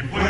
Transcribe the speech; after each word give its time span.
Después 0.00 0.29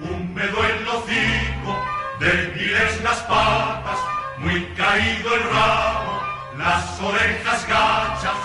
húmedo 0.00 0.64
el 0.64 0.88
hocico, 0.88 1.84
débiles 2.20 3.02
las 3.02 3.18
patas, 3.22 3.98
muy 4.38 4.64
caído 4.76 5.34
el 5.34 5.42
rabo, 5.42 6.22
las 6.56 7.00
orejas 7.00 7.68
gachas. 7.68 8.36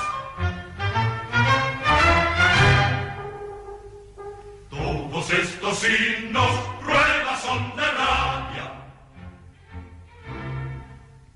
Todos 4.69 5.29
estos 5.31 5.77
signos, 5.79 6.51
pruebas 6.81 7.41
son 7.41 7.75
de 7.75 7.85
rabia, 7.85 8.71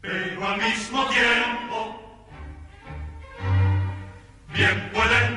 pero 0.01 0.47
al 0.47 0.57
mismo 0.57 1.05
tiempo, 1.05 2.27
bien 4.53 4.91
pueden 4.93 5.36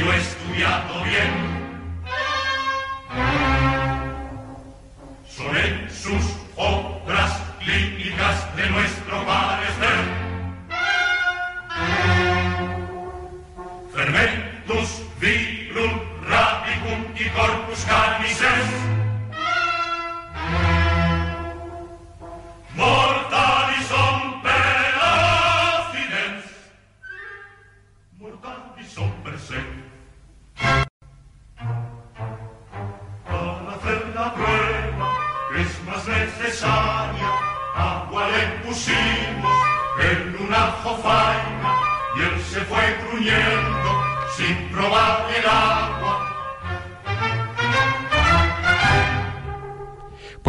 West. 0.00 0.31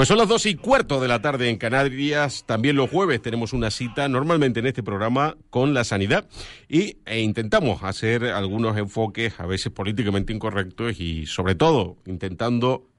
Pues 0.04 0.10
son 0.10 0.18
las 0.18 0.28
dos 0.28 0.46
y 0.48 0.56
cuarto 0.56 1.00
de 1.00 1.08
la 1.08 1.22
tarde 1.22 1.50
en 1.50 1.56
Canarias. 1.56 2.44
También 2.46 2.76
los 2.76 2.90
jueves 2.90 3.22
tenemos 3.22 3.54
una 3.54 3.72
cita, 3.72 4.10
normalmente 4.10 4.60
en 4.60 4.66
este 4.66 4.84
programa, 4.84 5.38
con 5.50 5.74
la 5.74 5.86
sanidad. 5.86 6.28
Y 6.68 6.98
e 7.06 7.22
intentamos 7.22 7.84
hacer 7.84 8.26
algunos 8.26 8.76
enfoques, 8.76 9.40
a 9.40 9.46
veces 9.46 9.72
políticamente 9.72 10.34
incorrectos, 10.34 11.00
y 11.00 11.26
sobre 11.26 11.56
todo 11.56 11.96
intentando, 12.06 12.90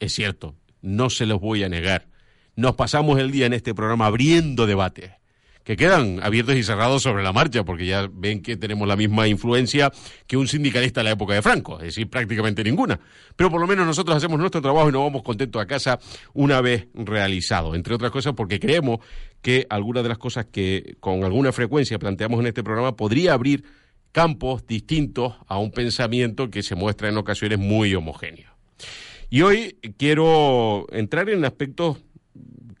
es 0.00 0.14
cierto, 0.14 0.54
no 0.80 1.10
se 1.10 1.26
los 1.26 1.38
voy 1.38 1.64
a 1.64 1.68
negar. 1.68 2.08
Nos 2.56 2.76
pasamos 2.76 3.18
el 3.18 3.30
día 3.30 3.44
en 3.44 3.52
este 3.52 3.74
programa 3.74 4.06
abriendo 4.06 4.66
debates 4.66 5.10
que 5.64 5.76
quedan 5.76 6.20
abiertos 6.22 6.56
y 6.56 6.62
cerrados 6.62 7.02
sobre 7.02 7.22
la 7.22 7.32
marcha, 7.32 7.64
porque 7.64 7.86
ya 7.86 8.08
ven 8.12 8.42
que 8.42 8.56
tenemos 8.56 8.88
la 8.88 8.96
misma 8.96 9.28
influencia 9.28 9.92
que 10.26 10.36
un 10.36 10.48
sindicalista 10.48 11.00
en 11.00 11.06
la 11.06 11.10
época 11.12 11.34
de 11.34 11.42
Franco, 11.42 11.78
es 11.78 11.86
decir, 11.86 12.08
prácticamente 12.10 12.64
ninguna. 12.64 12.98
Pero 13.36 13.50
por 13.50 13.60
lo 13.60 13.66
menos 13.66 13.86
nosotros 13.86 14.16
hacemos 14.16 14.38
nuestro 14.38 14.60
trabajo 14.60 14.88
y 14.88 14.92
nos 14.92 15.02
vamos 15.02 15.22
contentos 15.22 15.62
a 15.62 15.66
casa 15.66 15.98
una 16.34 16.60
vez 16.60 16.88
realizado, 16.94 17.74
entre 17.74 17.94
otras 17.94 18.10
cosas 18.10 18.34
porque 18.34 18.58
creemos 18.58 19.00
que 19.40 19.66
algunas 19.70 20.02
de 20.02 20.08
las 20.08 20.18
cosas 20.18 20.46
que 20.46 20.96
con 21.00 21.24
alguna 21.24 21.52
frecuencia 21.52 21.98
planteamos 21.98 22.40
en 22.40 22.46
este 22.46 22.62
programa 22.62 22.96
podría 22.96 23.34
abrir 23.34 23.64
campos 24.12 24.66
distintos 24.66 25.34
a 25.46 25.58
un 25.58 25.70
pensamiento 25.70 26.50
que 26.50 26.62
se 26.62 26.74
muestra 26.74 27.08
en 27.08 27.16
ocasiones 27.16 27.58
muy 27.58 27.94
homogéneo. 27.94 28.50
Y 29.30 29.40
hoy 29.42 29.78
quiero 29.96 30.86
entrar 30.92 31.30
en 31.30 31.44
aspectos 31.44 32.02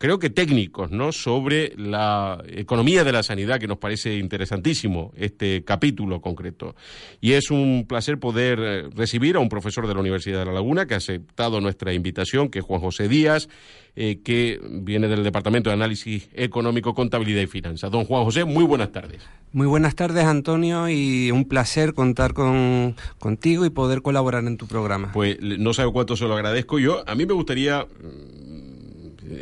creo 0.02 0.18
que 0.18 0.30
técnicos, 0.30 0.90
¿no? 0.90 1.12
Sobre 1.12 1.74
la 1.76 2.42
economía 2.48 3.04
de 3.04 3.12
la 3.12 3.22
sanidad, 3.22 3.60
que 3.60 3.68
nos 3.68 3.78
parece 3.78 4.16
interesantísimo 4.16 5.12
este 5.16 5.62
capítulo 5.62 6.20
concreto. 6.20 6.74
Y 7.20 7.34
es 7.34 7.52
un 7.52 7.86
placer 7.88 8.18
poder 8.18 8.58
eh, 8.60 8.90
recibir 8.96 9.36
a 9.36 9.38
un 9.38 9.48
profesor 9.48 9.86
de 9.86 9.94
la 9.94 10.00
Universidad 10.00 10.40
de 10.40 10.46
La 10.46 10.54
Laguna 10.54 10.86
que 10.86 10.94
ha 10.94 10.96
aceptado 10.96 11.60
nuestra 11.60 11.92
invitación, 11.92 12.48
que 12.48 12.58
es 12.58 12.64
Juan 12.64 12.80
José 12.80 13.06
Díaz, 13.06 13.48
eh, 13.94 14.18
que 14.24 14.60
viene 14.68 15.06
del 15.06 15.22
Departamento 15.22 15.70
de 15.70 15.74
Análisis 15.74 16.28
Económico, 16.34 16.94
Contabilidad 16.94 17.42
y 17.42 17.46
Finanzas. 17.46 17.88
Don 17.88 18.04
Juan 18.04 18.24
José, 18.24 18.44
muy 18.44 18.64
buenas 18.64 18.90
tardes. 18.90 19.22
Muy 19.52 19.68
buenas 19.68 19.94
tardes, 19.94 20.24
Antonio, 20.24 20.88
y 20.88 21.30
un 21.30 21.44
placer 21.44 21.94
contar 21.94 22.34
con, 22.34 22.96
contigo 23.20 23.64
y 23.66 23.70
poder 23.70 24.02
colaborar 24.02 24.42
en 24.46 24.56
tu 24.56 24.66
programa. 24.66 25.12
Pues 25.12 25.38
no 25.40 25.72
sabe 25.74 25.92
cuánto 25.92 26.16
se 26.16 26.24
lo 26.24 26.34
agradezco 26.34 26.80
yo. 26.80 27.04
A 27.06 27.14
mí 27.14 27.24
me 27.24 27.34
gustaría 27.34 27.86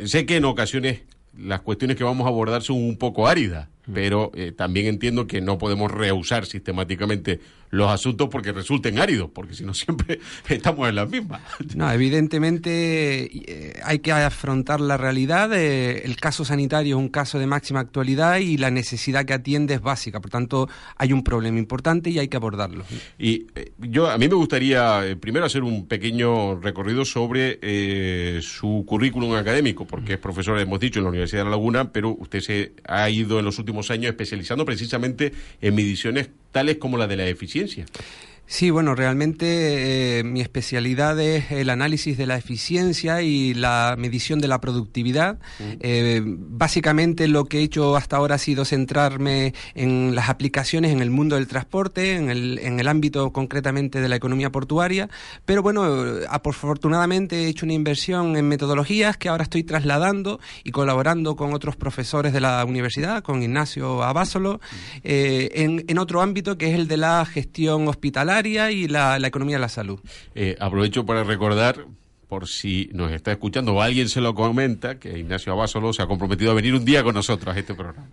sé 0.05 0.25
que 0.25 0.37
en 0.37 0.45
ocasiones 0.45 1.01
las 1.37 1.61
cuestiones 1.61 1.97
que 1.97 2.03
vamos 2.03 2.25
a 2.25 2.29
abordar 2.29 2.61
son 2.61 2.77
un 2.77 2.97
poco 2.97 3.27
áridas, 3.27 3.67
pero 3.91 4.31
eh, 4.35 4.51
también 4.51 4.87
entiendo 4.87 5.27
que 5.27 5.41
no 5.41 5.57
podemos 5.57 5.91
rehusar 5.91 6.45
sistemáticamente 6.45 7.39
los 7.69 7.89
asuntos 7.89 8.27
porque 8.29 8.51
resulten 8.51 8.99
áridos, 8.99 9.29
porque 9.33 9.53
si 9.53 9.63
no 9.63 9.73
siempre 9.73 10.19
estamos 10.49 10.89
en 10.89 10.95
las 10.95 11.09
mismas. 11.09 11.41
No, 11.73 11.89
evidentemente 11.89 13.29
eh, 13.33 13.79
hay 13.83 13.99
que 13.99 14.11
afrontar 14.11 14.81
la 14.81 14.97
realidad. 14.97 15.53
el 15.53 16.15
caso 16.17 16.43
sanitario 16.43 16.97
es 16.97 16.99
un 16.99 17.09
caso 17.09 17.39
de 17.39 17.47
máxima 17.47 17.79
actualidad 17.79 18.37
y 18.39 18.57
la 18.57 18.71
necesidad 18.71 19.25
que 19.25 19.33
atiende 19.33 19.75
es 19.75 19.81
básica. 19.81 20.19
Por 20.19 20.29
tanto, 20.29 20.69
hay 20.97 21.13
un 21.13 21.23
problema 21.23 21.59
importante 21.59 22.09
y 22.09 22.19
hay 22.19 22.27
que 22.27 22.37
abordarlo. 22.37 22.83
Y 23.17 23.47
eh, 23.55 23.71
yo 23.79 24.09
a 24.11 24.17
mí 24.17 24.27
me 24.27 24.35
gustaría 24.35 25.01
primero 25.19 25.45
hacer 25.45 25.63
un 25.63 25.87
pequeño 25.87 26.59
recorrido 26.59 27.05
sobre 27.05 28.41
su 28.41 28.83
currículum 28.85 29.35
académico, 29.35 29.85
porque 29.85 30.13
es 30.13 30.19
profesor, 30.19 30.59
hemos 30.59 30.79
dicho, 30.79 30.99
en 30.99 31.05
la 31.05 31.09
Universidad 31.09 31.41
de 31.41 31.45
La 31.45 31.51
Laguna, 31.51 31.91
pero 31.91 32.15
usted 32.19 32.41
se 32.41 32.73
ha 32.85 33.09
ido 33.09 33.39
en 33.39 33.45
los 33.45 33.57
últimos 33.59 33.70
años 33.91 34.09
especializando 34.09 34.65
precisamente 34.65 35.31
en 35.61 35.75
mediciones 35.75 36.29
tales 36.51 36.77
como 36.77 36.97
la 36.97 37.07
de 37.07 37.15
la 37.15 37.27
eficiencia. 37.27 37.85
Sí, 38.51 38.69
bueno, 38.69 38.95
realmente 38.95 40.19
eh, 40.19 40.23
mi 40.25 40.41
especialidad 40.41 41.17
es 41.21 41.51
el 41.51 41.69
análisis 41.69 42.17
de 42.17 42.25
la 42.25 42.35
eficiencia 42.35 43.21
y 43.21 43.53
la 43.53 43.95
medición 43.97 44.41
de 44.41 44.49
la 44.49 44.59
productividad. 44.59 45.39
Eh, 45.79 46.21
básicamente 46.25 47.29
lo 47.29 47.45
que 47.45 47.59
he 47.59 47.63
hecho 47.63 47.95
hasta 47.95 48.17
ahora 48.17 48.35
ha 48.35 48.37
sido 48.37 48.65
centrarme 48.65 49.53
en 49.73 50.15
las 50.15 50.27
aplicaciones 50.27 50.91
en 50.91 50.99
el 50.99 51.11
mundo 51.11 51.37
del 51.37 51.47
transporte, 51.47 52.17
en 52.17 52.29
el, 52.29 52.59
en 52.59 52.77
el 52.81 52.89
ámbito 52.89 53.31
concretamente 53.31 54.01
de 54.01 54.09
la 54.09 54.17
economía 54.17 54.51
portuaria, 54.51 55.09
pero 55.45 55.63
bueno, 55.63 55.85
afortunadamente 56.27 57.45
he 57.45 57.47
hecho 57.47 57.65
una 57.65 57.73
inversión 57.73 58.35
en 58.35 58.49
metodologías 58.49 59.15
que 59.15 59.29
ahora 59.29 59.43
estoy 59.43 59.63
trasladando 59.63 60.41
y 60.65 60.71
colaborando 60.71 61.37
con 61.37 61.53
otros 61.53 61.77
profesores 61.77 62.33
de 62.33 62.41
la 62.41 62.65
universidad, 62.65 63.23
con 63.23 63.41
Ignacio 63.41 64.03
Abásolo, 64.03 64.59
eh, 65.05 65.51
en, 65.53 65.85
en 65.87 65.97
otro 65.97 66.21
ámbito 66.21 66.57
que 66.57 66.67
es 66.67 66.75
el 66.75 66.89
de 66.89 66.97
la 66.97 67.25
gestión 67.25 67.87
hospitalaria 67.87 68.40
y 68.45 68.87
la, 68.87 69.17
economía 69.17 69.57
de 69.57 69.61
la 69.61 69.69
salud. 69.69 69.99
Eh, 70.35 70.55
aprovecho 70.59 71.05
para 71.05 71.23
recordar, 71.23 71.85
por 72.27 72.47
si 72.47 72.89
nos 72.93 73.11
está 73.11 73.31
escuchando 73.31 73.73
o 73.73 73.81
alguien 73.81 74.09
se 74.09 74.21
lo 74.21 74.33
comenta, 74.33 74.99
que 74.99 75.19
Ignacio 75.19 75.53
Abasolo 75.53 75.93
se 75.93 76.01
ha 76.01 76.07
comprometido 76.07 76.51
a 76.51 76.53
venir 76.53 76.73
un 76.73 76.85
día 76.85 77.03
con 77.03 77.13
nosotros 77.13 77.55
a 77.55 77.59
este 77.59 77.73
programa. 77.73 78.07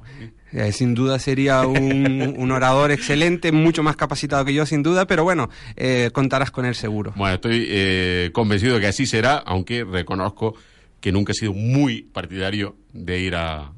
Eh, 0.53 0.73
sin 0.73 0.95
duda 0.95 1.19
sería 1.19 1.63
un, 1.67 2.51
orador 2.51 2.91
excelente, 2.91 3.53
mucho 3.53 3.83
más 3.83 3.97
capacitado 3.97 4.45
que 4.45 4.55
yo, 4.55 4.67
sin 4.67 4.83
duda, 4.83 5.07
pero 5.07 5.25
bueno, 5.25 5.51
eh, 5.77 6.11
contarás 6.13 6.51
con 6.51 6.67
él 6.67 6.75
seguro. 6.75 7.13
Bueno, 7.17 7.35
estoy 7.35 8.31
convencido 8.33 8.75
de 8.75 8.81
que 8.81 8.87
así 8.89 9.07
será, 9.07 9.37
aunque 9.37 9.85
reconozco 9.85 10.55
que 11.01 11.13
nunca 11.13 11.33
he 11.33 11.35
sido 11.35 11.53
muy 11.53 12.03
partidario 12.03 12.77
de 12.93 13.21
ir 13.21 13.35
a, 13.37 13.73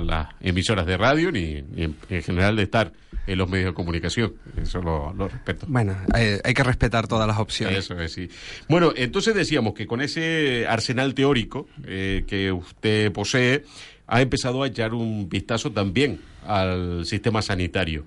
las 0.00 0.28
emisoras 0.40 0.86
de 0.86 0.96
radio 0.96 1.30
ni, 1.30 1.62
en 1.76 2.22
general 2.22 2.56
de 2.56 2.62
estar 2.62 2.92
en 3.26 3.38
los 3.38 3.48
medios 3.48 3.70
de 3.70 3.74
comunicación. 3.74 4.34
Eso 4.60 4.80
lo, 4.80 5.12
respeto. 5.28 5.66
Bueno, 5.68 5.96
hay, 6.12 6.54
que 6.54 6.62
respetar 6.62 7.08
todas 7.08 7.26
las 7.26 7.38
opciones. 7.38 7.78
Eso 7.78 8.00
es, 8.00 8.12
sí. 8.12 8.28
Bueno, 8.68 8.92
entonces 8.96 9.34
decíamos 9.34 9.74
que 9.74 9.86
con 9.86 10.00
ese 10.00 10.66
arsenal 10.68 11.14
teórico 11.14 11.66
eh, 11.84 12.24
que 12.26 12.52
usted 12.52 13.12
posee, 13.12 13.64
ha 14.06 14.20
empezado 14.20 14.62
a 14.62 14.66
echar 14.66 14.94
un 14.94 15.28
vistazo 15.28 15.72
también 15.72 16.20
al 16.46 17.06
sistema 17.06 17.40
sanitario. 17.42 18.04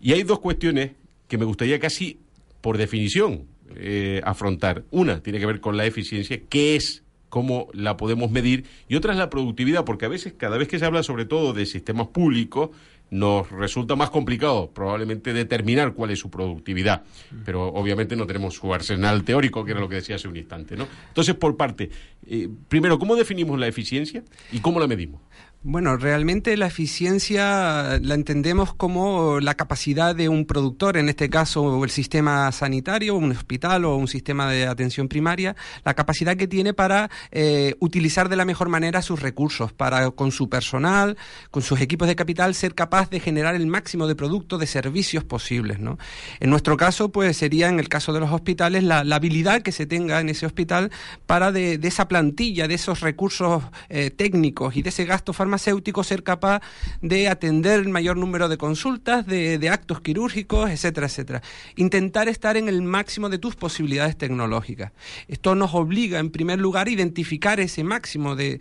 Y 0.00 0.12
hay 0.12 0.22
dos 0.22 0.38
cuestiones 0.38 0.92
que 1.28 1.38
me 1.38 1.44
gustaría 1.44 1.80
casi, 1.80 2.18
por 2.60 2.78
definición, 2.78 3.46
eh, 3.76 4.20
afrontar. 4.24 4.84
Una 4.90 5.20
tiene 5.22 5.40
que 5.40 5.46
ver 5.46 5.60
con 5.60 5.76
la 5.76 5.86
eficiencia, 5.86 6.40
qué 6.48 6.76
es 6.76 7.02
cómo 7.28 7.68
la 7.72 7.96
podemos 7.96 8.30
medir, 8.30 8.66
y 8.88 8.96
otra 8.96 9.14
es 9.14 9.18
la 9.18 9.30
productividad, 9.30 9.86
porque 9.86 10.04
a 10.04 10.08
veces, 10.08 10.34
cada 10.36 10.58
vez 10.58 10.68
que 10.68 10.78
se 10.78 10.84
habla 10.84 11.02
sobre 11.02 11.24
todo 11.24 11.54
de 11.54 11.64
sistemas 11.64 12.08
públicos, 12.08 12.68
nos 13.12 13.50
resulta 13.50 13.94
más 13.94 14.08
complicado 14.08 14.70
probablemente 14.72 15.34
determinar 15.34 15.92
cuál 15.92 16.12
es 16.12 16.18
su 16.18 16.30
productividad, 16.30 17.02
pero 17.44 17.66
obviamente 17.68 18.16
no 18.16 18.26
tenemos 18.26 18.54
su 18.54 18.72
arsenal 18.72 19.22
teórico, 19.22 19.66
que 19.66 19.72
era 19.72 19.80
lo 19.80 19.88
que 19.88 19.96
decía 19.96 20.16
hace 20.16 20.28
un 20.28 20.36
instante. 20.38 20.76
¿no? 20.78 20.88
Entonces, 21.08 21.34
por 21.34 21.58
parte, 21.58 21.90
eh, 22.26 22.48
primero, 22.68 22.98
¿cómo 22.98 23.14
definimos 23.14 23.60
la 23.60 23.66
eficiencia 23.66 24.24
y 24.50 24.60
cómo 24.60 24.80
la 24.80 24.86
medimos? 24.86 25.20
Bueno, 25.64 25.96
realmente 25.96 26.56
la 26.56 26.66
eficiencia 26.66 28.00
la 28.02 28.14
entendemos 28.14 28.74
como 28.74 29.38
la 29.38 29.54
capacidad 29.54 30.12
de 30.12 30.28
un 30.28 30.44
productor, 30.44 30.96
en 30.96 31.08
este 31.08 31.30
caso 31.30 31.84
el 31.84 31.90
sistema 31.90 32.50
sanitario, 32.50 33.14
un 33.14 33.30
hospital 33.30 33.84
o 33.84 33.94
un 33.94 34.08
sistema 34.08 34.50
de 34.50 34.66
atención 34.66 35.06
primaria, 35.06 35.54
la 35.84 35.94
capacidad 35.94 36.36
que 36.36 36.48
tiene 36.48 36.74
para 36.74 37.10
eh, 37.30 37.76
utilizar 37.78 38.28
de 38.28 38.34
la 38.34 38.44
mejor 38.44 38.70
manera 38.70 39.02
sus 39.02 39.22
recursos, 39.22 39.72
para 39.72 40.10
con 40.10 40.32
su 40.32 40.48
personal, 40.48 41.16
con 41.52 41.62
sus 41.62 41.80
equipos 41.80 42.08
de 42.08 42.16
capital, 42.16 42.56
ser 42.56 42.74
capaz 42.74 43.08
de 43.08 43.20
generar 43.20 43.54
el 43.54 43.68
máximo 43.68 44.08
de 44.08 44.16
productos, 44.16 44.58
de 44.58 44.66
servicios 44.66 45.22
posibles. 45.22 45.78
¿no? 45.78 45.96
En 46.40 46.50
nuestro 46.50 46.76
caso, 46.76 47.12
pues 47.12 47.36
sería 47.36 47.68
en 47.68 47.78
el 47.78 47.88
caso 47.88 48.12
de 48.12 48.18
los 48.18 48.32
hospitales 48.32 48.82
la, 48.82 49.04
habilidad 49.14 49.62
que 49.62 49.70
se 49.70 49.86
tenga 49.86 50.18
en 50.18 50.28
ese 50.28 50.44
hospital 50.44 50.90
para 51.26 51.52
de, 51.52 51.78
esa 51.84 52.08
plantilla, 52.08 52.66
de 52.66 52.74
esos 52.74 52.98
recursos 52.98 53.62
eh, 53.90 54.10
técnicos 54.10 54.74
y 54.74 54.82
de 54.82 54.88
ese 54.88 55.04
gasto 55.04 55.32
farmacéutico, 55.32 55.51
farmacéutico 55.52 56.02
ser 56.02 56.22
capaz 56.22 56.62
de 57.02 57.28
atender 57.28 57.80
el 57.80 57.90
mayor 57.90 58.16
número 58.16 58.48
de 58.48 58.56
consultas, 58.56 59.26
de, 59.26 59.68
actos 59.68 60.00
quirúrgicos, 60.00 60.70
etcétera, 60.70 61.06
etcétera. 61.06 61.42
Intentar 61.76 62.28
estar 62.28 62.56
en 62.56 62.68
el 62.68 62.80
máximo 62.80 63.28
de 63.28 63.38
tus 63.38 63.54
posibilidades 63.54 64.16
tecnológicas. 64.16 64.92
Esto 65.28 65.54
nos 65.54 65.74
obliga, 65.74 66.18
en 66.18 66.30
primer 66.30 66.58
lugar, 66.58 66.86
a 66.86 66.90
identificar 66.90 67.60
ese 67.60 67.84
máximo 67.84 68.34
de, 68.34 68.60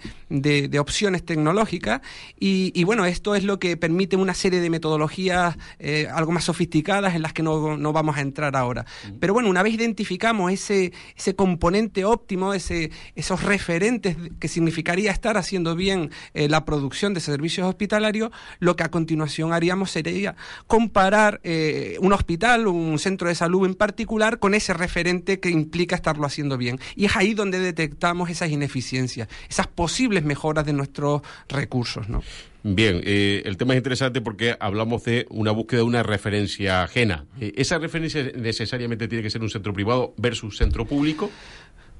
opciones 0.79 1.23
tecnológicas 1.23 2.01
y, 2.39 2.83
bueno, 2.83 3.05
esto 3.05 3.35
es 3.35 3.43
lo 3.43 3.57
que 3.57 3.77
permite 3.77 4.17
una 4.17 4.33
serie 4.33 4.59
de 4.59 4.69
metodologías 4.69 5.57
eh, 5.79 6.07
algo 6.11 6.31
más 6.31 6.43
sofisticadas 6.43 7.15
en 7.15 7.21
las 7.21 7.33
que 7.33 7.43
no, 7.43 7.93
vamos 7.93 8.17
a 8.17 8.21
entrar 8.21 8.55
ahora. 8.55 8.85
Pero 9.19 9.33
bueno, 9.33 9.49
una 9.49 9.63
vez 9.63 9.73
identificamos 9.75 10.51
ese, 10.51 10.91
ese 11.15 11.35
componente 11.35 12.03
óptimo, 12.03 12.53
ese, 12.53 12.91
esos 13.15 13.43
referentes 13.43 14.17
que 14.39 14.47
significaría 14.47 15.11
estar 15.11 15.37
haciendo 15.37 15.75
bien 15.75 16.11
eh, 16.33 16.49
la 16.49 16.65
producción, 16.65 16.80
producción 16.81 17.13
de 17.13 17.19
servicios 17.19 17.67
hospitalarios, 17.67 18.31
lo 18.59 18.75
que 18.75 18.83
a 18.83 18.89
continuación 18.89 19.53
haríamos 19.53 19.91
sería 19.91 20.35
comparar 20.65 21.39
eh, 21.43 21.97
un 21.99 22.11
hospital, 22.11 22.65
un 22.65 22.97
centro 22.97 23.27
de 23.27 23.35
salud 23.35 23.67
en 23.67 23.75
particular, 23.75 24.39
con 24.39 24.55
ese 24.55 24.73
referente 24.73 25.39
que 25.39 25.51
implica 25.51 25.95
estarlo 25.95 26.25
haciendo 26.25 26.57
bien. 26.57 26.79
Y 26.95 27.05
es 27.05 27.15
ahí 27.15 27.35
donde 27.35 27.59
detectamos 27.59 28.31
esas 28.31 28.49
ineficiencias, 28.49 29.27
esas 29.47 29.67
posibles 29.67 30.23
mejoras 30.23 30.65
de 30.65 30.73
nuestros 30.73 31.21
recursos. 31.49 32.09
¿no? 32.09 32.23
Bien, 32.63 33.01
eh, 33.03 33.41
el 33.45 33.57
tema 33.57 33.73
es 33.73 33.77
interesante 33.77 34.21
porque 34.21 34.55
hablamos 34.59 35.03
de 35.03 35.25
una 35.29 35.51
búsqueda 35.51 35.81
de 35.81 35.85
una 35.85 36.03
referencia 36.03 36.83
ajena. 36.83 37.25
Eh, 37.39 37.53
¿Esa 37.57 37.77
referencia 37.77 38.23
necesariamente 38.35 39.07
tiene 39.07 39.23
que 39.23 39.29
ser 39.29 39.41
un 39.41 39.49
centro 39.49 39.71
privado 39.73 40.13
versus 40.17 40.57
centro 40.57 40.85
público? 40.85 41.29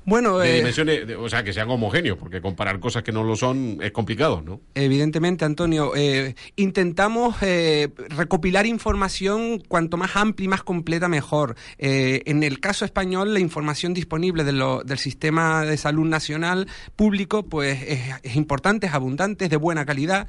Bueno, 0.04 0.40
de 0.40 0.52
eh, 0.52 0.56
dimensiones, 0.58 1.04
o 1.20 1.30
sea, 1.30 1.44
que 1.44 1.54
sean 1.54 1.70
homogéneos, 1.70 2.18
porque 2.18 2.42
comparar 2.42 2.80
cosas 2.80 3.04
que 3.04 3.12
no 3.12 3.24
lo 3.24 3.36
son 3.36 3.78
es 3.82 3.92
complicado, 3.92 4.42
¿no? 4.42 4.60
Evidentemente, 4.74 5.46
Antonio, 5.46 5.94
eh, 5.96 6.34
intentamos 6.56 7.36
eh, 7.42 7.90
recopilar 8.10 8.66
información 8.66 9.60
cuanto 9.68 9.98
más 9.98 10.16
amplia 10.16 10.46
y 10.46 10.48
más 10.48 10.64
completa 10.64 11.08
mejor. 11.08 11.56
en 11.78 12.44
el 12.44 12.60
caso 12.60 12.86
español, 12.86 13.34
la 13.34 13.40
información 13.40 13.94
disponible 13.94 14.44
del 14.44 14.98
sistema 14.98 15.66
de 15.66 15.78
salud 15.78 16.08
nacional 16.08 16.68
público, 16.96 17.44
pues 17.44 17.80
es, 18.24 18.36
importante, 18.36 18.88
es 18.88 18.94
abundante, 18.94 19.46
es 19.46 19.52
de 19.52 19.58
buena 19.58 19.86
calidad. 19.86 20.28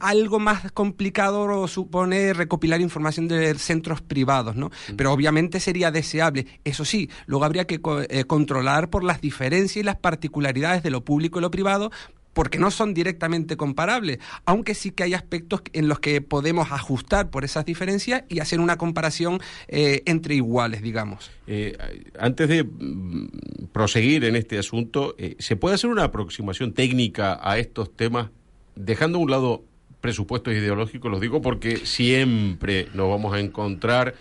algo 0.00 0.38
más 0.38 0.70
complicado 0.72 1.66
supone 1.66 2.32
recopilar 2.32 2.80
información 2.80 3.26
de 3.28 3.54
centros 3.54 4.02
privados, 4.02 4.56
¿no? 4.56 4.70
Pero 4.96 5.12
obviamente 5.12 5.58
sería 5.58 5.90
deseable. 5.90 6.46
Eso 6.64 6.84
sí, 6.84 7.10
luego 7.26 7.44
habría 7.44 7.66
que 7.66 7.80
controlar 7.80 8.90
por 8.90 8.99
las 9.04 9.20
diferencias 9.20 9.76
y 9.76 9.82
las 9.82 9.96
particularidades 9.96 10.82
de 10.82 10.90
lo 10.90 11.04
público 11.04 11.38
y 11.38 11.42
lo 11.42 11.50
privado 11.50 11.90
porque 12.32 12.58
no 12.58 12.70
son 12.70 12.94
directamente 12.94 13.56
comparables, 13.56 14.18
aunque 14.44 14.74
sí 14.74 14.90
que 14.92 15.02
hay 15.02 15.14
aspectos 15.14 15.62
en 15.72 15.88
los 15.88 16.00
que 16.00 16.20
podemos 16.20 16.70
ajustar 16.72 17.30
por 17.30 17.44
esas 17.44 17.64
diferencias 17.64 18.24
y 18.28 18.40
hacer 18.40 18.60
una 18.60 18.76
comparación 18.76 19.40
eh, 19.68 20.02
entre 20.06 20.36
iguales, 20.36 20.82
digamos. 20.82 21.30
Eh, 21.46 21.76
antes 22.18 22.48
de 22.48 22.64
mm, 22.64 23.28
proseguir 23.72 24.24
en 24.24 24.36
este 24.36 24.58
asunto, 24.58 25.14
eh, 25.18 25.36
¿se 25.38 25.56
puede 25.56 25.74
hacer 25.74 25.90
una 25.90 26.04
aproximación 26.04 26.72
técnica 26.72 27.40
a 27.42 27.58
estos 27.58 27.94
temas, 27.94 28.30
dejando 28.76 29.18
a 29.18 29.22
un 29.22 29.30
lado 29.30 29.64
presupuestos 30.00 30.54
ideológicos? 30.54 31.10
Los 31.10 31.20
digo 31.20 31.42
porque 31.42 31.78
siempre 31.78 32.88
nos 32.94 33.08
vamos 33.08 33.34
a 33.34 33.40
encontrar 33.40 34.14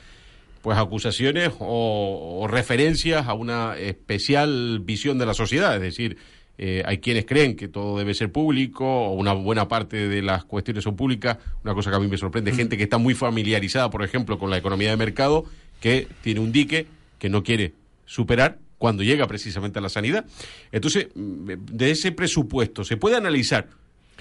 pues 0.61 0.77
acusaciones 0.77 1.51
o, 1.59 2.47
referencias 2.49 3.27
a 3.27 3.33
una 3.33 3.77
especial 3.77 4.79
visión 4.79 5.17
de 5.17 5.25
la 5.25 5.33
sociedad, 5.33 5.75
es 5.75 5.81
decir, 5.81 6.17
eh, 6.57 6.83
hay 6.85 6.97
quienes 6.97 7.25
creen 7.25 7.55
que 7.55 7.67
todo 7.67 7.97
debe 7.97 8.13
ser 8.13 8.31
público 8.31 8.85
o 8.85 9.13
una 9.13 9.31
buena 9.33 9.67
parte 9.67 10.09
de 10.09 10.21
las 10.21 10.43
cuestiones 10.43 10.83
son 10.83 10.95
públicas, 10.95 11.37
una 11.63 11.73
cosa 11.73 11.89
que 11.89 11.95
a 11.95 11.99
mí 11.99 12.07
me 12.07 12.17
sorprende, 12.17 12.51
gente 12.51 12.75
que 12.75 12.83
está 12.83 12.97
muy 12.97 13.13
familiarizada, 13.13 13.89
por 13.89 14.03
ejemplo, 14.03 14.37
con 14.37 14.49
la 14.49 14.57
economía 14.57 14.89
de 14.89 14.97
mercado, 14.97 15.45
que 15.79 16.07
tiene 16.21 16.41
un 16.41 16.51
dique 16.51 16.87
que 17.17 17.29
no 17.29 17.43
quiere 17.43 17.73
superar 18.05 18.57
cuando 18.77 19.03
llega 19.03 19.27
precisamente 19.27 19.79
a 19.79 19.81
la 19.81 19.89
sanidad. 19.89 20.25
Entonces, 20.71 21.07
de 21.15 21.91
ese 21.91 22.11
presupuesto, 22.11 22.83
¿se 22.83 22.97
puede 22.97 23.15
analizar 23.15 23.67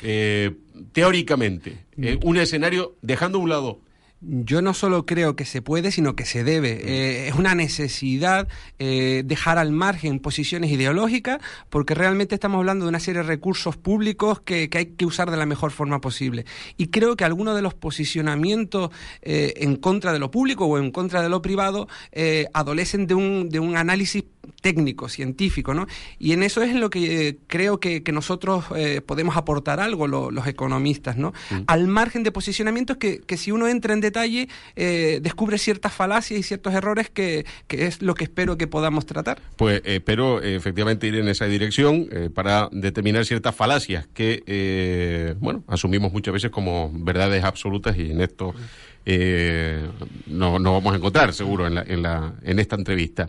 eh, 0.02 0.54
teóricamente 0.92 1.84
eh, 2.00 2.18
un 2.22 2.36
escenario 2.36 2.94
dejando 3.02 3.38
a 3.38 3.40
un 3.40 3.48
lado 3.48 3.80
yo 4.20 4.62
no 4.62 4.74
solo 4.74 5.06
creo 5.06 5.36
que 5.36 5.44
se 5.44 5.62
puede, 5.62 5.92
sino 5.92 6.16
que 6.16 6.24
se 6.24 6.42
debe. 6.42 6.80
Eh, 6.84 7.28
es 7.28 7.34
una 7.34 7.54
necesidad 7.54 8.48
eh, 8.78 9.22
dejar 9.24 9.58
al 9.58 9.70
margen 9.70 10.18
posiciones 10.18 10.70
ideológicas, 10.72 11.38
porque 11.70 11.94
realmente 11.94 12.34
estamos 12.34 12.58
hablando 12.58 12.84
de 12.84 12.88
una 12.88 13.00
serie 13.00 13.22
de 13.22 13.28
recursos 13.28 13.76
públicos 13.76 14.40
que, 14.40 14.68
hay 14.72 14.86
que 14.86 15.06
usar 15.06 15.30
de 15.30 15.36
la 15.36 15.46
mejor 15.46 15.70
forma 15.70 16.00
posible. 16.00 16.46
Y 16.76 16.88
creo 16.88 17.16
que 17.16 17.24
algunos 17.24 17.54
de 17.54 17.62
los 17.62 17.74
posicionamientos 17.74 18.90
eh, 19.22 19.54
en 19.58 19.76
contra 19.76 20.12
de 20.12 20.18
lo 20.18 20.30
público 20.30 20.66
o 20.66 20.78
en 20.78 20.90
contra 20.90 21.22
de 21.22 21.28
lo 21.28 21.42
privado 21.42 21.88
adolecen 22.52 23.06
de 23.06 23.14
un, 23.14 23.48
de 23.48 23.60
un 23.60 23.76
análisis 23.76 24.24
técnico, 24.60 25.08
científico, 25.08 25.74
¿no? 25.74 25.86
Y 26.18 26.32
en 26.32 26.42
eso 26.42 26.62
es 26.62 26.70
en 26.70 26.80
lo 26.80 26.90
que 26.90 27.28
eh, 27.28 27.38
creo 27.46 27.80
que, 27.80 28.02
nosotros 28.08 28.64
eh, 28.74 29.02
podemos 29.02 29.36
aportar 29.36 29.80
algo 29.80 30.08
los 30.08 30.46
economistas, 30.46 31.16
¿no? 31.16 31.32
Mm. 31.50 31.56
Al 31.66 31.88
margen 31.88 32.22
de 32.22 32.32
posicionamientos 32.32 32.96
que, 32.96 33.20
que, 33.20 33.36
si 33.36 33.52
uno 33.52 33.68
entra 33.68 33.92
en 33.92 34.00
detalle 34.08 34.48
eh, 34.76 35.20
descubre 35.22 35.58
ciertas 35.58 35.92
falacias 35.92 36.40
y 36.40 36.42
ciertos 36.42 36.74
errores 36.74 37.10
que, 37.10 37.46
que, 37.66 37.86
es 37.86 38.02
lo 38.02 38.14
que 38.14 38.24
espero 38.24 38.56
que 38.58 38.66
podamos 38.66 39.06
tratar. 39.06 39.40
Pues 39.56 39.82
espero 39.84 40.42
efectivamente 40.42 41.06
ir 41.06 41.16
en 41.16 41.28
esa 41.28 41.46
dirección 41.46 42.08
para 42.34 42.68
determinar 42.72 43.24
ciertas 43.24 43.54
falacias 43.54 44.06
que, 44.12 45.34
bueno, 45.40 45.64
asumimos 45.66 46.12
muchas 46.12 46.34
veces 46.34 46.50
como 46.50 46.90
verdades 46.92 47.44
absolutas 47.44 47.96
y 47.96 48.10
en 48.10 48.20
esto 48.20 48.54
no, 50.26 50.58
no 50.58 50.72
vamos 50.72 50.92
a 50.92 50.96
encontrar 50.96 51.32
seguro 51.32 51.66
en, 51.66 51.74
la, 51.74 51.82
en, 51.82 52.02
la, 52.02 52.34
en 52.42 52.58
esta 52.58 52.76
entrevista. 52.76 53.28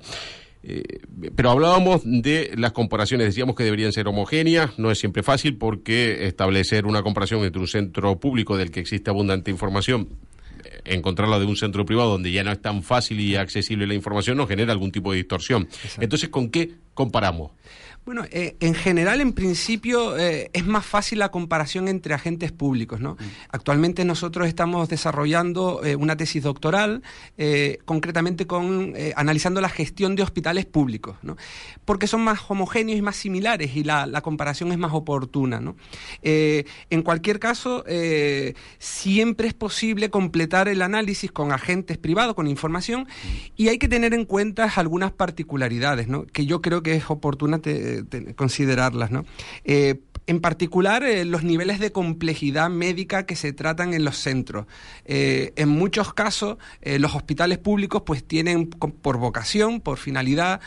Eh, 0.62 1.00
pero 1.36 1.52
hablábamos 1.52 2.02
de 2.04 2.52
las 2.58 2.74
comparaciones, 2.74 3.28
decíamos 3.28 3.56
que 3.56 3.64
deberían 3.64 3.94
ser 3.94 4.08
homogéneas, 4.08 4.78
no 4.78 4.92
es 4.92 5.00
siempre 5.00 5.24
fácil 5.24 5.58
porque 5.58 6.28
establecer 6.28 6.86
una 6.86 7.02
comparación 7.02 7.46
entre 7.46 7.62
un 7.62 7.68
centro 7.68 8.20
público 8.20 8.58
del 8.58 8.70
que 8.70 8.82
existe 8.82 9.10
abundante 9.10 9.52
información 9.52 10.02
eh, 10.02 10.14
encontrarla 10.86 11.40
de 11.40 11.46
un 11.46 11.56
centro 11.56 11.86
privado 11.86 12.12
donde 12.12 12.32
ya 12.32 12.44
no 12.44 12.52
es 12.52 12.62
tan 12.62 12.84
fácil 12.84 13.20
y 13.20 13.36
accesible 13.36 13.88
la 13.88 13.94
información 13.94 14.38
nos 14.38 14.48
genera 14.48 14.72
algún 14.72 14.92
tipo 14.92 15.12
de 15.12 15.18
distorsión. 15.18 15.68
Entonces, 16.00 16.30
¿con 16.30 16.50
qué 16.50 16.76
comparamos? 16.94 17.52
Bueno, 18.10 18.26
eh, 18.32 18.56
en 18.60 18.74
general, 18.74 19.22
en 19.22 19.34
principio, 19.34 20.18
eh, 20.18 20.50
es 20.54 20.66
más 20.66 20.84
fácil 20.84 21.20
la 21.20 21.30
comparación 21.30 21.88
entre 21.88 22.16
agentes 22.16 22.52
públicos. 22.52 23.00
¿no? 23.00 23.12
Mm. 23.12 23.24
Actualmente 23.50 24.04
nosotros 24.04 24.48
estamos 24.48 24.90
desarrollando 24.90 25.84
eh, 25.84 25.96
una 25.96 26.18
tesis 26.18 26.42
doctoral, 26.42 27.04
concretamente 27.86 28.48
con 28.48 28.96
analizando 29.16 29.62
la 29.62 29.70
gestión 29.70 30.16
de 30.16 30.24
hospitales 30.24 30.66
públicos, 30.66 31.18
¿no? 31.22 31.38
porque 31.86 32.08
son 32.08 32.22
más 32.22 32.40
homogéneos 32.48 32.98
y 32.98 33.02
más 33.04 33.16
similares 33.16 33.76
y 33.76 33.84
la, 33.84 34.08
la 34.08 34.22
comparación 34.22 34.72
es 34.72 34.80
más 34.80 34.92
oportuna. 34.94 35.60
¿no? 35.60 35.76
en 36.24 37.02
cualquier 37.04 37.40
caso, 37.40 37.84
siempre 38.80 39.48
es 39.48 39.54
posible 39.54 40.10
completar 40.10 40.68
el 40.68 40.82
análisis 40.82 41.32
con 41.32 41.52
agentes 41.52 42.00
privados, 42.00 42.34
con 42.34 42.48
información, 42.48 43.02
mm. 43.02 43.28
y 43.56 43.68
hay 43.68 43.78
que 43.78 43.88
tener 43.88 44.16
en 44.16 44.26
cuenta 44.26 44.72
algunas 44.76 45.12
particularidades, 45.12 46.08
¿no? 46.08 46.26
que 46.26 46.48
yo 46.48 46.62
creo 46.62 46.82
que 46.82 46.96
es 46.96 47.10
oportuna 47.10 47.60
considerarlas. 48.36 49.12
¿no? 49.12 49.26
Eh, 49.64 50.02
en 50.28 50.42
particular, 50.42 51.04
eh, 51.04 51.26
los 51.26 51.44
niveles 51.44 51.80
de 51.80 51.92
complejidad 51.92 52.70
médica 52.70 53.26
que 53.26 53.36
se 53.36 53.52
tratan 53.52 53.94
en 53.94 54.06
los 54.06 54.18
centros. 54.18 54.68
Eh, 55.06 55.54
en 55.56 55.70
muchos 55.70 56.14
casos, 56.14 56.58
los 56.84 57.16
hospitales 57.16 57.58
públicos 57.58 58.04
pues 58.06 58.24
tienen 58.24 58.70
por 58.70 59.18
vocación, 59.18 59.82
por 59.82 59.98
finalidad, 59.98 60.62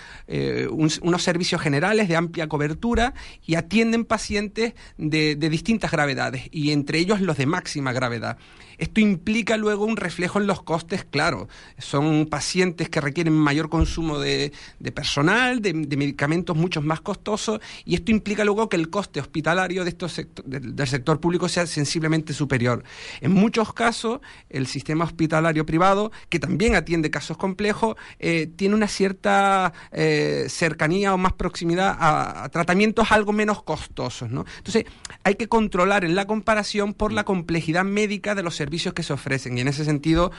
unos 0.70 1.22
servicios 1.22 1.60
generales 1.60 2.08
de 2.08 2.16
amplia 2.16 2.48
cobertura 2.48 3.14
y 3.46 3.54
atienden 3.54 4.04
pacientes 4.04 4.74
de 4.96 5.34
distintas 5.36 5.92
gravedades, 5.92 6.48
y 6.50 6.72
entre 6.72 6.98
ellos 6.98 7.20
los 7.20 7.36
de 7.36 7.46
máxima 7.46 7.92
gravedad. 7.92 8.38
Esto 8.78 9.00
implica 9.00 9.56
luego 9.56 9.84
un 9.84 9.96
reflejo 9.96 10.38
en 10.38 10.46
los 10.46 10.62
costes, 10.62 11.04
claro. 11.04 11.48
Son 11.78 12.26
pacientes 12.26 12.88
que 12.88 13.00
requieren 13.00 13.34
mayor 13.34 13.68
consumo 13.68 14.18
de, 14.18 14.52
personal, 14.94 15.60
de, 15.62 15.72
medicamentos 15.74 16.56
mucho 16.56 16.82
más 16.82 17.00
costosos, 17.00 17.60
y 17.84 17.94
esto 17.94 18.10
implica 18.10 18.44
luego 18.44 18.68
que 18.68 18.76
el 18.76 18.90
coste 18.90 19.20
hospitalario 19.20 19.84
de 19.84 19.90
estos 19.90 20.20
del 20.44 20.86
sector 20.88 21.20
público 21.20 21.48
sea 21.48 21.66
sensiblemente 21.66 22.32
superior. 22.32 22.84
En 23.20 23.32
muchos 23.32 23.72
casos, 23.72 24.20
el 24.50 24.66
sistema 24.66 25.04
hospitalario 25.04 25.66
privado, 25.66 26.12
que 26.28 26.38
también 26.38 26.74
atiende 26.74 27.10
casos 27.10 27.36
complejos, 27.36 27.96
eh, 28.18 28.48
tiene 28.56 28.74
una 28.74 28.88
cierta 28.88 29.72
eh, 29.92 30.46
cercanía 30.48 31.14
o 31.14 31.18
más 31.18 31.32
proximidad 31.32 31.96
a, 31.98 32.44
a, 32.44 32.48
tratamientos 32.48 33.12
algo 33.12 33.32
menos 33.32 33.62
costosos. 33.62 34.30
¿no? 34.30 34.44
Entonces, 34.58 34.84
hay 35.24 35.34
que 35.34 35.48
controlar 35.48 36.04
en 36.04 36.14
la 36.14 36.26
comparación 36.26 36.94
por 36.94 37.12
la 37.12 37.24
complejidad 37.24 37.84
médica 37.84 38.34
de 38.34 38.42
los 38.42 38.60
servicios 38.62 38.94
que 38.94 39.02
se 39.02 39.12
ofrecen. 39.12 39.58
Y 39.58 39.60
en 39.60 39.68
ese 39.68 39.84
sentido, 39.84 40.30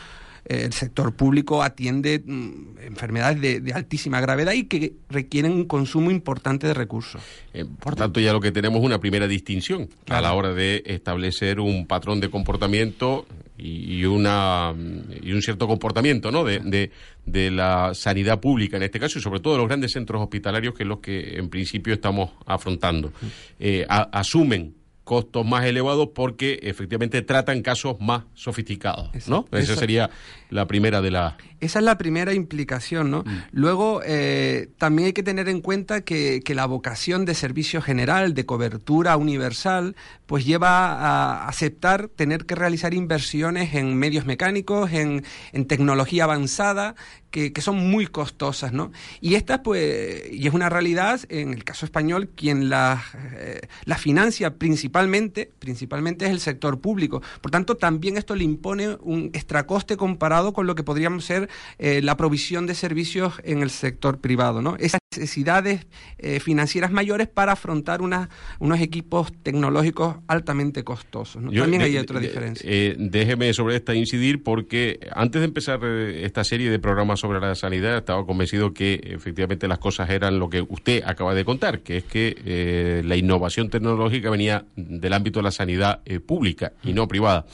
eh, 0.45 0.63
el 0.65 0.73
sector 0.73 1.13
público 1.13 1.61
atiende 1.61 2.21
mm, 2.25 2.79
enfermedades 2.87 3.63
de, 3.63 3.73
altísima 3.73 4.21
gravedad 4.21 4.53
y 4.53 4.65
que 4.65 4.93
requieren 5.09 5.51
un 5.51 5.65
consumo 5.65 6.09
importante 6.09 6.67
de 6.67 6.73
recursos. 6.73 7.21
Eh, 7.53 7.65
por 7.79 7.95
tanto, 7.95 8.19
ya 8.19 8.31
lo 8.31 8.39
que 8.39 8.51
tenemos 8.51 8.79
es 8.79 8.85
una 8.85 8.99
primera 8.99 9.27
distinción 9.27 9.89
a 10.07 10.21
la 10.21 10.33
hora 10.33 10.53
de 10.53 10.83
establecer 10.85 11.59
un 11.59 11.85
patrón 11.85 12.21
de 12.21 12.29
comportamiento 12.29 13.25
y, 13.57 14.03
una, 14.05 14.73
y 15.21 15.31
un 15.31 15.41
cierto 15.41 15.67
comportamiento 15.67 16.31
¿no? 16.31 16.43
de, 16.43 16.91
de, 17.25 17.51
la 17.51 17.93
sanidad 17.93 18.39
pública 18.39 18.77
en 18.77 18.83
este 18.83 18.99
caso 18.99 19.19
y 19.19 19.21
sobre 19.21 19.39
todo 19.39 19.53
de 19.53 19.59
los 19.59 19.67
grandes 19.67 19.91
centros 19.91 20.21
hospitalarios 20.21 20.73
que 20.73 20.83
es 20.83 20.89
los 20.89 20.99
que 20.99 21.37
en 21.37 21.49
principio 21.49 21.93
estamos 21.93 22.31
afrontando. 22.45 23.13
Eh, 23.59 23.85
asumen 23.87 24.73
costos 25.13 25.45
más 25.45 25.63
elevados 25.65 26.09
porque 26.15 26.59
efectivamente 26.63 27.21
tratan 27.21 27.61
casos 27.61 27.97
más 27.99 28.23
sofisticados, 28.33 29.11
¿no? 29.27 29.45
Esa, 29.51 29.75
sería 29.75 30.09
la 30.49 30.65
primera 30.65 31.03
de 31.03 31.11
las... 31.11 31.35
Esa 31.59 31.79
es 31.79 31.85
la 31.85 31.99
primera 31.99 32.33
implicación, 32.33 33.11
¿no? 33.11 33.19
Mm. 33.19 33.43
Luego, 33.51 34.01
eh, 34.03 34.69
también 34.79 35.05
hay 35.05 35.13
que 35.13 35.21
tener 35.21 35.49
en 35.49 35.61
cuenta 35.61 36.01
que, 36.01 36.41
que, 36.43 36.55
la 36.55 36.65
vocación 36.65 37.25
de 37.25 37.35
servicio 37.35 37.79
general, 37.79 38.33
de 38.33 38.47
cobertura 38.47 39.15
universal, 39.15 39.95
pues 40.25 40.45
lleva 40.45 40.93
a 40.93 41.47
aceptar 41.47 42.07
tener 42.07 42.47
que 42.47 42.55
realizar 42.55 42.95
inversiones 42.95 43.75
en 43.75 43.95
medios 43.95 44.25
mecánicos, 44.25 44.91
en, 44.93 45.23
en 45.51 45.65
tecnología 45.65 46.23
avanzada, 46.23 46.95
que, 47.33 47.61
son 47.61 47.89
muy 47.89 48.05
costosas, 48.05 48.73
¿no? 48.73 48.91
Y 49.19 49.33
estas, 49.33 49.61
pues, 49.63 50.31
y 50.31 50.47
es 50.47 50.53
una 50.53 50.69
realidad, 50.69 51.19
en 51.29 51.51
el 51.51 51.63
caso 51.63 51.85
español, 51.85 52.29
quien 52.35 52.69
las 52.69 53.01
eh, 53.33 53.61
la 53.85 53.97
financia 53.97 54.55
principalmente, 54.55 55.51
principalmente 55.57 56.25
es 56.25 56.31
el 56.31 56.39
sector 56.39 56.79
público. 56.79 57.23
Por 57.41 57.49
tanto, 57.49 57.75
también 57.75 58.17
esto 58.17 58.35
le 58.35 58.43
impone 58.43 58.97
un 59.01 59.31
extracoste 59.33 59.97
comparado 59.97 60.53
con 60.53 60.67
lo 60.67 60.75
que 60.75 60.83
podríamos 60.83 61.25
ser 61.25 61.49
eh, 61.79 62.01
la 62.03 62.17
provisión 62.17 62.67
de 62.67 62.75
servicios 62.75 63.33
en 63.43 63.63
el 63.63 63.71
sector 63.71 64.19
privado, 64.19 64.61
¿no? 64.61 64.77
Necesidades 65.17 65.85
eh, 66.17 66.39
financieras 66.39 66.91
mayores 66.91 67.27
para 67.27 67.53
afrontar 67.53 68.01
unos 68.01 68.79
equipos 68.79 69.31
tecnológicos 69.43 70.17
altamente 70.27 70.83
costosos. 70.83 71.41
¿no? 71.41 71.51
También 71.51 71.81
hay 71.81 71.97
otra 71.97 72.19
diferencia. 72.19 72.69
déjeme 72.97 73.53
sobre 73.53 73.75
esta 73.75 73.93
incidir 73.93 74.43
porque 74.43 74.99
antes 75.13 75.41
de 75.41 75.45
empezar 75.45 75.83
esta 75.83 76.43
serie 76.43 76.69
de 76.69 76.79
programas 76.79 77.19
sobre 77.19 77.39
la 77.39 77.55
sanidad, 77.55 77.97
estaba 77.97 78.25
convencido 78.25 78.73
que 78.73 79.01
efectivamente 79.03 79.67
las 79.67 79.79
cosas 79.79 80.09
eran 80.09 80.39
lo 80.39 80.49
que 80.49 80.61
usted 80.61 81.03
acaba 81.05 81.33
de 81.33 81.45
contar, 81.45 81.79
que 81.81 81.97
es 81.97 82.03
que 82.03 82.35
eh, 82.45 83.01
la 83.05 83.15
innovación 83.15 83.69
tecnológica 83.69 84.29
venía 84.29 84.65
del 84.75 85.13
ámbito 85.13 85.39
de 85.39 85.43
la 85.43 85.51
sanidad 85.51 86.01
eh, 86.05 86.19
pública 86.19 86.73
y 86.83 86.93
no 86.93 87.07
privada. 87.07 87.45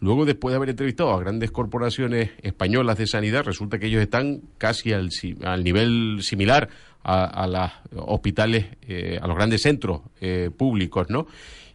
Luego, 0.00 0.24
después 0.24 0.52
de 0.52 0.56
haber 0.56 0.70
entrevistado 0.70 1.12
a 1.12 1.18
grandes 1.18 1.50
corporaciones 1.50 2.30
españolas 2.42 2.98
de 2.98 3.08
sanidad, 3.08 3.44
resulta 3.44 3.78
que 3.78 3.86
ellos 3.86 4.00
están 4.00 4.42
casi 4.56 4.92
al, 4.92 5.10
al 5.42 5.64
nivel 5.64 6.18
similar 6.22 6.68
a, 7.02 7.24
a 7.24 7.46
los 7.46 7.70
hospitales, 8.06 8.66
eh, 8.82 9.18
a 9.20 9.26
los 9.26 9.36
grandes 9.36 9.62
centros 9.62 10.02
públicos, 10.56 11.08
¿no? 11.10 11.26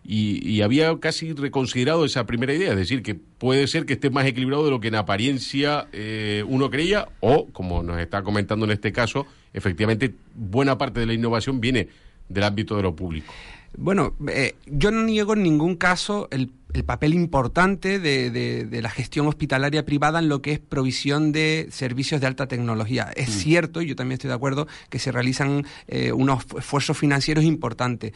y, 0.05 0.61
había 0.61 0.97
casi 0.99 1.33
reconsiderado 1.33 2.05
esa 2.05 2.25
primera 2.25 2.53
idea, 2.53 2.71
es 2.71 2.77
decir, 2.77 3.03
que 3.03 3.15
puede 3.15 3.67
ser 3.67 3.85
que 3.85 3.93
esté 3.93 4.09
más 4.09 4.25
equilibrado 4.25 4.65
de 4.65 4.71
lo 4.71 4.79
que 4.79 4.89
en 4.89 4.95
apariencia 4.95 5.87
eh, 5.93 6.43
uno 6.47 6.69
creía, 6.69 7.07
o, 7.21 7.47
como 7.47 7.83
nos 7.83 7.99
está 7.99 8.21
comentando 8.23 8.65
en 8.65 8.71
este 8.71 8.91
caso, 8.91 9.25
efectivamente 9.53 10.13
buena 10.35 10.77
parte 10.77 10.99
de 10.99 11.05
la 11.05 11.13
innovación 11.13 11.61
viene 11.61 11.87
del 12.27 12.43
ámbito 12.43 12.75
de 12.75 12.83
lo 12.83 12.95
público. 12.95 13.33
Bueno, 13.77 14.13
eh, 14.27 14.55
yo 14.67 14.91
no 14.91 15.03
niego 15.03 15.33
en 15.33 15.43
ningún 15.43 15.75
caso 15.75 16.27
el, 16.31 16.51
papel 16.81 17.13
importante 17.13 17.99
de, 17.99 18.31
de, 18.31 18.81
la 18.81 18.89
gestión 18.89 19.27
hospitalaria 19.27 19.85
privada 19.85 20.19
en 20.19 20.29
lo 20.29 20.41
que 20.41 20.53
es 20.53 20.59
provisión 20.59 21.31
de 21.31 21.67
servicios 21.71 22.19
de 22.19 22.27
alta 22.27 22.47
tecnología. 22.47 23.11
Es 23.15 23.29
mm. 23.29 23.31
cierto, 23.33 23.81
y 23.81 23.87
yo 23.87 23.95
también 23.95 24.13
estoy 24.13 24.29
de 24.29 24.35
acuerdo, 24.35 24.67
que 24.89 24.97
se 24.97 25.11
realizan 25.11 25.65
eh, 25.87 26.11
unos 26.11 26.45
esfuerzos 26.57 26.97
financieros 26.97 27.43
importantes, 27.43 28.13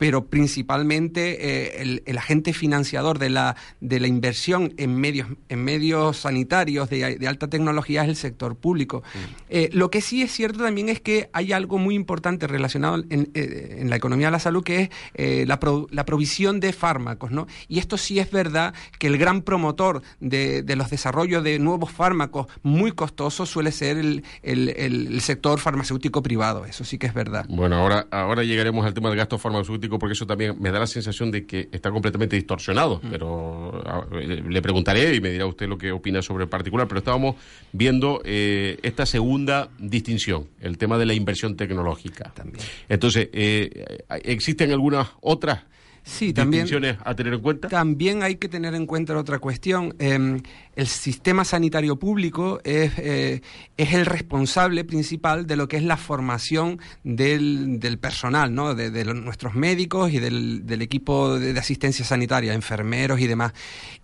pero 0.00 0.24
principalmente 0.24 1.76
eh, 1.82 2.00
el, 2.06 2.16
agente 2.16 2.54
financiador 2.54 3.18
de 3.18 3.28
la, 3.28 3.54
de 3.82 4.00
la 4.00 4.06
inversión 4.06 4.72
en 4.78 4.96
medios, 4.96 5.28
en 5.50 5.62
medios 5.62 6.16
sanitarios 6.16 6.88
de, 6.88 7.28
alta 7.28 7.48
tecnología 7.48 8.04
es 8.04 8.08
el 8.08 8.16
sector 8.16 8.56
público. 8.56 9.02
Mm. 9.02 9.18
Eh, 9.50 9.68
lo 9.74 9.90
que 9.90 10.00
sí 10.00 10.22
es 10.22 10.32
cierto 10.32 10.60
también 10.60 10.88
es 10.88 11.02
que 11.02 11.28
hay 11.34 11.52
algo 11.52 11.76
muy 11.76 11.94
importante 11.94 12.46
relacionado 12.46 13.04
en, 13.10 13.30
eh, 13.34 13.84
la 13.84 13.96
economía 13.96 14.28
de 14.28 14.30
la 14.30 14.38
salud, 14.38 14.64
que 14.64 14.90
es 15.12 15.46
la, 15.46 15.60
la, 15.90 16.06
provisión 16.06 16.60
de 16.60 16.72
fármacos, 16.72 17.30
¿no? 17.30 17.46
Y 17.68 17.78
esto 17.78 17.98
sí 17.98 18.20
es 18.20 18.30
verdad 18.30 18.72
que 18.98 19.06
el 19.06 19.18
gran 19.18 19.42
promotor 19.42 20.00
de, 20.18 20.64
los 20.76 20.88
desarrollos 20.88 21.44
de 21.44 21.58
nuevos 21.58 21.92
fármacos 21.92 22.46
muy 22.62 22.92
costosos 22.92 23.50
suele 23.50 23.70
ser 23.70 23.98
el, 23.98 24.24
el, 24.42 25.20
sector 25.20 25.58
farmacéutico 25.58 26.22
privado. 26.22 26.64
Eso 26.64 26.84
sí 26.84 26.96
que 26.96 27.06
es 27.06 27.12
verdad. 27.12 27.44
Bueno, 27.50 27.76
ahora, 27.76 28.06
ahora 28.10 28.44
llegaremos 28.44 28.86
al 28.86 28.94
tema 28.94 29.10
del 29.10 29.18
gasto 29.18 29.36
farmacéutico 29.36 29.89
porque 29.98 30.12
eso 30.12 30.26
también 30.26 30.56
me 30.60 30.70
da 30.70 30.78
la 30.78 30.86
sensación 30.86 31.30
de 31.30 31.46
que 31.46 31.68
está 31.72 31.90
completamente 31.90 32.36
distorsionado. 32.36 33.00
Mm. 33.02 33.10
Pero 33.10 34.08
le 34.48 34.62
preguntaré 34.62 35.14
y 35.14 35.20
me 35.20 35.30
dirá 35.30 35.46
usted 35.46 35.68
lo 35.68 35.78
que 35.78 35.92
opina 35.92 36.22
sobre 36.22 36.44
el 36.44 36.50
particular. 36.50 36.86
Pero 36.88 36.98
estábamos 36.98 37.36
viendo 37.72 38.20
eh, 38.24 38.78
esta 38.82 39.06
segunda 39.06 39.70
distinción, 39.78 40.48
el 40.60 40.78
tema 40.78 40.98
de 40.98 41.06
la 41.06 41.14
inversión 41.14 41.56
tecnológica. 41.56 42.32
También. 42.34 42.64
Entonces, 42.88 43.28
eh, 43.32 44.04
¿existen 44.24 44.72
algunas 44.72 45.08
otras 45.20 45.64
sí, 46.02 46.32
también, 46.32 46.66
a 47.04 47.14
tener 47.14 47.34
en 47.34 47.40
cuenta? 47.40 47.68
También 47.68 48.22
hay 48.22 48.36
que 48.36 48.48
tener 48.48 48.74
en 48.74 48.86
cuenta 48.86 49.16
otra 49.16 49.38
cuestión. 49.38 49.94
Em, 49.98 50.42
el 50.80 50.86
sistema 50.86 51.44
sanitario 51.44 51.96
público 51.96 52.58
es, 52.64 52.92
eh, 52.96 53.42
es, 53.76 53.92
el 53.92 54.06
responsable 54.06 54.82
principal 54.82 55.46
de 55.46 55.56
lo 55.56 55.68
que 55.68 55.76
es 55.76 55.82
la 55.82 55.98
formación 55.98 56.80
del, 57.04 57.78
del 57.78 57.98
personal, 57.98 58.54
¿no? 58.54 58.74
de, 58.74 59.04
nuestros 59.04 59.54
médicos 59.54 60.10
y 60.10 60.20
del, 60.20 60.66
del 60.66 60.80
equipo 60.80 61.38
de, 61.38 61.58
asistencia 61.58 62.02
sanitaria, 62.02 62.54
enfermeros 62.54 63.20
y 63.20 63.26
demás. 63.26 63.52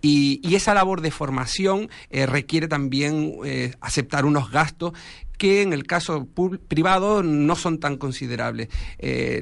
Y, 0.03 0.55
esa 0.57 0.73
labor 0.73 1.03
de 1.03 1.11
formación 1.11 1.91
eh, 2.09 2.25
requiere 2.25 2.67
también 2.67 3.35
eh, 3.45 3.75
aceptar 3.83 4.25
unos 4.25 4.51
gastos 4.51 4.93
que 5.37 5.61
en 5.61 5.75
el 5.75 5.85
caso 5.85 6.27
privado 6.67 7.23
no 7.23 7.57
son 7.57 7.79
tan 7.79 7.99
considerables. 7.99 8.69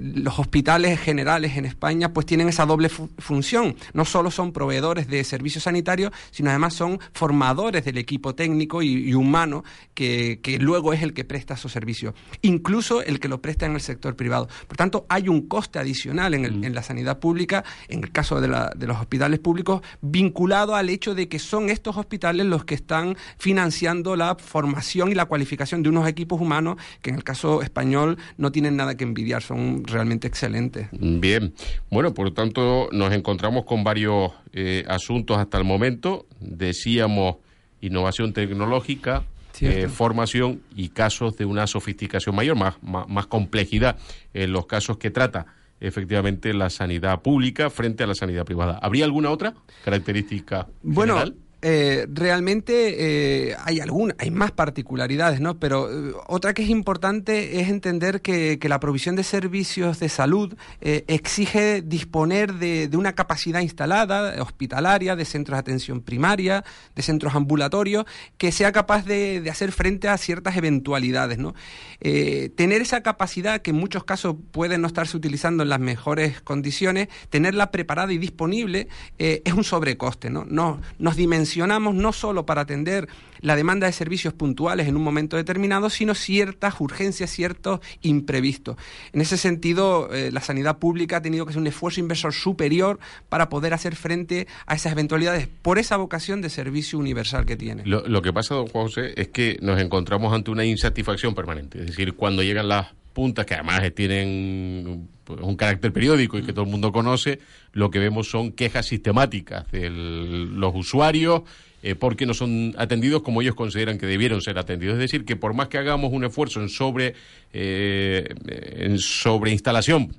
Los 0.00 0.40
hospitales 0.40 0.98
generales 0.98 1.56
en 1.56 1.66
España 1.66 2.12
pues 2.12 2.26
tienen 2.26 2.48
esa 2.48 2.66
doble 2.66 2.88
función. 2.88 3.76
No 3.92 4.04
solo 4.04 4.32
son 4.32 4.52
proveedores 4.52 5.06
de 5.06 5.22
servicios 5.22 5.62
sanitarios, 5.62 6.10
sino 6.32 6.50
además 6.50 6.74
son 6.74 6.98
del 7.28 7.98
equipo 7.98 8.34
técnico 8.34 8.82
y, 8.82 9.14
humano 9.14 9.64
que, 9.94 10.38
luego 10.60 10.92
es 10.92 11.02
el 11.02 11.14
que 11.14 11.24
presta 11.24 11.54
esos 11.54 11.72
servicios, 11.72 12.14
incluso 12.42 13.02
el 13.02 13.20
que 13.20 13.28
lo 13.28 13.40
presta 13.40 13.66
en 13.66 13.74
el 13.74 13.80
sector 13.80 14.16
privado. 14.16 14.48
Por 14.66 14.76
tanto, 14.76 15.06
hay 15.08 15.28
un 15.28 15.48
coste 15.48 15.78
adicional 15.78 16.34
en, 16.34 16.60
mm. 16.60 16.72
la 16.72 16.82
sanidad 16.82 17.18
pública, 17.18 17.64
en 17.88 18.02
el 18.04 18.12
caso 18.12 18.40
de, 18.40 18.48
de 18.76 18.86
los 18.86 18.98
hospitales 18.98 19.38
públicos, 19.38 19.82
vinculado 20.00 20.74
al 20.74 20.88
hecho 20.88 21.14
de 21.14 21.28
que 21.28 21.38
son 21.38 21.70
estos 21.70 21.96
hospitales 21.96 22.46
los 22.46 22.64
que 22.64 22.74
están 22.74 23.16
financiando 23.38 24.16
la 24.16 24.36
formación 24.36 25.10
y 25.10 25.14
la 25.14 25.26
cualificación 25.26 25.82
de 25.82 25.88
unos 25.88 26.08
equipos 26.08 26.40
humanos 26.40 26.76
que 27.02 27.10
en 27.10 27.16
el 27.16 27.24
caso 27.24 27.62
español 27.62 28.18
no 28.36 28.52
tienen 28.52 28.76
nada 28.76 28.96
que 28.96 29.04
envidiar, 29.04 29.42
son 29.42 29.84
realmente 29.84 30.26
excelentes. 30.26 30.88
Bien, 30.92 31.54
bueno, 31.90 32.12
por 32.14 32.26
lo 32.26 32.32
tanto 32.32 32.88
nos 32.92 33.12
encontramos 33.12 33.64
con 33.64 33.84
varios 33.84 34.32
eh, 34.56 34.84
asuntos 34.86 35.36
hasta 35.36 35.58
el 35.58 35.64
momento. 35.64 36.26
Decíamos 36.38 37.38
innovación 37.80 38.32
tecnológica, 38.32 39.24
eh, 39.60 39.88
formación 39.88 40.62
y 40.76 40.90
casos 40.90 41.36
de 41.36 41.44
una 41.44 41.66
sofisticación 41.66 42.36
mayor, 42.36 42.56
más, 42.56 42.76
más, 42.82 43.26
complejidad 43.26 43.98
en 44.32 44.52
los 44.52 44.66
casos 44.66 44.98
que 44.98 45.10
trata 45.10 45.46
efectivamente 45.80 46.54
la 46.54 46.70
sanidad 46.70 47.20
pública 47.20 47.68
frente 47.68 48.04
a 48.04 48.06
la 48.06 48.14
sanidad 48.14 48.44
privada. 48.44 48.78
¿Habría 48.80 49.04
alguna 49.04 49.30
otra 49.30 49.54
característica? 49.84 50.68
Bueno, 50.82 51.22
eh, 51.66 52.06
realmente 52.12 53.48
eh, 53.48 53.56
hay 53.64 53.80
alguna, 53.80 54.14
hay 54.18 54.30
más 54.30 54.52
particularidades, 54.52 55.40
¿no? 55.40 55.58
Pero 55.58 55.90
eh, 55.90 56.12
otra 56.26 56.52
que 56.52 56.62
es 56.62 56.68
importante 56.68 57.58
es 57.58 57.70
entender 57.70 58.20
que, 58.20 58.58
la 58.64 58.80
provisión 58.80 59.14
de 59.14 59.22
servicios 59.22 60.00
de 60.00 60.08
salud 60.08 60.56
exige 60.80 61.82
disponer 61.82 62.54
de, 62.54 62.90
una 62.94 63.14
capacidad 63.14 63.60
instalada, 63.60 64.42
hospitalaria, 64.42 65.16
de 65.16 65.24
centros 65.26 65.56
de 65.56 65.60
atención 65.60 66.00
primaria, 66.00 66.64
de 66.96 67.02
centros 67.02 67.34
ambulatorios, 67.34 68.06
que 68.38 68.52
sea 68.52 68.72
capaz 68.72 69.04
de, 69.04 69.46
hacer 69.50 69.70
frente 69.70 70.08
a 70.08 70.16
ciertas 70.16 70.56
eventualidades, 70.56 71.38
¿no? 71.38 71.54
tener 72.00 72.82
esa 72.82 73.02
capacidad 73.02 73.60
que 73.60 73.70
en 73.70 73.76
muchos 73.76 74.04
casos 74.04 74.36
puede 74.50 74.78
no 74.78 74.86
estarse 74.86 75.16
utilizando 75.16 75.62
en 75.62 75.68
las 75.68 75.80
mejores 75.80 76.40
condiciones, 76.40 77.08
tenerla 77.28 77.70
preparada 77.70 78.12
y 78.12 78.18
disponible 78.18 78.88
es 79.18 79.52
un 79.52 79.64
sobrecoste, 79.64 80.30
¿no? 80.30 80.46
no 80.48 80.80
nos 80.98 81.16
dimensionamos 81.16 81.53
no 81.56 82.12
solo 82.12 82.46
para 82.46 82.62
atender 82.62 83.08
la 83.40 83.56
demanda 83.56 83.86
de 83.86 83.92
servicios 83.92 84.32
puntuales 84.32 84.88
en 84.88 84.96
un 84.96 85.02
momento 85.02 85.36
determinado, 85.36 85.90
sino 85.90 86.14
ciertas 86.14 86.80
urgencias, 86.80 87.30
ciertos 87.30 87.80
imprevistos. 88.02 88.76
En 89.12 89.20
ese 89.20 89.36
sentido, 89.36 90.12
eh, 90.12 90.30
la 90.32 90.40
sanidad 90.40 90.78
pública 90.78 91.18
ha 91.18 91.22
tenido 91.22 91.44
que 91.44 91.50
hacer 91.50 91.60
un 91.60 91.66
esfuerzo 91.66 92.00
inversor 92.00 92.32
superior 92.32 92.98
para 93.28 93.48
poder 93.48 93.74
hacer 93.74 93.96
frente 93.96 94.46
a 94.66 94.74
esas 94.74 94.92
eventualidades 94.92 95.48
por 95.48 95.78
esa 95.78 95.96
vocación 95.96 96.40
de 96.42 96.50
servicio 96.50 96.98
universal 96.98 97.44
que 97.44 97.56
tiene. 97.56 97.82
Lo, 97.84 98.22
que 98.22 98.32
pasa, 98.32 98.54
don 98.54 98.68
José, 98.68 99.12
es 99.16 99.28
que 99.28 99.58
nos 99.60 99.80
encontramos 99.80 100.32
ante 100.32 100.50
una 100.50 100.64
insatisfacción 100.64 101.34
permanente. 101.34 101.80
Es 101.80 101.86
decir, 101.86 102.14
cuando 102.14 102.42
llegan 102.42 102.68
las 102.68 102.88
puntas 103.12 103.46
que 103.46 103.54
además 103.54 103.82
tienen 103.94 105.08
pues, 105.24 105.40
un 105.42 105.56
carácter 105.56 105.92
periódico 105.92 106.38
y 106.38 106.42
que 106.42 106.52
todo 106.52 106.64
el 106.64 106.70
mundo 106.70 106.92
conoce, 106.92 107.40
lo 107.72 107.90
que 107.90 107.98
vemos 107.98 108.28
son 108.28 108.52
quejas 108.52 108.86
sistemáticas 108.86 109.70
de 109.72 109.90
los 109.90 110.74
usuarios 110.74 111.42
eh, 111.86 111.94
porque 111.94 112.24
no 112.24 112.32
son 112.32 112.74
atendidos 112.78 113.20
como 113.20 113.42
ellos 113.42 113.54
consideran 113.54 113.98
que 113.98 114.06
debieron 114.06 114.40
ser 114.40 114.58
atendidos. 114.58 114.94
Es 114.94 115.00
decir, 115.00 115.26
que 115.26 115.36
por 115.36 115.52
más 115.52 115.68
que 115.68 115.76
hagamos 115.76 116.14
un 116.14 116.24
esfuerzo 116.24 116.62
en 116.62 116.70
sobre, 116.70 117.14
eh, 117.52 118.26
en 118.46 118.98
sobreinstalación, 118.98 120.16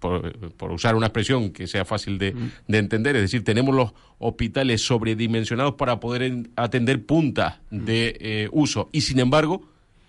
por, 0.00 0.50
por, 0.50 0.70
usar 0.70 0.96
una 0.96 1.06
expresión 1.06 1.50
que 1.50 1.66
sea 1.66 1.86
fácil 1.86 2.18
de, 2.18 2.34
de, 2.66 2.78
entender, 2.78 3.16
es 3.16 3.22
decir, 3.22 3.42
tenemos 3.42 3.74
los 3.74 3.92
hospitales 4.18 4.82
sobredimensionados 4.82 5.76
para 5.76 5.98
poder 5.98 6.50
atender 6.56 7.02
puntas 7.06 7.54
de 7.70 8.16
eh, 8.20 8.48
uso. 8.52 8.90
Y 8.92 9.00
sin 9.00 9.18
embargo 9.18 9.62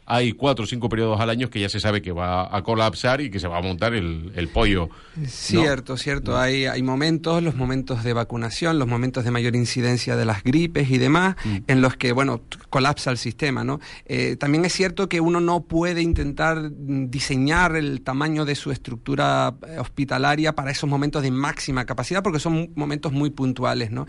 hay 0.10 0.32
cuatro 0.34 0.64
o 0.66 0.68
cinco 0.68 0.90
periodos 0.90 1.22
al 1.22 1.30
año 1.30 1.52
que 1.52 1.60
ya 1.60 1.70
se 1.70 1.80
sabe 1.80 2.02
que 2.02 2.12
va 2.12 2.56
a 2.56 2.64
colapsar 2.64 3.22
y 3.22 3.30
que 3.30 3.40
se 3.40 3.48
va 3.48 3.60
a 3.60 3.62
montar 3.62 3.94
el, 3.94 4.32
el 4.36 4.48
pollo. 4.48 4.90
Cierto, 5.28 5.98
cierto. 5.98 6.36
Hay, 6.36 6.66
hay 6.66 6.82
momentos, 6.82 7.44
los 7.44 7.56
momentos 7.56 8.04
de 8.04 8.14
vacunación, 8.14 8.80
los 8.80 8.88
momentos 8.88 9.24
de 9.24 9.30
mayor 9.30 9.56
incidencia 9.56 10.16
de 10.16 10.26
las 10.26 10.44
gripes 10.44 10.90
y 10.90 10.98
demás, 10.98 11.36
mm. 11.46 11.58
en 11.68 11.82
los 11.82 11.96
que, 11.96 12.12
bueno, 12.12 12.42
colapsa 12.72 13.12
el 13.12 13.20
sistema, 13.20 13.64
¿no? 13.64 13.80
Eh, 14.06 14.36
también 14.36 14.66
es 14.66 14.74
cierto 14.74 15.08
que 15.08 15.22
uno 15.22 15.40
no 15.42 15.62
puede 15.62 16.02
intentar 16.02 16.72
diseñar 16.72 17.76
el 17.76 18.02
tamaño 18.02 18.46
de 18.46 18.56
su 18.56 18.72
estructura 18.72 19.54
eh, 19.68 19.78
hospitalaria 19.78 20.56
para 20.56 20.72
esos 20.72 20.90
momentos 20.90 21.22
de 21.22 21.30
máxima 21.30 21.86
capacidad, 21.86 22.24
porque 22.24 22.40
son 22.40 22.72
momentos 22.76 23.12
muy 23.12 23.30
puntuales, 23.30 23.92
¿no? 23.92 24.08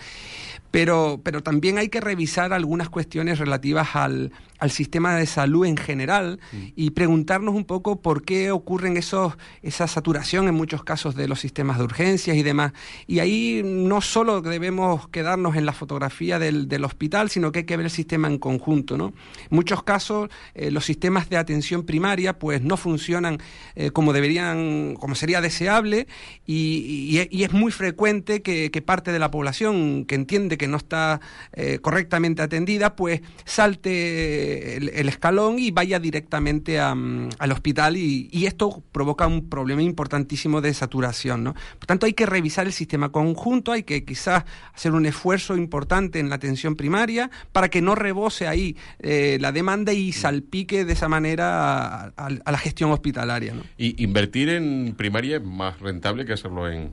Pero, 0.70 1.20
pero 1.22 1.42
también 1.42 1.76
hay 1.76 1.90
que 1.90 2.00
revisar 2.00 2.54
algunas 2.54 2.88
cuestiones 2.88 3.38
relativas 3.38 3.96
al, 3.96 4.32
al 4.60 4.70
sistema 4.70 5.16
de 5.16 5.26
salud 5.26 5.66
en 5.66 5.76
general 5.76 6.38
mm. 6.52 6.56
y 6.76 6.90
preguntarnos 6.90 7.54
un 7.54 7.64
poco 7.64 8.00
por 8.00 8.22
qué 8.22 8.50
ocurren 8.50 8.96
esos, 8.96 9.36
esa 9.62 9.88
saturación 9.88 10.48
en 10.48 10.54
muchos 10.54 10.84
casos 10.84 11.14
de 11.14 11.26
los 11.26 11.40
sistemas 11.40 11.78
de 11.78 11.84
urgencias 11.84 12.36
y 12.36 12.42
demás. 12.42 12.72
Y 13.06 13.18
ahí 13.18 13.62
no 13.64 14.00
solo 14.00 14.40
debemos 14.42 15.08
quedarnos 15.08 15.56
en 15.56 15.66
la 15.66 15.72
fotografía 15.72 16.38
del, 16.38 16.68
del 16.68 16.84
hospital, 16.84 17.30
sino 17.30 17.52
que 17.52 17.60
hay 17.60 17.64
que 17.64 17.76
ver 17.76 17.86
el 17.86 17.90
sistema 17.90 18.28
en 18.28 18.38
conjunto. 18.38 18.96
¿no? 18.96 19.06
En 19.06 19.14
muchos 19.50 19.82
casos 19.82 20.28
eh, 20.54 20.70
los 20.70 20.84
sistemas 20.84 21.28
de 21.28 21.36
atención 21.36 21.84
primaria 21.84 22.38
pues 22.38 22.62
no 22.62 22.76
funcionan 22.76 23.38
eh, 23.74 23.90
como 23.90 24.12
deberían, 24.12 24.94
como 24.96 25.14
sería 25.14 25.40
deseable 25.40 26.06
y, 26.46 27.26
y, 27.30 27.42
es 27.42 27.52
muy 27.52 27.72
frecuente 27.72 28.42
que, 28.42 28.70
que, 28.70 28.82
parte 28.82 29.12
de 29.12 29.18
la 29.18 29.30
población 29.30 30.04
que 30.04 30.14
entiende 30.14 30.58
que 30.58 30.68
no 30.68 30.76
está 30.76 31.20
eh, 31.52 31.78
correctamente 31.80 32.42
atendida 32.42 32.96
pues 32.96 33.22
salte 33.44 34.49
el, 34.76 35.08
escalón 35.08 35.58
y 35.58 35.70
vaya 35.70 35.98
directamente 35.98 36.80
mm, 36.80 37.30
al 37.38 37.52
hospital 37.52 37.96
y, 37.96 38.28
esto 38.50 38.82
provoca 38.90 39.26
un 39.26 39.48
problema 39.48 39.82
importantísimo 39.82 40.60
de 40.60 40.74
saturación. 40.74 41.44
¿no? 41.44 41.54
Por 41.54 41.86
tanto, 41.86 42.06
hay 42.06 42.14
que 42.14 42.26
revisar 42.26 42.66
el 42.66 42.72
sistema 42.72 43.10
conjunto, 43.10 43.72
hay 43.72 43.82
que 43.82 44.04
quizás 44.04 44.44
hacer 44.74 44.92
un 44.92 45.06
esfuerzo 45.06 45.56
importante 45.56 46.18
en 46.18 46.30
la 46.30 46.36
atención 46.36 46.74
primaria 46.74 47.30
para 47.52 47.68
que 47.68 47.80
no 47.80 47.94
rebose 47.94 48.48
ahí 48.48 48.76
eh, 48.98 49.38
la 49.40 49.52
demanda 49.52 49.92
y 49.92 50.12
salpique 50.12 50.84
de 50.84 50.92
esa 50.92 51.08
manera 51.08 52.12
a, 52.16 52.30
la 52.30 52.58
gestión 52.58 52.90
hospitalaria. 52.90 53.54
¿no? 53.54 53.62
¿Y 53.78 54.02
invertir 54.02 54.48
en 54.48 54.94
primaria 54.96 55.36
es 55.36 55.44
más 55.44 55.78
rentable 55.80 56.24
que 56.24 56.32
hacerlo 56.32 56.68
en, 56.68 56.92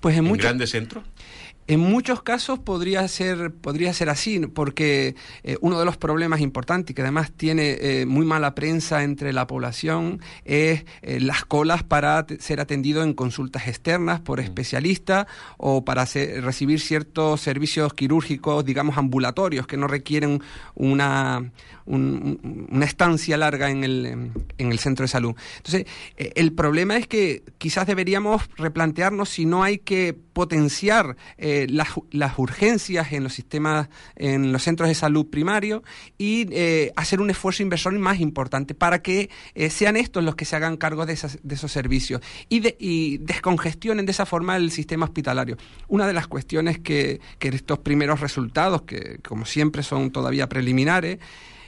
pues 0.00 0.16
en, 0.16 0.32
grandes 0.32 0.70
centros? 0.70 1.04
En 1.68 1.80
muchos 1.80 2.22
casos 2.22 2.60
podría 2.60 3.06
ser, 3.08 3.52
podría 3.52 3.92
ser 3.92 4.08
así, 4.08 4.38
porque 4.46 5.16
eh, 5.42 5.56
uno 5.60 5.80
de 5.80 5.84
los 5.84 5.96
problemas 5.96 6.40
importantes 6.40 6.94
que 6.94 7.02
además 7.02 7.32
tiene 7.32 7.76
eh, 7.80 8.06
muy 8.06 8.24
mala 8.24 8.54
prensa 8.54 9.02
entre 9.02 9.32
la 9.32 9.48
población 9.48 10.20
es 10.44 10.84
eh, 11.02 11.18
las 11.18 11.44
colas 11.44 11.82
para 11.82 12.24
ser 12.38 12.60
atendido 12.60 13.02
en 13.02 13.14
consultas 13.14 13.66
externas 13.66 14.20
por 14.20 14.38
mm. 14.38 14.44
especialistas 14.44 15.26
o 15.56 15.84
para 15.84 16.04
recibir 16.04 16.78
ciertos 16.78 17.40
servicios 17.40 17.92
quirúrgicos, 17.94 18.64
digamos, 18.64 18.96
ambulatorios 18.96 19.66
que 19.66 19.76
no 19.76 19.88
requieren 19.88 20.40
una 20.76 21.50
una 21.86 22.84
estancia 22.84 23.36
larga 23.36 23.70
en 23.70 23.84
el, 23.84 24.32
en 24.58 24.72
el 24.72 24.78
centro 24.78 25.04
de 25.04 25.08
salud. 25.08 25.34
Entonces, 25.58 25.86
eh, 26.16 26.32
el 26.34 26.52
problema 26.52 26.96
es 26.96 27.06
que 27.06 27.44
quizás 27.58 27.86
deberíamos 27.86 28.42
replantearnos 28.56 29.28
si 29.28 29.46
no 29.46 29.62
hay 29.62 29.78
que 29.78 30.16
potenciar 30.32 31.16
eh, 31.38 31.66
las, 31.70 31.88
las, 32.10 32.38
urgencias 32.38 33.12
en 33.12 33.22
los 33.22 33.32
sistemas, 33.32 33.88
en 34.16 34.52
los 34.52 34.62
centros 34.62 34.88
de 34.88 34.94
salud 34.94 35.26
primarios 35.26 35.82
y 36.18 36.46
eh, 36.50 36.92
hacer 36.96 37.20
un 37.20 37.30
esfuerzo 37.30 37.62
inversor 37.62 37.96
más 37.98 38.20
importante 38.20 38.74
para 38.74 39.00
que 39.00 39.30
sean 39.70 39.96
estos 39.96 40.22
los 40.22 40.34
que 40.34 40.44
se 40.44 40.56
hagan 40.56 40.76
cargo 40.76 41.06
de, 41.06 41.14
esas, 41.14 41.38
de 41.42 41.54
esos 41.54 41.72
servicios 41.72 42.20
y, 42.48 42.60
de, 42.60 42.76
y 42.78 43.18
descongestionen 43.18 44.04
de 44.04 44.12
esa 44.12 44.26
forma 44.26 44.56
el 44.56 44.70
sistema 44.70 45.06
hospitalario. 45.06 45.56
Una 45.88 46.06
de 46.06 46.12
las 46.12 46.26
cuestiones 46.26 46.78
que, 46.78 47.20
que 47.38 47.48
estos 47.48 47.78
primeros 47.78 48.20
resultados, 48.20 48.82
que 48.82 49.18
como 49.26 49.46
siempre 49.46 49.82
son 49.82 50.10
todavía 50.10 50.48
preliminares, 50.48 51.18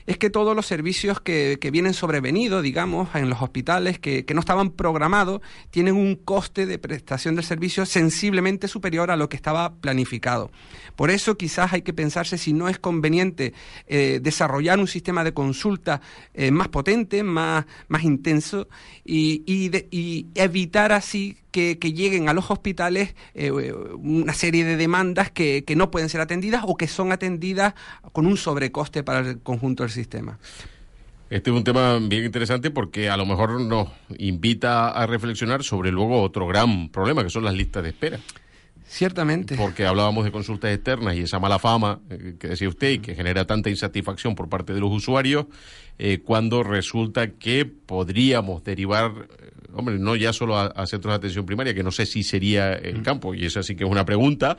es 0.09 0.16
que 0.16 0.31
todos 0.31 0.57
los 0.57 0.64
servicios 0.64 1.21
que, 1.21 1.59
vienen 1.71 1.92
sobrevenidos, 1.92 2.62
digamos, 2.62 3.14
en 3.14 3.29
los 3.29 3.42
hospitales, 3.42 3.99
que, 3.99 4.25
no 4.33 4.40
estaban 4.40 4.71
programados, 4.71 5.42
tienen 5.71 5.97
un 5.97 6.16
coste 6.16 6.64
de 6.64 6.79
prestación 6.79 7.35
del 7.35 7.44
servicio 7.44 7.85
sensiblemente 7.85 8.68
superior 8.68 9.11
a 9.11 9.16
lo 9.16 9.29
que 9.29 9.37
estaba 9.37 9.75
planificado. 9.75 10.51
Por 10.97 11.11
eso 11.11 11.37
quizás 11.37 11.75
hay 11.75 11.83
que 11.83 11.92
pensarse 11.92 12.38
si 12.38 12.55
no 12.55 12.71
es 12.71 12.79
conveniente 12.79 13.53
eh, 13.87 14.18
desarrollar 14.23 14.79
un 14.79 14.88
sistema 14.88 15.25
de 15.25 15.35
consulta 15.35 16.01
eh, 16.33 16.51
más 16.51 16.68
potente, 16.68 17.23
más, 17.23 17.66
más 17.88 18.03
intenso 18.03 18.66
y, 19.05 19.42
y 19.47 20.27
evitar 20.35 20.92
así 20.92 21.37
que, 21.50 21.76
lleguen 21.92 22.28
a 22.28 22.32
los 22.32 22.50
hospitales 22.50 23.14
eh, 23.34 23.50
una 23.50 24.32
serie 24.32 24.64
de 24.64 24.76
demandas 24.76 25.30
que, 25.30 25.64
no 25.76 25.90
pueden 25.90 26.08
ser 26.08 26.20
atendidas 26.20 26.64
o 26.66 26.76
que 26.76 26.88
son 26.88 27.12
atendidas 27.12 27.74
con 28.12 28.26
un 28.26 28.37
sobrecoste 28.37 29.02
para 29.02 29.20
el 29.20 29.40
conjunto 29.40 29.82
del 29.82 29.92
sistema. 29.92 30.38
Este 31.30 31.50
es 31.50 31.56
un 31.56 31.64
tema 31.64 31.98
bien 32.00 32.24
interesante 32.24 32.70
porque 32.70 33.11
a 33.11 33.16
lo 33.16 33.26
mejor 33.26 33.61
nos 33.61 33.88
invita 34.18 34.88
a 34.90 35.06
reflexionar 35.06 35.62
sobre 35.62 35.92
luego 35.92 36.22
otro 36.22 36.46
gran 36.46 36.88
problema 36.88 37.22
que 37.22 37.30
son 37.30 37.44
las 37.44 37.54
listas 37.54 37.82
de 37.82 37.90
espera. 37.90 38.18
Ciertamente. 38.88 39.55
Porque 39.55 39.87
hablábamos 39.87 40.24
de 40.24 40.33
consultas 40.33 40.74
externas 40.74 41.14
y 41.14 41.20
esa 41.20 41.38
mala 41.38 41.59
fama 41.59 42.01
eh, 42.09 42.37
que 42.38 42.48
decía 42.48 42.68
usted 42.68 42.90
y 42.92 42.98
que 42.98 43.14
genera 43.14 43.46
tanta 43.46 43.68
insatisfacción 43.68 44.35
por 44.35 44.48
parte 44.48 44.72
de 44.72 44.81
los 44.81 44.90
usuarios, 44.90 45.46
eh, 45.98 46.20
cuando 46.24 46.62
resulta 46.62 47.33
que 47.33 47.66
podríamos 47.66 48.64
derivar, 48.64 49.12
eh, 49.42 49.51
hombre, 49.74 49.98
no 49.98 50.16
ya 50.16 50.33
solo 50.33 50.59
a, 50.59 50.87
centros 50.87 51.12
de 51.12 51.16
atención 51.16 51.44
primaria, 51.44 51.74
que 51.74 51.83
no 51.83 51.92
sé 51.92 52.07
si 52.07 52.22
sería 52.22 52.72
el 52.72 53.01
mm. 53.01 53.03
campo, 53.03 53.35
y 53.35 53.44
eso 53.44 53.62
sí 53.62 53.77
que 53.77 53.85
es 53.85 53.90
una 53.90 54.07
pregunta, 54.07 54.57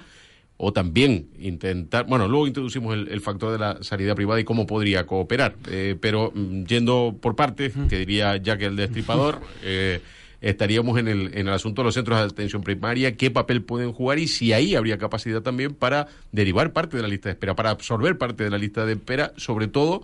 o 0.57 0.73
también 0.73 1.29
intentar, 1.39 2.05
bueno, 2.05 2.27
luego 2.27 2.45
introducimos 2.45 2.93
el, 2.93 3.21
factor 3.21 3.51
de 3.53 3.57
la 3.57 3.81
sanidad 3.81 4.13
privada 4.15 4.41
y 4.41 4.43
cómo 4.43 4.67
podría 4.67 5.07
cooperar, 5.07 5.55
pero 6.01 6.31
mm, 6.35 6.65
yendo 6.65 7.17
por 7.19 7.35
partes, 7.35 7.73
que 7.89 7.97
diría 7.97 8.39
que 8.41 8.65
el 8.65 8.75
destripador, 8.75 9.39
estaríamos 10.41 10.97
en 10.99 11.07
el, 11.07 11.31
en 11.33 11.47
el 11.47 11.53
asunto 11.53 11.81
de 11.81 11.87
los 11.87 11.93
centros 11.93 12.19
de 12.19 12.25
atención 12.25 12.61
primaria, 12.61 13.15
qué 13.17 13.31
papel 13.31 13.61
pueden 13.61 13.91
jugar 13.91 14.19
y 14.19 14.27
si 14.27 14.53
ahí 14.53 14.75
habría 14.75 14.97
capacidad 14.97 15.41
también 15.41 15.73
para 15.73 16.07
derivar 16.31 16.71
parte 16.71 16.97
de 16.97 17.03
la 17.03 17.09
lista 17.09 17.29
de 17.29 17.33
espera, 17.33 17.55
para 17.55 17.71
absorber 17.71 18.17
parte 18.17 18.43
de 18.43 18.49
la 18.49 18.57
lista 18.57 18.85
de 18.85 18.93
espera, 18.93 19.33
sobre 19.37 19.67
todo 19.67 20.01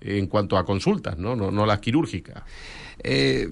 en 0.00 0.26
cuanto 0.26 0.56
a 0.56 0.64
consultas, 0.64 1.18
no, 1.18 1.34
no, 1.34 1.50
no 1.50 1.66
las 1.66 1.80
quirúrgicas. 1.80 2.42
Eh, 3.02 3.50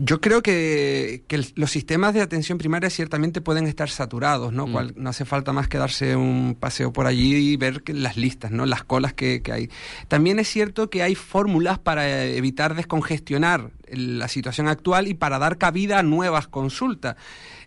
yo 0.00 0.20
creo 0.20 0.42
que, 0.42 1.22
los 1.56 1.70
sistemas 1.70 2.14
de 2.14 2.20
atención 2.20 2.56
primaria 2.56 2.88
ciertamente 2.88 3.40
pueden 3.40 3.66
estar 3.66 3.90
saturados, 3.90 4.52
¿no? 4.52 4.66
Mm. 4.66 4.92
no 4.96 5.10
hace 5.10 5.24
falta 5.24 5.52
más 5.52 5.68
que 5.68 5.78
darse 5.78 6.14
un 6.14 6.56
paseo 6.58 6.92
por 6.92 7.06
allí 7.06 7.52
y 7.52 7.56
ver 7.56 7.82
las 7.88 8.16
listas, 8.16 8.52
¿no? 8.52 8.64
Las 8.64 8.84
colas 8.84 9.12
que, 9.12 9.42
que 9.42 9.52
hay. 9.52 9.70
También 10.06 10.38
es 10.38 10.48
cierto 10.48 10.88
que 10.88 11.02
hay 11.02 11.16
fórmulas 11.16 11.78
para 11.78 12.24
evitar 12.24 12.76
descongestionar 12.76 13.70
la 13.92 14.28
situación 14.28 14.68
actual 14.68 15.08
y 15.08 15.14
para 15.14 15.38
dar 15.38 15.58
cabida 15.58 15.98
a 15.98 16.02
nuevas 16.02 16.48
consultas. 16.48 17.16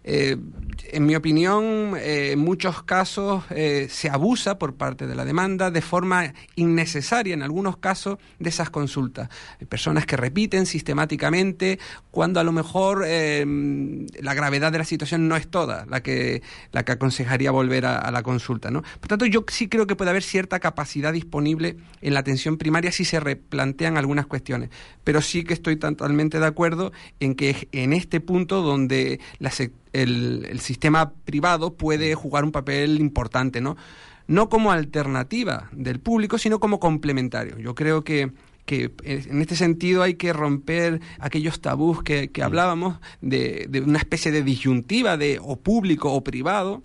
Eh, 0.03 0.35
en 0.91 1.05
mi 1.05 1.15
opinión, 1.15 1.93
eh, 1.97 2.31
en 2.31 2.39
muchos 2.39 2.81
casos 2.81 3.43
eh, 3.51 3.87
se 3.89 4.09
abusa 4.09 4.57
por 4.57 4.73
parte 4.73 5.05
de 5.05 5.13
la 5.13 5.25
demanda 5.25 5.69
de 5.69 5.81
forma 5.81 6.33
innecesaria, 6.55 7.35
en 7.35 7.43
algunos 7.43 7.77
casos, 7.77 8.17
de 8.39 8.49
esas 8.49 8.71
consultas. 8.71 9.29
Hay 9.59 9.67
personas 9.67 10.07
que 10.07 10.17
repiten 10.17 10.65
sistemáticamente 10.65 11.79
cuando 12.09 12.39
a 12.39 12.43
lo 12.43 12.51
mejor 12.51 13.01
la 13.01 14.33
gravedad 14.33 14.71
de 14.71 14.77
la 14.77 14.85
situación 14.85 15.27
no 15.27 15.35
es 15.35 15.47
toda 15.47 15.85
la 15.85 16.01
que, 16.01 16.41
la 16.71 16.83
que 16.83 16.93
aconsejaría 16.93 17.51
volver 17.51 17.85
a, 17.85 18.11
la 18.11 18.23
consulta. 18.23 18.71
¿no? 18.71 18.81
Por 18.81 19.07
tanto, 19.07 19.25
yo 19.25 19.45
sí 19.47 19.67
creo 19.67 19.87
que 19.87 19.95
puede 19.95 20.09
haber 20.09 20.23
cierta 20.23 20.59
capacidad 20.59 21.13
disponible 21.13 21.77
en 22.01 22.13
la 22.13 22.21
atención 22.21 22.57
primaria 22.57 22.91
si 22.91 23.05
se 23.05 23.19
replantean 23.19 23.97
algunas 23.97 24.25
cuestiones. 24.25 24.69
Pero 25.03 25.21
sí 25.21 25.43
que 25.43 25.53
estoy 25.53 25.77
totalmente 26.11 26.39
de 26.39 26.45
acuerdo 26.45 26.91
en 27.21 27.35
que 27.35 27.69
en 27.71 27.93
este 27.93 28.19
punto 28.19 28.61
donde 28.61 29.21
la, 29.39 29.49
el, 29.93 30.59
sistema 30.59 31.13
privado 31.23 31.75
puede 31.75 32.15
jugar 32.15 32.43
un 32.43 32.51
papel 32.51 32.99
importante, 32.99 33.61
¿no? 33.61 33.77
No 34.27 34.49
como 34.49 34.73
alternativa 34.73 35.69
del 35.71 36.01
público, 36.01 36.37
sino 36.37 36.59
como 36.59 36.81
complementario. 36.81 37.57
Yo 37.59 37.75
creo 37.75 38.03
que 38.03 38.31
que 38.65 38.91
en 39.03 39.41
este 39.41 39.55
sentido 39.55 40.03
hay 40.03 40.13
que 40.13 40.33
romper 40.33 41.01
aquellos 41.19 41.61
tabús 41.61 42.03
que, 42.03 42.29
hablábamos 42.43 42.99
de, 43.19 43.65
de, 43.67 43.81
una 43.81 43.97
especie 43.97 44.31
de 44.31 44.43
disyuntiva 44.43 45.17
de 45.17 45.39
o 45.41 45.55
público 45.57 46.13
o 46.13 46.23
privado 46.23 46.83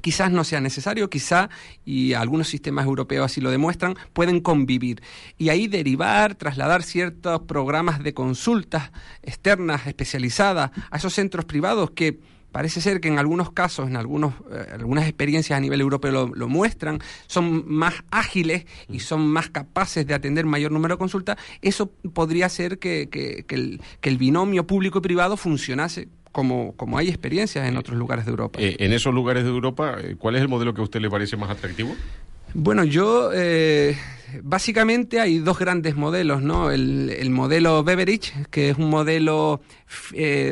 quizás 0.00 0.30
no 0.30 0.44
sea 0.44 0.60
necesario, 0.60 1.10
quizá, 1.10 1.50
y 1.84 2.14
algunos 2.14 2.48
sistemas 2.48 2.86
europeos 2.86 3.26
así 3.26 3.40
lo 3.40 3.50
demuestran, 3.50 3.96
pueden 4.12 4.40
convivir. 4.40 5.02
Y 5.36 5.48
ahí 5.48 5.68
derivar, 5.68 6.34
trasladar 6.34 6.82
ciertos 6.82 7.42
programas 7.42 8.02
de 8.02 8.14
consultas 8.14 8.90
externas 9.22 9.86
especializadas 9.86 10.70
a 10.90 10.96
esos 10.96 11.14
centros 11.14 11.44
privados 11.44 11.90
que 11.90 12.18
parece 12.52 12.80
ser 12.80 13.00
que 13.00 13.08
en 13.08 13.18
algunos 13.18 13.52
casos, 13.52 13.88
en 13.88 13.96
algunos, 13.96 14.34
eh, 14.50 14.66
algunas 14.72 15.06
experiencias 15.06 15.56
a 15.56 15.60
nivel 15.60 15.80
europeo 15.80 16.32
lo, 16.34 16.48
muestran, 16.48 16.98
son 17.26 17.64
más 17.66 17.94
ágiles 18.10 18.64
y 18.88 19.00
son 19.00 19.26
más 19.28 19.50
capaces 19.50 20.06
de 20.06 20.14
atender 20.14 20.46
mayor 20.46 20.72
número 20.72 20.94
de 20.94 20.98
consultas, 20.98 21.36
eso 21.62 21.90
podría 22.12 22.46
hacer 22.46 22.78
que, 22.78 23.08
que, 23.10 23.44
el, 23.54 23.80
que 24.00 24.08
el 24.08 24.18
binomio 24.18 24.66
público 24.66 24.98
y 24.98 25.02
privado 25.02 25.36
funcionase 25.36 26.08
como, 26.38 26.76
como 26.76 26.96
hay 26.98 27.08
experiencias 27.08 27.66
en 27.66 27.76
otros 27.76 27.98
lugares 27.98 28.24
de 28.24 28.30
Europa. 28.30 28.60
Eh, 28.62 28.76
en 28.78 28.92
esos 28.92 29.12
lugares 29.12 29.42
de 29.42 29.50
Europa, 29.50 29.96
eh, 30.00 30.14
¿cuál 30.16 30.36
es 30.36 30.42
el 30.42 30.46
modelo 30.46 30.72
que 30.72 30.80
a 30.80 30.84
usted 30.84 31.00
le 31.00 31.10
parece 31.10 31.36
más 31.36 31.50
atractivo? 31.50 31.96
Bueno, 32.54 32.84
yo 32.84 33.32
eh, 33.34 33.96
básicamente 34.44 35.18
hay 35.18 35.40
dos 35.40 35.58
grandes 35.58 35.96
modelos, 35.96 36.40
¿no? 36.40 36.70
El, 36.70 37.28
modelo 37.30 37.82
Beveridge, 37.82 38.32
que 38.52 38.70
es 38.70 38.78
un 38.78 38.88
modelo 38.88 39.60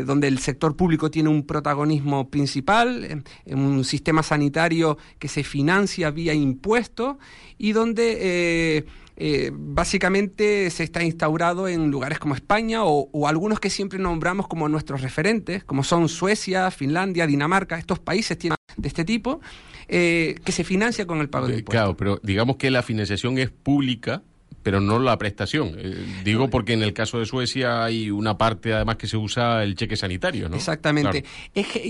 donde 0.04 0.26
el 0.26 0.40
sector 0.40 0.74
público 0.74 1.08
tiene 1.08 1.28
un 1.28 1.46
protagonismo 1.46 2.30
principal, 2.30 3.22
un 3.46 3.84
sistema 3.84 4.24
sanitario 4.24 4.98
que 5.20 5.28
se 5.28 5.44
financia 5.44 6.10
vía 6.10 6.34
impuestos 6.34 7.14
y 7.58 7.70
donde 7.70 8.84
eh, 9.18 9.50
básicamente 9.52 10.68
se 10.70 10.84
está 10.84 11.02
instaurado 11.02 11.68
en 11.68 11.90
lugares 11.90 12.18
como 12.18 12.34
España 12.34 12.84
o, 12.84 13.26
algunos 13.26 13.60
que 13.60 13.70
siempre 13.70 13.98
nombramos 13.98 14.46
como 14.46 14.68
nuestros 14.68 15.00
referentes, 15.00 15.64
como 15.64 15.84
son 15.84 16.08
Suecia, 16.08 16.70
Finlandia, 16.70 17.26
Dinamarca, 17.26 17.78
estos 17.78 17.98
países 17.98 18.36
tienen 18.36 18.56
de 18.76 18.88
este 18.88 19.04
tipo, 19.04 19.40
eh, 19.88 20.34
que 20.44 20.52
se 20.52 20.64
financia 20.64 21.06
con 21.06 21.20
el 21.20 21.30
pago 21.30 21.46
de 21.46 21.58
impuestos. 21.58 21.72
Claro, 21.72 21.96
pero 21.96 22.20
digamos 22.22 22.56
que 22.56 22.70
la 22.70 22.82
financiación 22.82 23.38
es 23.38 23.50
pública, 23.50 24.22
pero 24.62 24.80
no 24.80 24.98
la 24.98 25.16
prestación. 25.16 25.74
Eh, 25.78 25.96
digo 26.22 26.50
porque 26.50 26.74
en 26.74 26.82
el 26.82 26.92
caso 26.92 27.18
de 27.18 27.24
Suecia 27.24 27.84
hay 27.84 28.10
una 28.10 28.36
parte 28.36 28.74
además 28.74 28.96
que 28.96 29.06
se 29.06 29.16
usa 29.16 29.62
el 29.62 29.76
cheque 29.76 29.96
sanitario, 29.96 30.50
¿no? 30.50 30.56
Exactamente. 30.56 31.24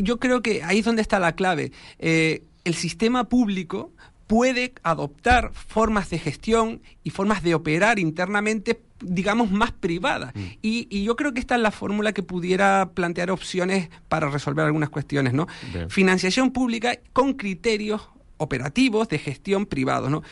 yo 0.00 0.18
creo 0.18 0.42
que 0.42 0.62
ahí 0.62 0.78
es 0.78 0.84
donde 0.84 1.02
está 1.02 1.18
la 1.18 1.34
clave. 1.34 1.72
el 1.98 2.74
sistema 2.74 3.28
público 3.28 3.92
puede 4.26 4.72
adoptar 4.82 5.52
formas 5.52 6.10
de 6.10 6.18
gestión 6.18 6.82
y 7.04 7.10
formas 7.10 7.42
de 7.42 7.54
operar 7.54 7.98
internamente 7.98 8.80
digamos, 9.00 9.50
más 9.50 9.72
privadas. 9.72 10.34
Mm. 10.34 10.40
Y, 10.62 11.04
yo 11.04 11.16
creo 11.16 11.34
que 11.34 11.40
esta 11.40 11.54
es 11.56 11.60
la 11.60 11.70
fórmula 11.70 12.12
que 12.12 12.22
pudiera 12.22 12.90
plantear 12.94 13.30
opciones 13.30 13.90
para 14.08 14.30
resolver 14.30 14.64
algunas 14.64 14.88
cuestiones, 14.88 15.34
¿no? 15.34 15.46
Financiación 15.88 16.50
pública 16.50 16.98
con 17.12 17.34
criterios 17.34 18.08
operativos 18.38 19.08
de 19.08 19.18
gestión 19.18 19.66
privados. 19.66 20.10
¿no? 20.10 20.22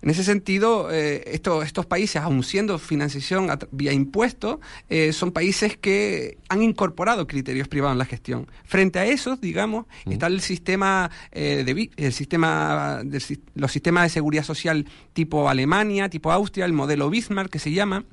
En 0.00 0.10
ese 0.10 0.24
sentido, 0.24 0.90
eh, 0.90 1.22
estos 1.26 1.86
países, 1.86 2.22
aun 2.22 2.42
siendo 2.42 2.78
financiación 2.78 3.48
vía 3.70 3.92
impuestos, 3.92 4.58
eh, 4.88 5.12
son 5.12 5.32
países 5.32 5.76
que 5.76 6.38
han 6.48 6.62
incorporado 6.62 7.26
criterios 7.26 7.68
privados 7.68 7.94
en 7.94 7.98
la 7.98 8.04
gestión. 8.04 8.48
Frente 8.64 8.98
a 8.98 9.06
esos, 9.06 9.40
digamos, 9.40 9.86
mm. 10.04 10.12
está 10.12 10.26
el 10.26 10.40
sistema, 10.40 11.10
eh, 11.30 11.62
de, 11.64 11.90
el 11.96 12.12
sistema 12.12 13.02
de, 13.04 13.22
los 13.54 13.72
sistemas 13.72 14.04
de 14.04 14.08
seguridad 14.10 14.44
social 14.44 14.86
tipo 15.12 15.48
Alemania, 15.48 16.08
tipo 16.08 16.32
Austria, 16.32 16.64
el 16.64 16.72
modelo 16.72 17.10
Bismarck 17.10 17.50
que 17.50 17.58
se 17.58 17.72
llama, 17.72 18.04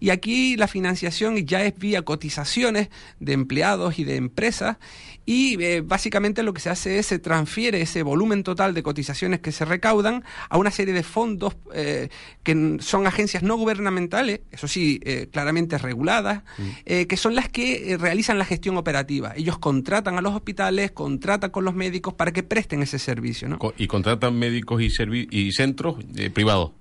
y 0.00 0.10
aquí 0.10 0.56
la 0.56 0.68
financiación 0.68 1.36
ya 1.46 1.62
es 1.62 1.78
vía 1.78 2.02
cotizaciones 2.02 2.88
de 3.20 3.32
empleados 3.32 3.98
y 3.98 4.04
de 4.04 4.16
empresas 4.16 4.76
y 5.26 5.62
eh, 5.62 5.80
básicamente 5.80 6.42
lo 6.42 6.52
que 6.52 6.60
se 6.60 6.70
hace 6.70 6.98
es 6.98 7.06
se 7.06 7.18
transfiere 7.18 7.80
ese 7.80 8.02
volumen 8.02 8.42
total 8.42 8.74
de 8.74 8.82
cotizaciones 8.82 9.40
que 9.40 9.52
se 9.52 9.64
recaudan 9.64 10.24
a 10.48 10.58
una 10.58 10.70
serie 10.70 10.94
de 10.94 11.02
fondos 11.02 11.56
eh, 11.74 12.08
que 12.42 12.78
son 12.80 13.06
agencias 13.06 13.42
no 13.42 13.56
gubernamentales, 13.56 14.40
eso 14.50 14.68
sí, 14.68 15.00
eh, 15.04 15.28
claramente 15.32 15.78
reguladas, 15.78 16.42
mm. 16.58 17.04
que 17.08 17.16
son 17.16 17.34
las 17.34 17.48
que 17.48 17.96
realizan 17.98 18.38
la 18.38 18.44
gestión 18.44 18.76
operativa. 18.76 19.32
Ellos 19.36 19.58
contratan 19.58 20.18
a 20.18 20.20
los 20.20 20.34
hospitales, 20.34 20.92
contratan 20.92 21.50
con 21.50 21.64
los 21.64 21.74
médicos 21.74 22.14
para 22.14 22.32
que 22.32 22.42
presten 22.42 22.82
ese 22.82 22.98
servicio. 22.98 23.48
¿no? 23.48 23.58
Y 23.78 23.86
contratan 23.86 24.38
médicos 24.38 24.82
y, 24.82 24.88
y 25.30 25.52
centros 25.52 25.96
privados. 26.32 26.72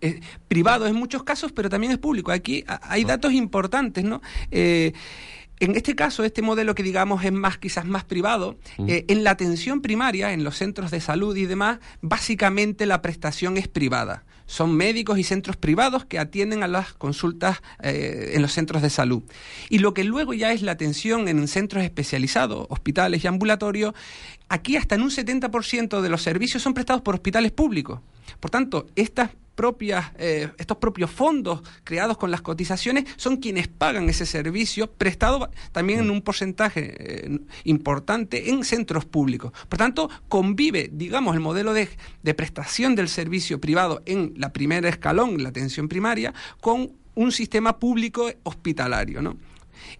privados 0.47 0.89
en 0.89 0.95
muchos 0.95 1.23
casos, 1.23 1.51
pero 1.51 1.69
también 1.69 1.93
es 1.93 1.97
público. 1.97 2.32
Aquí 2.32 2.63
hay 2.82 3.03
ah. 3.03 3.08
datos 3.08 3.34
importantes, 3.34 4.03
¿no? 4.03 4.21
En 5.60 5.76
este 5.76 5.96
caso, 5.96 6.24
este 6.24 6.42
modelo 6.42 6.76
que 6.76 6.84
digamos 6.84 7.24
es 7.24 7.32
más 7.32 7.58
quizás 7.58 7.86
más 7.86 8.04
privado, 8.04 8.58
mm. 8.78 8.89
eh, 8.89 9.06
en 9.08 9.24
la 9.24 9.32
atención 9.32 9.82
primaria, 9.82 10.34
en 10.34 10.44
los 10.44 10.58
centros 10.58 10.92
de 10.92 11.00
salud 11.00 11.36
y 11.36 11.46
demás, 11.46 11.80
básicamente 12.02 12.86
la 12.86 13.02
prestación 13.02 13.58
es 13.58 13.68
privada. 13.68 14.24
Son 14.46 14.76
médicos 14.76 15.18
y 15.18 15.24
centros 15.24 15.56
privados 15.56 16.06
que 16.06 16.20
atienden 16.20 16.63
a 16.63 16.68
las 16.68 16.94
consultas 16.94 17.62
eh, 17.82 18.32
en 18.34 18.42
los 18.42 18.52
centros 18.52 18.82
de 18.82 18.89
salud. 18.89 19.24
Y 19.70 19.80
lo 19.80 19.94
que 19.94 20.04
luego 20.04 20.34
ya 20.34 20.52
es 20.52 20.62
la 20.62 20.74
atención 20.74 21.28
en 21.28 21.48
centros 21.48 21.84
especializados, 21.84 22.68
hospitales 22.70 23.24
y 23.24 23.28
ambulatorios, 23.28 23.94
aquí 24.50 24.76
hasta 24.76 24.96
en 24.96 25.02
un 25.02 25.12
70% 25.12 26.02
de 26.02 26.10
los 26.10 26.22
servicios 26.22 26.62
son 26.62 26.74
prestados 26.74 27.02
por 27.02 27.16
hospitales 27.16 27.52
públicos. 27.52 28.02
Por 28.39 28.52
tanto, 28.52 28.88
estas 28.96 29.32
propias, 29.56 30.12
eh, 30.18 30.50
estos 30.58 30.78
propios 30.78 31.12
fondos 31.12 31.62
creados 31.84 32.18
con 32.18 32.32
las 32.32 32.42
cotizaciones 32.42 33.06
son 33.18 33.38
quienes 33.38 33.68
pagan 33.68 34.10
ese 34.10 34.26
servicio 34.26 34.92
prestado 34.92 35.50
también 35.72 36.00
en 36.00 36.10
un 36.10 36.22
porcentaje 36.22 36.96
eh, 36.98 37.39
importante 37.63 38.50
en 38.50 38.63
centros 38.63 39.06
públicos. 39.06 39.52
Por 39.70 39.78
tanto, 39.78 40.10
convive, 40.28 40.89
digamos, 40.92 41.36
el 41.36 41.42
modelo 41.42 41.74
de, 41.74 41.89
de 42.22 42.34
prestación 42.34 42.96
del 42.96 43.10
servicio 43.10 43.60
privado 43.60 44.02
en 44.06 44.34
la 44.38 44.52
primera 44.54 44.89
escalón, 44.89 45.42
la 45.42 45.50
atención 45.50 45.88
primaria, 45.88 46.34
con 46.62 46.92
un 47.16 47.32
sistema 47.32 47.80
público 47.80 48.30
hospitalario, 48.44 49.22
¿no? 49.22 49.38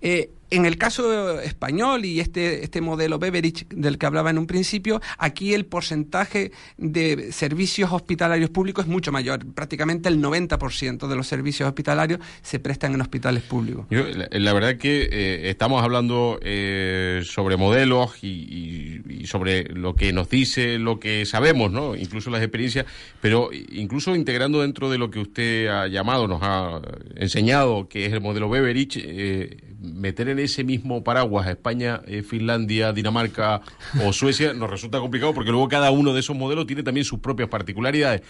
Eh, 0.02 0.32
en 0.49 0.65
el 0.65 0.77
caso 0.77 1.39
español 1.41 2.06
y 2.06 2.19
este, 2.19 2.63
este 2.63 2.82
modelo 2.82 3.19
Beveridge 3.19 3.65
del 3.69 3.97
que 3.97 4.06
hablaba 4.06 4.29
en 4.29 4.38
un 4.38 4.47
principio, 4.47 5.01
aquí 5.17 5.53
el 5.53 5.65
porcentaje 5.65 6.51
de 6.77 7.32
servicios 7.32 7.91
hospitalarios 7.91 8.49
públicos 8.49 8.86
es 8.86 8.91
mucho 8.91 9.12
mayor. 9.12 9.45
Prácticamente 9.53 10.10
el 10.10 10.21
90% 10.21 11.08
de 11.08 11.15
los 11.15 11.27
servicios 11.27 11.67
hospitalarios 11.67 12.19
se 12.41 12.60
prestan 12.60 12.93
en 12.93 13.01
hospitales 13.01 13.43
públicos. 13.43 13.86
la, 13.89 14.53
verdad 14.53 14.77
que 14.77 15.10
eh, 15.12 15.49
estamos 15.49 15.84
hablando 15.84 16.39
eh, 16.41 17.21
sobre 17.25 17.58
modelos 17.58 18.23
y, 18.23 19.25
sobre 19.25 19.63
lo 19.63 19.95
que 19.95 20.13
nos 20.13 20.29
dice, 20.29 20.77
lo 20.77 20.99
que 20.99 21.25
sabemos, 21.25 21.71
¿no? 21.71 21.95
incluso 21.95 22.29
las 22.29 22.41
experiencias, 22.41 22.86
pero 23.21 23.49
incluso 23.53 24.15
integrando 24.15 24.62
dentro 24.62 24.89
de 24.89 24.97
lo 24.97 25.10
que 25.10 25.19
usted 25.19 25.67
ha 25.67 25.88
llamado, 25.88 26.27
nos 26.27 26.41
ha 26.43 26.82
enseñado, 27.15 27.88
que 27.88 28.06
es 28.06 28.13
el 28.13 28.21
modelo 28.21 28.49
Beveridge, 28.49 28.97
eh, 28.97 29.58
meter 29.84 30.30
en 30.30 30.39
ese 30.39 30.63
mismo 30.63 31.04
paraguas 31.04 31.48
a 31.48 31.52
España, 31.52 32.02
eh, 32.08 32.24
Finlandia, 32.24 32.93
Dinamarca 32.93 33.62
o 34.04 34.13
Suecia 34.13 34.54
nos 34.54 34.69
resulta 34.69 35.00
complicado 35.00 35.34
porque 35.34 35.52
luego 35.52 35.67
cada 35.67 35.91
uno 35.91 36.13
de 36.13 36.22
esos 36.22 36.36
modelos 36.36 36.65
tiene 36.65 36.84
también 36.84 37.06
sus 37.06 37.19
propias 37.19 37.50
particularidades. 37.50 38.22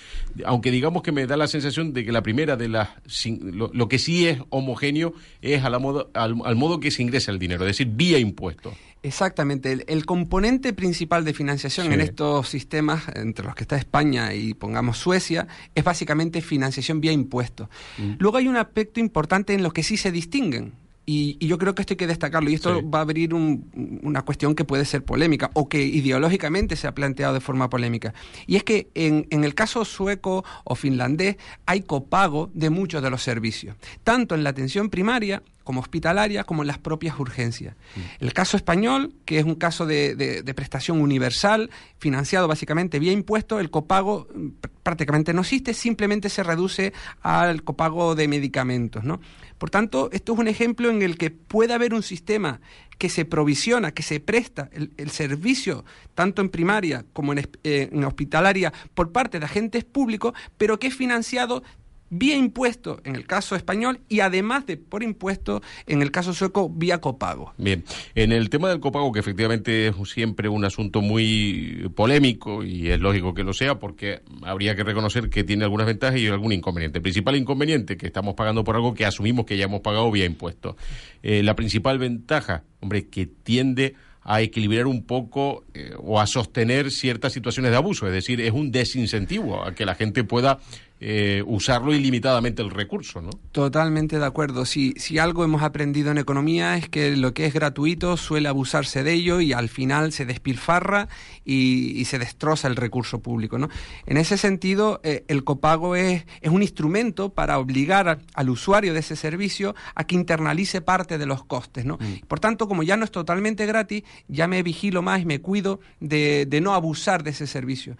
Aunque 0.45 0.71
digamos 0.71 1.03
que 1.03 1.11
me 1.11 1.27
da 1.27 1.37
la 1.37 1.47
sensación 1.47 1.93
de 1.93 2.03
que 2.03 2.11
la 2.11 2.23
primera 2.23 2.57
de 2.57 2.67
las 2.67 2.89
lo, 3.25 3.87
que 3.87 3.99
sí 3.99 4.27
es 4.27 4.39
homogéneo 4.49 5.13
es 5.41 5.63
a 5.63 5.69
la 5.69 5.79
modo, 5.79 6.09
al, 6.13 6.55
modo 6.55 6.79
que 6.79 6.91
se 6.91 7.03
ingresa 7.03 7.31
el 7.31 7.39
dinero, 7.39 7.63
es 7.63 7.77
decir, 7.77 7.87
vía 7.87 8.17
impuestos. 8.17 8.73
Exactamente. 9.03 9.83
El, 9.87 10.05
componente 10.05 10.71
principal 10.71 11.25
de 11.25 11.33
financiación 11.33 11.91
en 11.91 11.99
estos 11.99 12.47
sistemas, 12.47 13.03
entre 13.15 13.45
los 13.45 13.53
que 13.53 13.63
está 13.63 13.75
España 13.75 14.33
y 14.33 14.53
pongamos 14.53 14.97
Suecia, 14.97 15.47
es 15.75 15.83
básicamente 15.83 16.41
financiación 16.41 17.01
vía 17.01 17.11
impuestos. 17.11 17.67
Mm. 17.97 18.13
Luego 18.19 18.37
hay 18.37 18.47
un 18.47 18.55
aspecto 18.55 19.01
importante 19.01 19.53
en 19.53 19.61
los 19.61 19.73
que 19.73 19.83
sí 19.83 19.97
se 19.97 20.11
distinguen. 20.11 20.82
Y, 21.05 21.45
yo 21.45 21.57
creo 21.57 21.75
que 21.75 21.81
esto 21.81 21.93
hay 21.93 21.97
que 21.97 22.07
destacarlo, 22.07 22.49
y 22.49 22.53
esto 22.53 22.89
va 22.89 22.99
a 22.99 23.01
abrir 23.01 23.33
una 23.33 24.21
cuestión 24.23 24.55
que 24.55 24.63
puede 24.63 24.85
ser 24.85 25.03
polémica, 25.03 25.51
o 25.53 25.67
que 25.67 25.83
ideológicamente 25.83 26.75
se 26.75 26.87
ha 26.87 26.93
planteado 26.93 27.33
de 27.33 27.41
forma 27.41 27.69
polémica. 27.69 28.13
Y 28.47 28.55
es 28.55 28.63
que 28.63 28.89
en, 28.93 29.27
en, 29.29 29.43
el 29.43 29.55
caso 29.55 29.83
sueco 29.85 30.45
o 30.63 30.75
finlandés 30.75 31.37
hay 31.65 31.81
copago 31.81 32.49
de 32.53 32.69
muchos 32.69 33.03
de 33.03 33.09
los 33.09 33.21
servicios, 33.23 33.75
tanto 34.03 34.35
en 34.35 34.43
la 34.43 34.51
atención 34.51 34.89
primaria 34.89 35.43
como 35.63 35.79
hospitalaria, 35.79 36.43
como 36.43 36.63
en 36.63 36.67
las 36.67 36.77
propias 36.77 37.17
urgencias. 37.19 37.75
Mm. 37.95 38.25
El 38.25 38.33
caso 38.33 38.57
español, 38.57 39.13
que 39.25 39.39
es 39.39 39.45
un 39.45 39.55
caso 39.55 39.85
de, 39.85 40.15
de, 40.15 40.53
prestación 40.53 41.01
universal, 41.01 41.69
financiado 41.97 42.47
básicamente 42.47 42.99
vía 42.99 43.11
impuestos, 43.11 43.61
el 43.61 43.69
copago 43.69 44.27
mm, 44.33 44.47
prácticamente 44.83 45.33
no 45.33 45.41
existe, 45.41 45.73
simplemente 45.73 46.29
se 46.29 46.43
reduce 46.43 46.93
al 47.21 47.63
copago 47.63 48.15
de 48.15 48.27
medicamentos. 48.27 49.03
¿no? 49.03 49.21
Por 49.63 49.69
tanto, 49.69 50.09
esto 50.11 50.33
es 50.33 50.39
un 50.39 50.49
ejemplo 50.49 50.89
en 50.89 51.01
el 51.01 51.17
que 51.17 51.31
puede 51.31 51.73
haber 51.73 51.93
un 51.93 52.03
sistema 52.03 52.59
que 52.97 53.07
se 53.07 53.23
provisiona, 53.23 53.93
que 53.93 54.03
se 54.03 54.19
presta 54.19 54.69
el, 54.73 55.09
servicio, 55.09 55.85
tanto 56.15 56.41
en 56.41 56.49
primaria 56.49 57.05
como 57.13 57.31
en, 57.31 57.39
eh, 57.63 57.87
en 57.89 58.03
hospitalaria, 58.03 58.73
por 58.93 59.13
parte 59.13 59.39
de 59.39 59.45
agentes 59.45 59.85
públicos, 59.85 60.33
pero 60.57 60.79
que 60.79 60.87
es 60.87 60.95
financiado 60.97 61.63
vía 62.09 62.35
impuesto 62.35 63.01
en 63.03 63.15
el 63.15 63.25
caso 63.25 63.55
español 63.55 64.01
y 64.07 64.19
además 64.19 64.65
de 64.65 64.77
por 64.77 65.03
impuesto 65.03 65.61
en 65.87 66.01
el 66.01 66.11
caso 66.11 66.33
sueco 66.33 66.69
vía 66.69 67.01
copago. 67.01 67.53
Bien, 67.57 67.83
en 68.15 68.31
el 68.31 68.49
tema 68.49 68.69
del 68.69 68.79
copago, 68.79 69.11
que 69.11 69.19
efectivamente 69.19 69.87
es 69.87 69.95
siempre 70.05 70.47
un 70.49 70.63
asunto 70.65 71.01
muy 71.01 71.89
polémico 71.95 72.63
y 72.63 72.89
es 72.89 72.99
lógico 72.99 73.33
que 73.33 73.43
lo 73.43 73.53
sea 73.53 73.79
porque 73.79 74.21
habría 74.43 74.75
que 74.75 74.83
reconocer 74.83 75.29
que 75.29 75.43
tiene 75.43 75.63
algunas 75.63 75.87
ventajas 75.87 76.19
y 76.19 76.27
algún 76.27 76.51
inconveniente. 76.51 76.99
El 76.99 77.03
principal 77.03 77.35
inconveniente 77.35 77.97
que 77.97 78.07
estamos 78.07 78.35
pagando 78.35 78.63
por 78.63 78.75
algo 78.75 78.93
que 78.93 79.05
asumimos 79.05 79.45
que 79.45 79.57
ya 79.57 79.65
hemos 79.65 79.81
pagado 79.81 80.11
vía 80.11 80.25
impuesto. 80.25 80.77
Eh, 81.23 81.41
la 81.43 81.55
principal 81.55 81.97
ventaja, 81.97 82.63
hombre, 82.79 83.07
que 83.07 83.25
tiende 83.25 83.95
a 84.23 84.41
equilibrar 84.41 84.87
un 84.87 85.03
poco 85.03 85.65
eh, 85.73 85.91
o 85.97 86.19
a 86.19 86.27
sostener 86.27 86.91
ciertas 86.91 87.33
situaciones 87.33 87.71
de 87.71 87.77
abuso, 87.77 88.07
es 88.07 88.13
decir, 88.13 88.39
es 88.41 88.51
un 88.51 88.71
desincentivo 88.71 89.65
a 89.65 89.73
que 89.75 89.85
la 89.85 89.95
gente 89.95 90.23
pueda 90.23 90.59
eh, 91.05 91.43
usarlo 91.45 91.93
ilimitadamente 91.93 92.61
el 92.61 92.69
recurso, 92.69 93.21
¿no? 93.21 93.31
Totalmente 93.51 94.19
de 94.19 94.25
acuerdo. 94.25 94.65
Si, 94.65 94.93
si 94.95 95.19
algo 95.19 95.43
hemos 95.43 95.61
aprendido 95.61 96.11
en 96.11 96.17
economía 96.17 96.77
es 96.77 96.87
que 96.87 97.17
lo 97.17 97.33
que 97.33 97.45
es 97.45 97.53
gratuito 97.53 98.15
suele 98.15 98.47
abusarse 98.47 99.03
de 99.03 99.11
ello 99.11 99.41
y 99.41 99.51
al 99.51 99.67
final 99.67 100.13
se 100.13 100.25
despilfarra 100.25 101.09
y, 101.43 102.05
se 102.05 102.19
destroza 102.19 102.69
el 102.69 102.77
recurso 102.77 103.21
público, 103.21 103.57
¿no? 103.57 103.67
En 104.05 104.15
ese 104.15 104.37
sentido, 104.37 105.01
eh, 105.03 105.25
el 105.27 105.43
copago 105.43 105.97
es, 105.97 106.25
es 106.39 106.51
un 106.51 106.61
instrumento 106.61 107.33
para 107.33 107.59
obligar 107.59 108.19
al 108.33 108.49
usuario 108.49 108.93
de 108.93 108.99
ese 108.99 109.17
servicio 109.17 109.75
a 109.95 110.05
que 110.05 110.15
internalice 110.15 110.79
parte 110.79 111.17
de 111.17 111.25
los 111.25 111.43
costes, 111.43 111.83
¿no? 111.83 111.97
Mm. 111.99 112.27
Por 112.29 112.39
tanto, 112.39 112.69
como 112.69 112.81
ya 112.81 112.95
no 112.95 113.03
es 113.03 113.11
totalmente 113.11 113.65
gratis, 113.65 114.03
ya 114.29 114.47
me 114.47 114.63
vigilo 114.63 115.01
más 115.01 115.21
y 115.21 115.25
me 115.25 115.41
cuido 115.41 115.81
de, 115.99 116.45
de 116.45 116.61
no 116.61 116.73
abusar 116.73 117.23
de 117.23 117.31
ese 117.31 117.45
servicio. 117.45 117.97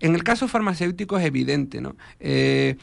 En 0.00 0.14
el 0.14 0.22
caso 0.22 0.48
farmacéutico 0.48 1.18
es 1.18 1.24
evidente, 1.24 1.80
¿no? 1.80 1.96
Eh, 2.20 2.76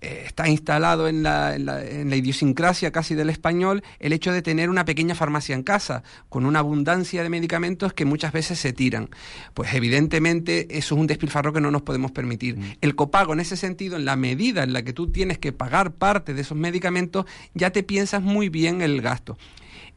eh, 0.00 0.24
está 0.26 0.48
instalado 0.48 1.08
en 1.08 1.22
la, 1.22 1.54
en, 1.54 1.66
la, 1.66 1.84
en 1.84 2.10
la, 2.10 2.16
idiosincrasia 2.16 2.90
casi 2.92 3.14
del 3.14 3.30
español 3.30 3.82
el 3.98 4.12
hecho 4.12 4.32
de 4.32 4.42
tener 4.42 4.70
una 4.70 4.84
pequeña 4.84 5.14
farmacia 5.14 5.54
en 5.54 5.62
casa, 5.62 6.02
con 6.28 6.46
una 6.46 6.60
abundancia 6.60 7.22
de 7.22 7.28
medicamentos 7.28 7.92
que 7.92 8.04
muchas 8.04 8.32
veces 8.32 8.58
se 8.58 8.72
tiran. 8.72 9.08
Pues 9.54 9.74
evidentemente 9.74 10.66
eso 10.70 10.94
es 10.94 11.00
un 11.00 11.06
despilfarro 11.06 11.52
que 11.52 11.60
no 11.60 11.70
nos 11.70 11.82
podemos 11.82 12.12
permitir. 12.12 12.56
Mm. 12.56 12.76
El 12.80 12.94
copago 12.94 13.32
en 13.32 13.40
ese 13.40 13.56
sentido, 13.56 13.96
en 13.96 14.04
la 14.04 14.16
medida 14.16 14.62
en 14.62 14.72
la 14.72 14.82
que 14.82 14.92
tú 14.92 15.10
tienes 15.10 15.38
que 15.38 15.52
pagar 15.52 15.92
parte 15.92 16.34
de 16.34 16.42
esos 16.42 16.56
medicamentos, 16.56 17.26
ya 17.54 17.70
te 17.70 17.82
piensas 17.82 18.22
muy 18.22 18.48
bien 18.48 18.82
el 18.82 19.00
gasto. 19.02 19.36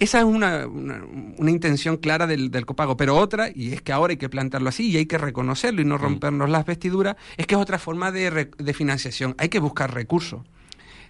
Esa 0.04 0.20
es 0.20 0.26
una, 0.26 0.68
una, 0.68 1.50
intención 1.50 1.96
clara 1.96 2.28
del, 2.28 2.52
del, 2.52 2.66
copago, 2.66 2.98
pero 2.98 3.16
otra, 3.16 3.48
y 3.56 3.72
es 3.72 3.82
que 3.82 3.94
ahora 3.94 4.12
hay 4.12 4.18
que 4.18 4.28
plantearlo 4.28 4.68
así 4.68 4.92
y 4.92 4.98
hay 4.98 5.06
que 5.06 5.18
reconocerlo 5.18 5.82
y 5.82 5.86
no 5.86 5.96
mm. 5.96 6.02
rompernos 6.02 6.50
las 6.50 6.66
vestiduras, 6.66 7.16
es 7.38 7.48
que 7.48 7.56
es 7.56 7.62
otra 7.62 7.80
forma 7.80 8.12
de, 8.12 8.50
de 8.58 8.74
financiación. 8.74 9.34
Hay 9.38 9.48
que 9.48 9.60
buscar 9.60 9.94
recursos. 9.94 10.42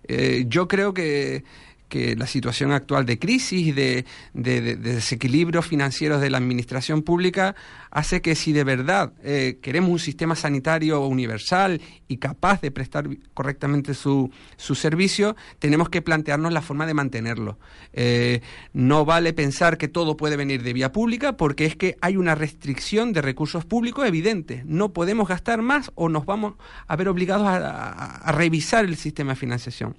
Eh, 0.07 0.45
yo 0.47 0.67
creo 0.67 0.93
que 0.93 1.43
que 1.89 2.15
la 2.15 2.27
situación 2.27 2.71
actual 2.71 3.05
de 3.05 3.19
crisis 3.19 3.67
y 3.67 3.71
de, 3.71 4.05
desequilibrios 4.33 5.65
financieros 5.65 6.21
de 6.21 6.29
la 6.29 6.37
administración 6.37 7.03
pública 7.03 7.55
hace 7.91 8.21
que 8.21 8.35
si 8.35 8.51
de 8.51 8.63
verdad 8.63 9.13
eh, 9.23 9.59
queremos 9.61 9.91
un 9.91 9.99
sistema 9.99 10.35
sanitario 10.35 11.05
universal 11.05 11.81
y 12.07 12.17
capaz 12.17 12.61
de 12.61 12.71
prestar 12.71 13.07
correctamente 13.33 13.93
su, 13.93 14.31
su 14.57 14.75
servicio, 14.75 15.35
tenemos 15.59 15.89
que 15.89 16.01
plantearnos 16.01 16.51
la 16.51 16.61
forma 16.61 16.85
de 16.85 16.93
mantenerlo. 16.93 17.59
Eh, 17.93 18.41
no 18.73 19.05
vale 19.05 19.33
pensar 19.33 19.77
que 19.77 19.87
todo 19.87 20.17
puede 20.17 20.35
venir 20.35 20.63
de 20.63 20.73
vía 20.73 20.91
pública 20.91 21.37
porque 21.37 21.65
es 21.65 21.75
que 21.75 21.97
hay 22.01 22.17
una 22.17 22.35
restricción 22.35 23.13
de 23.13 23.21
recursos 23.21 23.65
públicos 23.65 24.07
evidente. 24.07 24.63
No 24.65 24.93
podemos 24.93 25.27
gastar 25.27 25.61
más 25.61 25.91
o 25.95 26.09
nos 26.09 26.25
vamos 26.25 26.55
a 26.87 26.95
ver 26.95 27.07
obligados 27.07 27.47
a 27.47 28.31
revisar 28.31 28.85
el 28.85 28.95
sistema 28.95 29.33
de 29.33 29.35
financiación. 29.35 29.95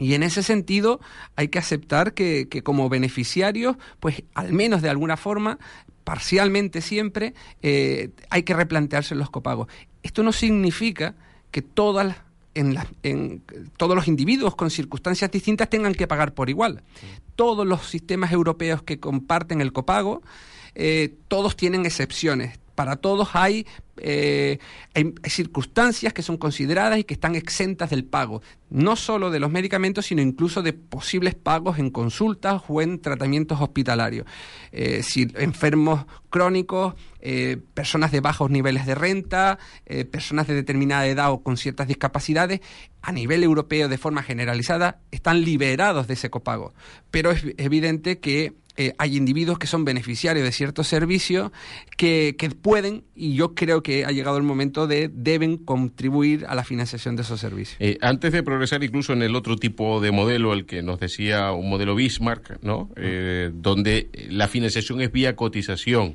Y 0.00 0.14
en 0.14 0.22
ese 0.22 0.42
sentido 0.42 0.98
hay 1.36 1.48
que 1.48 1.58
aceptar 1.58 2.14
que, 2.14 2.48
que, 2.48 2.62
como 2.62 2.88
beneficiarios, 2.88 3.76
pues 4.00 4.24
al 4.34 4.52
menos 4.52 4.82
de 4.82 4.88
alguna 4.88 5.16
forma, 5.16 5.58
parcialmente 6.04 6.80
siempre, 6.80 7.34
eh, 7.62 8.10
hay 8.30 8.42
que 8.42 8.54
replantearse 8.54 9.14
los 9.14 9.30
copagos. 9.30 9.68
esto 10.02 10.22
no 10.22 10.32
significa 10.32 11.14
que 11.50 11.62
todas 11.62 12.16
en, 12.54 12.76
en, 13.02 13.42
todos 13.76 13.94
los 13.94 14.08
individuos 14.08 14.56
con 14.56 14.70
circunstancias 14.70 15.30
distintas 15.30 15.68
tengan 15.68 15.94
que 15.94 16.06
pagar 16.06 16.34
por 16.34 16.50
igual. 16.50 16.82
Todos 17.36 17.66
los 17.66 17.86
sistemas 17.86 18.32
europeos 18.32 18.82
que 18.82 18.98
comparten 18.98 19.60
el 19.60 19.72
copago, 19.72 20.22
eh, 20.74 21.14
todos 21.28 21.56
tienen 21.56 21.86
excepciones. 21.86 22.58
Para 22.80 22.96
todos 22.96 23.28
hay 23.34 23.66
eh, 23.98 24.58
hay, 24.94 25.12
circunstancias 25.24 26.14
que 26.14 26.22
son 26.22 26.38
consideradas 26.38 26.98
y 26.98 27.04
que 27.04 27.12
están 27.12 27.34
exentas 27.34 27.90
del 27.90 28.06
pago, 28.06 28.40
no 28.70 28.96
solo 28.96 29.30
de 29.30 29.38
los 29.38 29.50
medicamentos, 29.50 30.06
sino 30.06 30.22
incluso 30.22 30.62
de 30.62 30.72
posibles 30.72 31.34
pagos 31.34 31.78
en 31.78 31.90
consultas 31.90 32.62
o 32.68 32.80
en 32.80 33.02
tratamientos 33.02 33.60
hospitalarios. 33.60 34.24
Eh, 34.72 35.02
si 35.02 35.30
enfermos 35.36 36.06
crónicos, 36.30 36.94
eh, 37.20 37.58
personas 37.74 38.12
de 38.12 38.20
bajos 38.20 38.50
niveles 38.50 38.86
de 38.86 38.94
renta, 38.94 39.58
personas 40.10 40.46
de 40.46 40.54
determinada 40.54 41.06
edad 41.06 41.32
o 41.32 41.42
con 41.42 41.58
ciertas 41.58 41.86
discapacidades, 41.86 42.60
a 43.02 43.12
nivel 43.12 43.42
europeo 43.44 43.90
de 43.90 43.98
forma 43.98 44.22
generalizada, 44.22 45.00
están 45.10 45.42
liberados 45.42 46.06
de 46.06 46.14
ese 46.14 46.30
copago. 46.30 46.72
Pero 47.10 47.30
es 47.30 47.44
evidente 47.58 48.20
que 48.20 48.54
hay 48.98 49.16
individuos 49.16 49.58
que 49.58 49.66
son 49.66 49.84
beneficiarios 49.84 50.44
de 50.44 50.52
ciertos 50.52 50.88
servicios 50.88 51.50
que, 51.96 52.34
que, 52.38 52.50
pueden, 52.50 53.04
y 53.14 53.34
yo 53.34 53.54
creo 53.54 53.82
que 53.82 53.90
que 53.90 54.04
ha 54.04 54.12
llegado 54.12 54.36
el 54.36 54.44
momento 54.44 54.86
de 54.86 55.10
deben 55.12 55.56
contribuir 55.56 56.46
a 56.48 56.54
la 56.54 56.62
financiación 56.62 57.16
de 57.16 57.22
esos 57.22 57.40
servicios. 57.40 57.76
Eh, 57.80 57.98
antes 58.02 58.30
de 58.30 58.44
progresar 58.44 58.84
incluso 58.84 59.12
en 59.12 59.22
el 59.22 59.34
otro 59.34 59.56
tipo 59.56 60.00
de 60.00 60.12
modelo, 60.12 60.52
el 60.52 60.64
que 60.64 60.80
nos 60.80 61.00
decía 61.00 61.50
un 61.50 61.68
modelo 61.68 61.96
Bismarck, 61.96 62.62
¿no? 62.62 62.88
Eh, 62.94 63.50
donde 63.52 64.10
la 64.28 64.46
financiación 64.46 65.00
es 65.00 65.10
vía 65.10 65.34
cotización. 65.34 66.14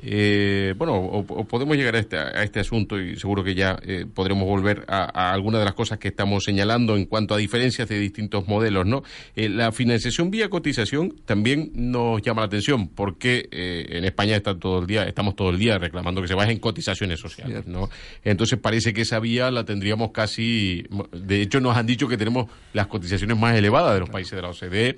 Eh, 0.00 0.74
bueno, 0.76 0.94
o, 0.96 1.44
podemos 1.44 1.76
llegar 1.76 1.96
a 1.96 1.98
este, 1.98 2.16
a 2.16 2.42
este, 2.44 2.60
asunto 2.60 3.00
y 3.00 3.16
seguro 3.16 3.42
que 3.42 3.54
ya 3.54 3.78
eh, 3.82 4.06
podremos 4.12 4.46
volver 4.46 4.84
a, 4.86 5.32
algunas 5.32 5.60
de 5.60 5.64
las 5.64 5.74
cosas 5.74 5.98
que 5.98 6.08
estamos 6.08 6.44
señalando 6.44 6.96
en 6.96 7.06
cuanto 7.06 7.34
a 7.34 7.38
diferencias 7.38 7.88
de 7.88 7.98
distintos 7.98 8.46
modelos, 8.46 8.86
¿no? 8.86 9.02
Eh, 9.34 9.48
la 9.48 9.72
financiación 9.72 10.30
vía 10.30 10.48
cotización 10.48 11.16
también 11.24 11.72
nos 11.74 12.22
llama 12.22 12.42
la 12.42 12.46
atención 12.46 12.88
porque 12.88 13.48
en 13.50 14.04
España 14.04 14.36
está 14.36 14.58
todo 14.58 14.80
el 14.80 14.86
día, 14.86 15.04
estamos 15.04 15.34
todo 15.34 15.50
el 15.50 15.58
día 15.58 15.78
reclamando 15.78 16.22
que 16.22 16.28
se 16.28 16.34
bajen 16.34 16.58
cotizaciones 16.58 17.18
sociales, 17.18 17.66
¿no? 17.66 17.88
Entonces 18.24 18.58
parece 18.58 18.92
que 18.92 19.02
esa 19.02 19.18
vía 19.18 19.50
la 19.50 19.64
tendríamos 19.64 20.12
casi, 20.12 20.86
de 21.12 21.42
hecho 21.42 21.60
nos 21.60 21.76
han 21.76 21.86
dicho 21.86 22.08
que 22.08 22.16
tenemos 22.16 22.50
las 22.72 22.86
cotizaciones 22.86 23.38
más 23.38 23.56
elevadas 23.56 23.94
de 23.94 24.00
los 24.00 24.10
países 24.10 24.32
de 24.32 24.42
la 24.42 24.50
OCDE 24.50 24.96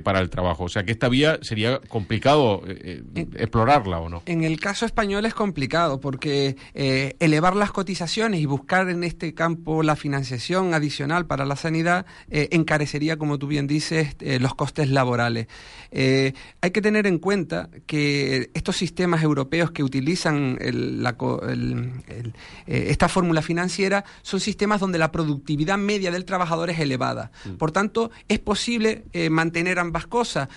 para 0.00 0.20
el 0.20 0.30
trabajo, 0.30 0.64
o 0.64 0.68
sea 0.68 0.84
que 0.84 0.92
esta 0.92 1.08
vía 1.08 1.38
sería 1.42 1.78
complicado 1.88 2.62
explorarla 3.36 4.00
o 4.00 4.08
no. 4.08 4.22
En 4.26 4.41
el 4.44 4.60
caso 4.60 4.86
español 4.86 5.26
es 5.26 5.34
complicado 5.34 6.00
porque 6.00 6.56
eh, 6.74 7.16
elevar 7.18 7.56
las 7.56 7.70
cotizaciones 7.70 8.40
y 8.40 8.46
buscar 8.46 8.88
en 8.88 9.04
este 9.04 9.34
campo 9.34 9.82
la 9.82 9.96
financiación 9.96 10.74
adicional 10.74 11.26
para 11.26 11.44
la 11.44 11.56
sanidad 11.56 12.06
eh, 12.30 12.48
encarecería, 12.52 13.16
como 13.16 13.38
tú 13.38 13.46
bien 13.46 13.66
dices, 13.66 14.16
eh, 14.20 14.38
los 14.40 14.54
costes 14.54 14.88
laborales. 14.90 15.46
hay 15.92 16.70
que 16.70 16.80
tener 16.80 17.06
en 17.06 17.18
cuenta 17.18 17.68
que 17.86 18.50
estos 18.54 18.76
sistemas 18.76 19.22
europeos 19.22 19.70
que 19.70 19.82
utilizan 19.82 20.58
esta 22.66 23.08
fórmula 23.08 23.42
financiera 23.42 24.04
son 24.22 24.40
sistemas 24.40 24.80
donde 24.80 24.98
la 24.98 25.12
productividad 25.12 25.78
media 25.78 26.10
del 26.10 26.24
trabajador 26.24 26.70
es 26.70 26.78
elevada. 26.78 27.30
Mm. 27.44 27.56
Por 27.56 27.72
tanto, 27.72 28.10
es 28.28 28.38
posible 28.38 29.04
mantener 29.30 29.78
ambas 29.78 30.06
cosas 30.06 30.48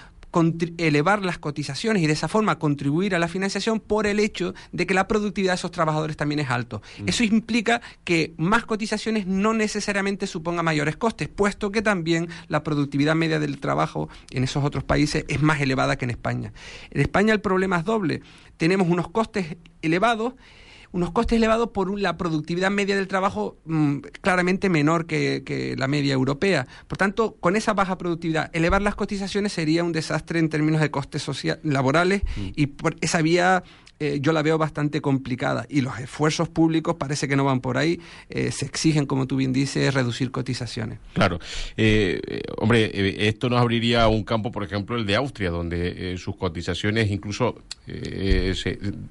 elevar 0.78 1.24
las 1.24 1.38
cotizaciones 1.38 2.04
y 2.04 2.08
de 2.08 2.14
esa 2.14 2.28
forma 2.28 2.60
contribuir 2.60 3.16
a 3.16 3.20
la 3.20 3.28
financiación 3.28 3.80
por 3.80 4.08
el 4.08 4.20
hecho 4.20 4.54
de 4.72 4.86
que 4.86 4.94
la 4.94 5.08
productividad 5.08 5.54
de 5.54 5.56
esos 5.56 5.72
trabajadores 5.72 6.18
también 6.18 6.40
es 6.40 6.50
alto. 6.50 6.82
Mm. 7.00 7.10
Eso 7.10 7.24
implica 7.24 7.82
que 8.04 8.34
más 8.38 8.66
cotizaciones 8.66 9.28
no 9.28 9.54
necesariamente 9.54 10.28
suponga 10.28 10.64
mayores 10.64 10.98
costes, 10.98 11.30
puesto 11.30 11.72
que 11.72 11.82
también 11.82 12.30
la 12.48 12.64
productividad 12.64 13.16
media 13.16 13.40
del 13.40 13.60
trabajo 13.60 14.10
en 14.32 14.44
esos 14.44 14.64
otros 14.64 14.84
países 14.84 15.26
es 15.28 15.42
más 15.42 15.62
elevada 15.62 15.98
que 15.98 16.06
en 16.06 16.12
España. 16.12 16.54
En 16.92 17.02
España 17.02 17.34
el 17.34 17.42
problema 17.42 17.78
es 17.78 17.86
doble. 17.86 18.22
Tenemos 18.58 18.88
unos 18.88 19.10
costes 19.10 19.58
elevados 19.82 20.34
unos 20.96 21.12
costes 21.12 21.36
elevados 21.36 21.72
por 21.72 22.00
la 22.00 22.16
productividad 22.16 22.72
media 22.72 22.96
del 22.96 23.10
trabajo 23.10 23.58
mm, 23.66 23.98
claramente 24.22 24.70
menor 24.70 25.06
que, 25.06 25.76
la 25.78 25.90
media 25.90 26.14
europea. 26.14 26.68
Por 26.88 26.98
tanto, 26.98 27.36
con 27.42 27.58
esa 27.58 27.74
baja 27.74 27.98
productividad, 27.98 28.50
elevar 28.56 28.82
las 28.82 28.96
cotizaciones 28.96 29.52
sería 29.52 29.84
un 29.84 29.92
desastre 29.92 30.40
en 30.40 30.48
términos 30.48 30.80
de 30.80 30.92
costes 30.92 31.22
social, 31.22 31.60
laborales 31.64 32.22
mm. 32.38 32.48
y 32.56 32.68
por 32.68 32.96
esa 33.02 33.22
vía 33.22 33.66
eh, 33.98 34.20
yo 34.22 34.34
la 34.34 34.42
veo 34.42 34.58
bastante 34.58 35.00
complicada 35.00 35.66
y 35.70 35.80
los 35.80 35.98
esfuerzos 36.00 36.50
públicos 36.50 36.96
parece 36.96 37.30
que 37.30 37.38
no 37.38 37.46
van 37.46 37.62
por 37.62 37.78
ahí. 37.78 38.02
Eh, 38.30 38.52
se 38.52 38.66
exigen, 38.66 39.06
como 39.06 39.26
tú 39.26 39.38
bien 39.38 39.54
dices, 39.54 39.94
reducir 39.94 40.32
cotizaciones. 40.32 41.00
Claro. 41.14 41.40
Eh, 41.78 42.42
hombre, 42.58 42.92
esto 43.28 43.50
nos 43.50 43.62
abriría 43.62 44.06
un 44.10 44.24
campo, 44.24 44.52
por 44.52 44.66
ejemplo, 44.66 44.98
el 44.98 45.06
de 45.06 45.16
Austria, 45.16 45.50
donde 45.50 46.18
sus 46.18 46.36
cotizaciones 46.36 47.10
incluso, 47.10 47.62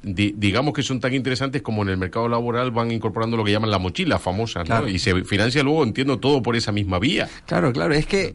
digamos 0.02 0.74
que 0.74 0.82
son 0.82 1.00
tan 1.00 1.14
interesantes 1.14 1.62
como 1.62 1.82
en 1.82 1.88
el 1.88 1.96
mercado 1.96 2.28
laboral 2.28 2.70
van 2.70 2.90
incorporando 2.90 3.38
lo 3.38 3.44
que 3.44 3.52
llaman 3.52 3.70
la 3.70 3.78
mochila 3.78 4.18
famosa, 4.18 4.64
¿no? 4.64 4.86
Y 4.86 4.98
se 4.98 5.24
financia 5.24 5.62
luego, 5.62 5.82
entiendo, 5.82 6.18
todo 6.18 6.42
por 6.42 6.56
esa 6.56 6.72
misma 6.72 6.98
vía. 6.98 7.28
Claro, 7.46 7.72
claro. 7.72 7.94
Es 7.94 8.06
que 8.06 8.34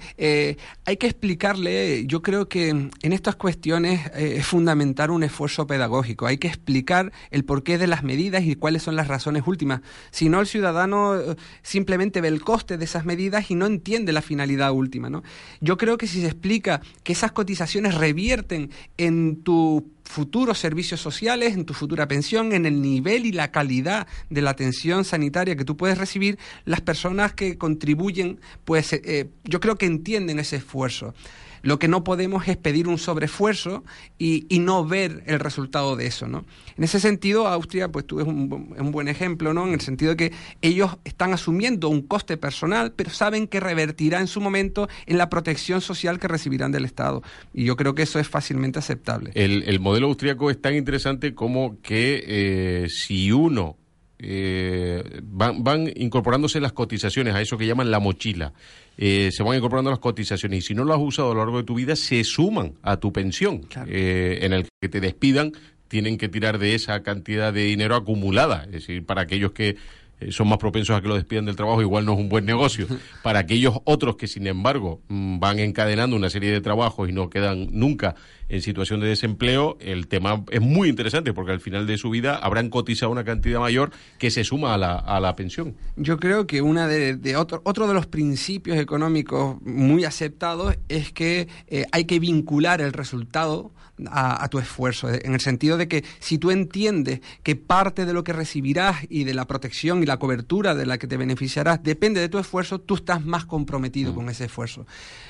hay 0.85 0.97
que 0.97 1.05
explicarle, 1.05 2.07
yo 2.07 2.23
creo 2.23 2.49
que 2.49 2.69
en 2.69 3.13
estas 3.13 3.35
cuestiones 3.35 4.09
es 4.15 4.47
fundamental 4.47 5.11
un 5.11 5.21
esfuerzo 5.21 5.67
pedagógico. 5.67 6.25
Hay 6.25 6.38
que 6.39 6.47
explicar 6.47 7.11
el 7.31 7.45
porqué 7.45 7.77
de 7.77 7.87
las 7.87 8.03
medidas 8.03 8.43
y 8.43 8.55
cuáles 8.55 8.83
son 8.83 8.95
las 8.95 9.07
razones 9.07 9.43
últimas. 9.45 9.81
Si 10.11 10.29
no, 10.29 10.41
el 10.41 10.47
ciudadano 10.47 11.19
eh, 11.19 11.35
simplemente 11.61 12.21
ve 12.21 12.29
el 12.29 12.41
coste 12.41 12.77
de 12.77 12.85
esas 12.85 13.05
medidas 13.05 13.51
y 13.51 13.55
no 13.55 13.65
entiende 13.65 14.13
la 14.13 14.21
finalidad 14.21 14.71
última. 14.71 15.09
¿no? 15.09 15.23
Yo 15.61 15.77
creo 15.77 15.97
que 15.97 16.07
si 16.07 16.21
se 16.21 16.27
explica 16.27 16.81
que 17.03 17.13
esas 17.13 17.31
cotizaciones 17.31 17.95
revierten 17.95 18.71
en 18.97 19.43
tu 19.43 19.91
futuros 20.09 20.57
servicios 20.57 20.99
sociales, 20.99 21.53
en 21.53 21.65
tu 21.65 21.75
futura 21.75 22.07
pensión, 22.07 22.51
en 22.51 22.65
el 22.65 22.81
nivel 22.81 23.27
y 23.27 23.31
la 23.31 23.51
calidad 23.51 24.07
de 24.31 24.41
la 24.41 24.49
atención 24.49 25.05
sanitaria 25.05 25.55
que 25.55 25.65
tú 25.65 25.77
puedes 25.77 25.99
recibir, 25.99 26.39
las 26.65 26.81
personas 26.81 27.33
que 27.33 27.59
contribuyen, 27.59 28.39
pues 28.65 28.91
eh, 28.93 29.29
yo 29.43 29.59
creo 29.59 29.77
que 29.77 29.85
entienden 29.85 30.39
ese 30.39 30.55
esfuerzo. 30.55 31.13
Lo 31.61 31.79
que 31.79 31.87
no 31.87 32.03
podemos 32.03 32.47
es 32.47 32.57
pedir 32.57 32.87
un 32.87 32.97
sobreesfuerzo 32.97 33.83
y, 34.17 34.45
no 34.59 34.85
ver 34.85 35.23
el 35.25 35.39
resultado 35.39 35.95
de 35.95 36.05
eso, 36.05 36.27
¿no? 36.27 36.45
En 36.77 36.83
ese 36.83 36.99
sentido, 36.99 37.47
Austria, 37.47 37.89
pues 37.89 38.05
tú 38.05 38.19
es 38.19 38.27
un, 38.27 38.75
un, 38.77 38.91
buen 38.91 39.07
ejemplo, 39.07 39.53
¿no? 39.53 39.65
En 39.65 39.73
el 39.73 39.81
sentido 39.81 40.11
de 40.11 40.17
que 40.17 40.31
ellos 40.61 40.97
están 41.05 41.33
asumiendo 41.33 41.87
un 41.87 42.01
coste 42.01 42.35
personal, 42.35 42.91
pero 42.91 43.09
saben 43.09 43.47
que 43.47 43.59
revertirá 43.59 44.19
en 44.19 44.27
su 44.27 44.41
momento 44.41 44.89
en 45.05 45.17
la 45.17 45.29
protección 45.29 45.79
social 45.81 46.19
que 46.19 46.27
recibirán 46.27 46.71
del 46.71 46.83
Estado. 46.85 47.23
Y 47.53 47.63
yo 47.63 47.77
creo 47.77 47.95
que 47.95 48.03
eso 48.03 48.19
es 48.19 48.27
fácilmente 48.27 48.79
aceptable. 48.79 49.31
El, 49.33 49.79
modelo 49.79 50.07
austriaco 50.07 50.51
es 50.51 50.61
tan 50.61 50.75
interesante 50.75 51.33
como 51.33 51.81
que 51.81 52.23
eh, 52.27 52.89
si 52.89 53.31
uno 53.31 53.78
eh, 54.19 55.21
van, 55.23 55.63
van, 55.63 55.91
incorporándose 55.95 56.59
las 56.59 56.73
cotizaciones 56.73 57.33
a 57.33 57.41
eso 57.41 57.57
que 57.57 57.65
llaman 57.65 57.89
la 57.89 57.99
mochila. 57.99 58.53
Eh, 58.97 59.29
se 59.31 59.43
van 59.43 59.55
incorporando 59.55 59.89
las 59.89 59.99
cotizaciones 59.99 60.59
y 60.59 60.61
si 60.61 60.75
no 60.75 60.83
lo 60.83 60.93
has 60.93 60.99
usado 60.99 61.31
a 61.31 61.33
lo 61.33 61.39
largo 61.39 61.57
de 61.57 61.63
tu 61.63 61.75
vida, 61.75 61.95
se 61.95 62.23
suman 62.25 62.73
a 62.81 62.97
tu 62.97 63.13
pensión. 63.13 63.61
Eh, 63.87 64.39
en 64.41 64.51
el 64.51 64.67
que 64.81 64.89
te 64.89 64.99
despidan, 64.99 65.53
tienen 65.87 66.17
que 66.17 66.27
tirar 66.27 66.59
de 66.59 66.75
esa 66.75 67.01
cantidad 67.01 67.53
de 67.53 67.63
dinero 67.63 67.95
acumulada. 67.95 68.65
Es 68.65 68.71
decir, 68.71 69.05
para 69.05 69.21
aquellos 69.21 69.53
que 69.53 69.77
eh, 70.19 70.31
son 70.31 70.49
más 70.49 70.57
propensos 70.57 70.97
a 70.97 71.01
que 71.01 71.07
lo 71.07 71.15
despidan 71.15 71.45
del 71.45 71.55
trabajo, 71.55 71.81
igual 71.81 72.05
no 72.05 72.13
es 72.13 72.19
un 72.19 72.29
buen 72.29 72.45
negocio. 72.45 72.87
Para 73.23 73.39
aquellos 73.39 73.79
otros 73.85 74.17
que, 74.17 74.27
sin 74.27 74.47
embargo, 74.47 75.01
mm, 75.07 75.39
van 75.39 75.59
encadenando 75.59 76.15
una 76.15 76.29
serie 76.29 76.51
de 76.51 76.61
trabajos 76.61 77.09
y 77.09 77.13
no 77.13 77.29
quedan 77.29 77.67
nunca 77.71 78.15
en 78.49 78.61
situación 78.61 78.99
de 78.99 79.07
desempleo, 79.07 79.77
el 79.79 80.07
tema 80.07 80.43
es 80.51 80.59
muy 80.59 80.89
interesante 80.89 81.33
porque 81.33 81.51
al 81.51 81.61
final 81.61 81.85
de 81.85 81.97
su 81.97 82.09
vida 82.09 82.35
habrán 82.35 82.69
cotizado 82.69 83.11
una 83.11 83.23
cantidad 83.23 83.59
mayor 83.59 83.91
que 84.17 84.31
se 84.31 84.43
suma 84.43 84.73
a 84.73 84.77
la, 84.77 84.95
a 84.95 85.19
la 85.19 85.35
pensión. 85.35 85.75
Yo 85.95 86.17
creo 86.17 86.47
que 86.47 86.61
una 86.61 86.87
de, 86.87 87.35
otro, 87.37 87.61
otro 87.63 87.87
de 87.87 87.93
los 87.93 88.07
principios 88.07 88.77
económicos 88.77 89.61
muy 89.61 90.03
aceptados 90.03 90.75
es 90.89 91.11
que 91.11 91.47
eh, 91.67 91.85
hay 91.91 92.05
que 92.05 92.19
vincular 92.19 92.81
el 92.81 92.91
resultado 92.91 93.71
a, 94.07 94.47
tu 94.47 94.59
esfuerzo, 94.59 95.09
en 95.09 95.33
el 95.33 95.41
sentido 95.41 95.77
de 95.77 95.87
que 95.87 96.03
si 96.19 96.37
tú 96.37 96.51
entiendes 96.51 97.19
que 97.43 97.55
parte 97.55 98.05
de 98.05 98.13
lo 98.13 98.23
que 98.23 98.33
recibirás 98.33 98.97
y 99.09 99.25
de 99.25 99.33
la 99.33 99.45
protección 99.45 100.01
y 100.01 100.05
la 100.05 100.17
cobertura 100.17 100.73
de 100.73 100.85
la 100.85 100.97
que 100.97 101.07
te 101.07 101.17
beneficiarás 101.17 101.83
depende 101.83 102.21
de 102.21 102.29
tu 102.29 102.39
esfuerzo, 102.39 102.79
tú 102.79 102.95
estás 102.95 103.25
más 103.25 103.45
comprometido 103.45 104.13
mm. 104.13 104.15
con 104.15 104.29
ese 104.29 104.45
esfuerzo. 104.45 104.85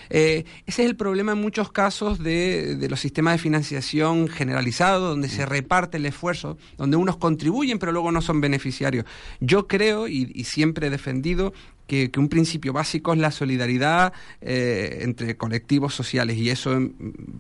Eh, 0.10 0.46
ese 0.66 0.84
es 0.84 0.90
el 0.90 0.96
problema 0.96 1.32
en 1.32 1.42
muchos 1.42 1.72
casos 1.72 2.20
de, 2.20 2.76
de 2.76 2.90
los 2.90 3.00
sistemas 3.00 3.09
de 3.32 3.38
financiación 3.38 4.28
generalizado, 4.28 5.10
donde 5.10 5.30
se 5.30 5.46
mm. 5.46 5.50
reparte 5.50 5.98
el 5.98 6.06
esfuerzo, 6.06 6.58
donde 6.78 6.98
unos 6.98 7.18
contribuyen 7.18 7.80
pero 7.80 7.92
luego 7.92 8.12
no 8.12 8.22
son 8.22 8.42
beneficiarios. 8.42 9.06
Yo 9.40 9.68
creo 9.68 10.08
y 10.08 10.44
siempre 10.44 10.88
he 10.88 10.90
defendido 10.90 11.54
que, 11.90 12.12
un 12.18 12.30
principio 12.30 12.72
básico 12.72 13.12
es 13.14 13.20
la 13.20 13.32
solidaridad 13.32 14.14
eh, 14.40 15.00
entre 15.02 15.36
colectivos 15.36 15.94
sociales 15.94 16.38
y 16.38 16.50
eso, 16.50 16.80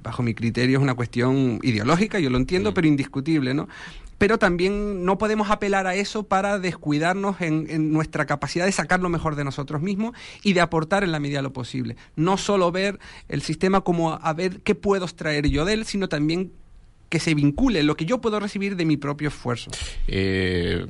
bajo 0.03 0.23
mi 0.23 0.33
criterio, 0.33 0.79
es 0.79 0.83
una 0.83 0.95
cuestión 0.95 1.59
ideológica, 1.61 2.19
yo 2.19 2.29
lo 2.29 2.37
entiendo, 2.37 2.73
pero 2.73 2.87
indiscutible, 2.87 3.53
¿no? 3.53 3.69
Pero 4.19 4.37
también 4.37 5.05
no 5.05 5.17
podemos 5.17 5.49
apelar 5.49 5.87
a 5.87 5.95
eso 5.95 6.23
para 6.23 6.59
descuidarnos 6.59 7.41
en, 7.41 7.91
nuestra 7.91 8.25
capacidad 8.25 8.65
de 8.65 8.71
sacar 8.71 8.99
lo 8.99 9.09
mejor 9.09 9.35
de 9.35 9.43
nosotros 9.43 9.81
mismos 9.81 10.13
y 10.43 10.53
de 10.53 10.61
aportar 10.61 11.03
en 11.03 11.11
la 11.11 11.19
medida 11.19 11.39
de 11.39 11.43
lo 11.43 11.53
posible. 11.53 11.95
No 12.15 12.37
solo 12.37 12.71
ver 12.71 12.99
el 13.29 13.41
sistema 13.41 13.81
como 13.81 14.13
a 14.13 14.33
ver 14.33 14.59
qué 14.61 14.75
puedo 14.75 15.05
extraer 15.05 15.47
yo 15.47 15.65
de 15.65 15.73
él, 15.73 15.85
sino 15.85 16.09
también 16.09 16.51
que 17.07 17.19
se 17.19 17.33
vincule 17.33 17.81
lo 17.81 17.95
que 17.95 18.05
yo 18.05 18.21
puedo 18.21 18.39
recibir 18.39 18.75
de 18.75 18.85
mi 18.85 18.97
propio 18.97 19.29
esfuerzo. 19.29 19.71
Eh, 20.07 20.85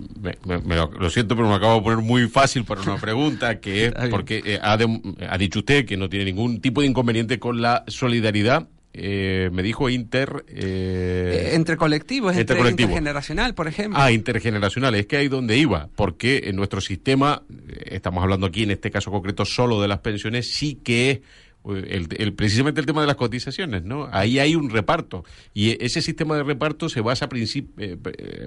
lo, 1.00 1.10
siento, 1.10 1.36
pero 1.36 1.48
me 1.48 1.56
acabo 1.56 1.76
de 1.76 1.82
poner 1.82 2.00
muy 2.00 2.28
fácil 2.28 2.66
para 2.66 2.82
una 2.82 2.98
pregunta, 3.02 3.60
que 3.60 3.86
es 3.86 3.94
porque 4.10 4.42
eh, 4.44 4.60
ha, 4.62 4.74
ha, 4.74 5.38
dicho 5.38 5.60
usted 5.60 5.86
que 5.86 5.98
no 5.98 6.10
tiene 6.10 6.26
ningún 6.26 6.62
tipo 6.62 6.82
de 6.82 6.88
inconveniente 6.88 7.40
con 7.40 7.62
la 7.62 7.86
solidaridad 7.88 8.68
eh, 8.94 9.50
me 9.54 9.62
dijo 9.62 9.90
inter... 9.90 10.46
Eh, 10.48 11.52
entre 11.54 11.78
colectivos, 11.78 12.36
entre 12.36 12.60
intergeneracional, 12.70 13.54
por 13.54 13.68
ejemplo. 13.68 14.00
Ah, 14.02 14.12
intergeneracional, 14.12 14.96
es 14.96 15.06
que 15.06 15.18
ahí 15.18 15.28
donde 15.28 15.58
iba, 15.58 15.90
porque 15.96 16.44
en 16.46 16.56
nuestro 16.56 16.82
sistema, 16.82 17.44
eh, 17.50 17.84
estamos 17.92 18.24
hablando 18.24 18.48
aquí 18.48 18.64
en 18.64 18.72
este 18.72 18.90
caso 18.90 19.12
concreto 19.12 19.46
solo 19.46 19.82
de 19.82 19.88
las 19.88 20.00
pensiones, 20.00 20.52
sí 20.52 20.80
que 20.84 21.22
el, 21.66 22.34
precisamente 22.34 22.80
el 22.80 22.88
tema 22.88 23.02
de 23.02 23.08
las 23.08 23.18
cotizaciones, 23.18 23.84
¿no? 23.84 24.10
Ahí 24.12 24.40
hay 24.40 24.56
un 24.56 24.70
reparto 24.70 25.26
y 25.54 25.78
ese 25.84 26.02
sistema 26.02 26.36
de 26.38 26.44
reparto 26.44 26.88
se 26.90 27.02
basa 27.02 27.30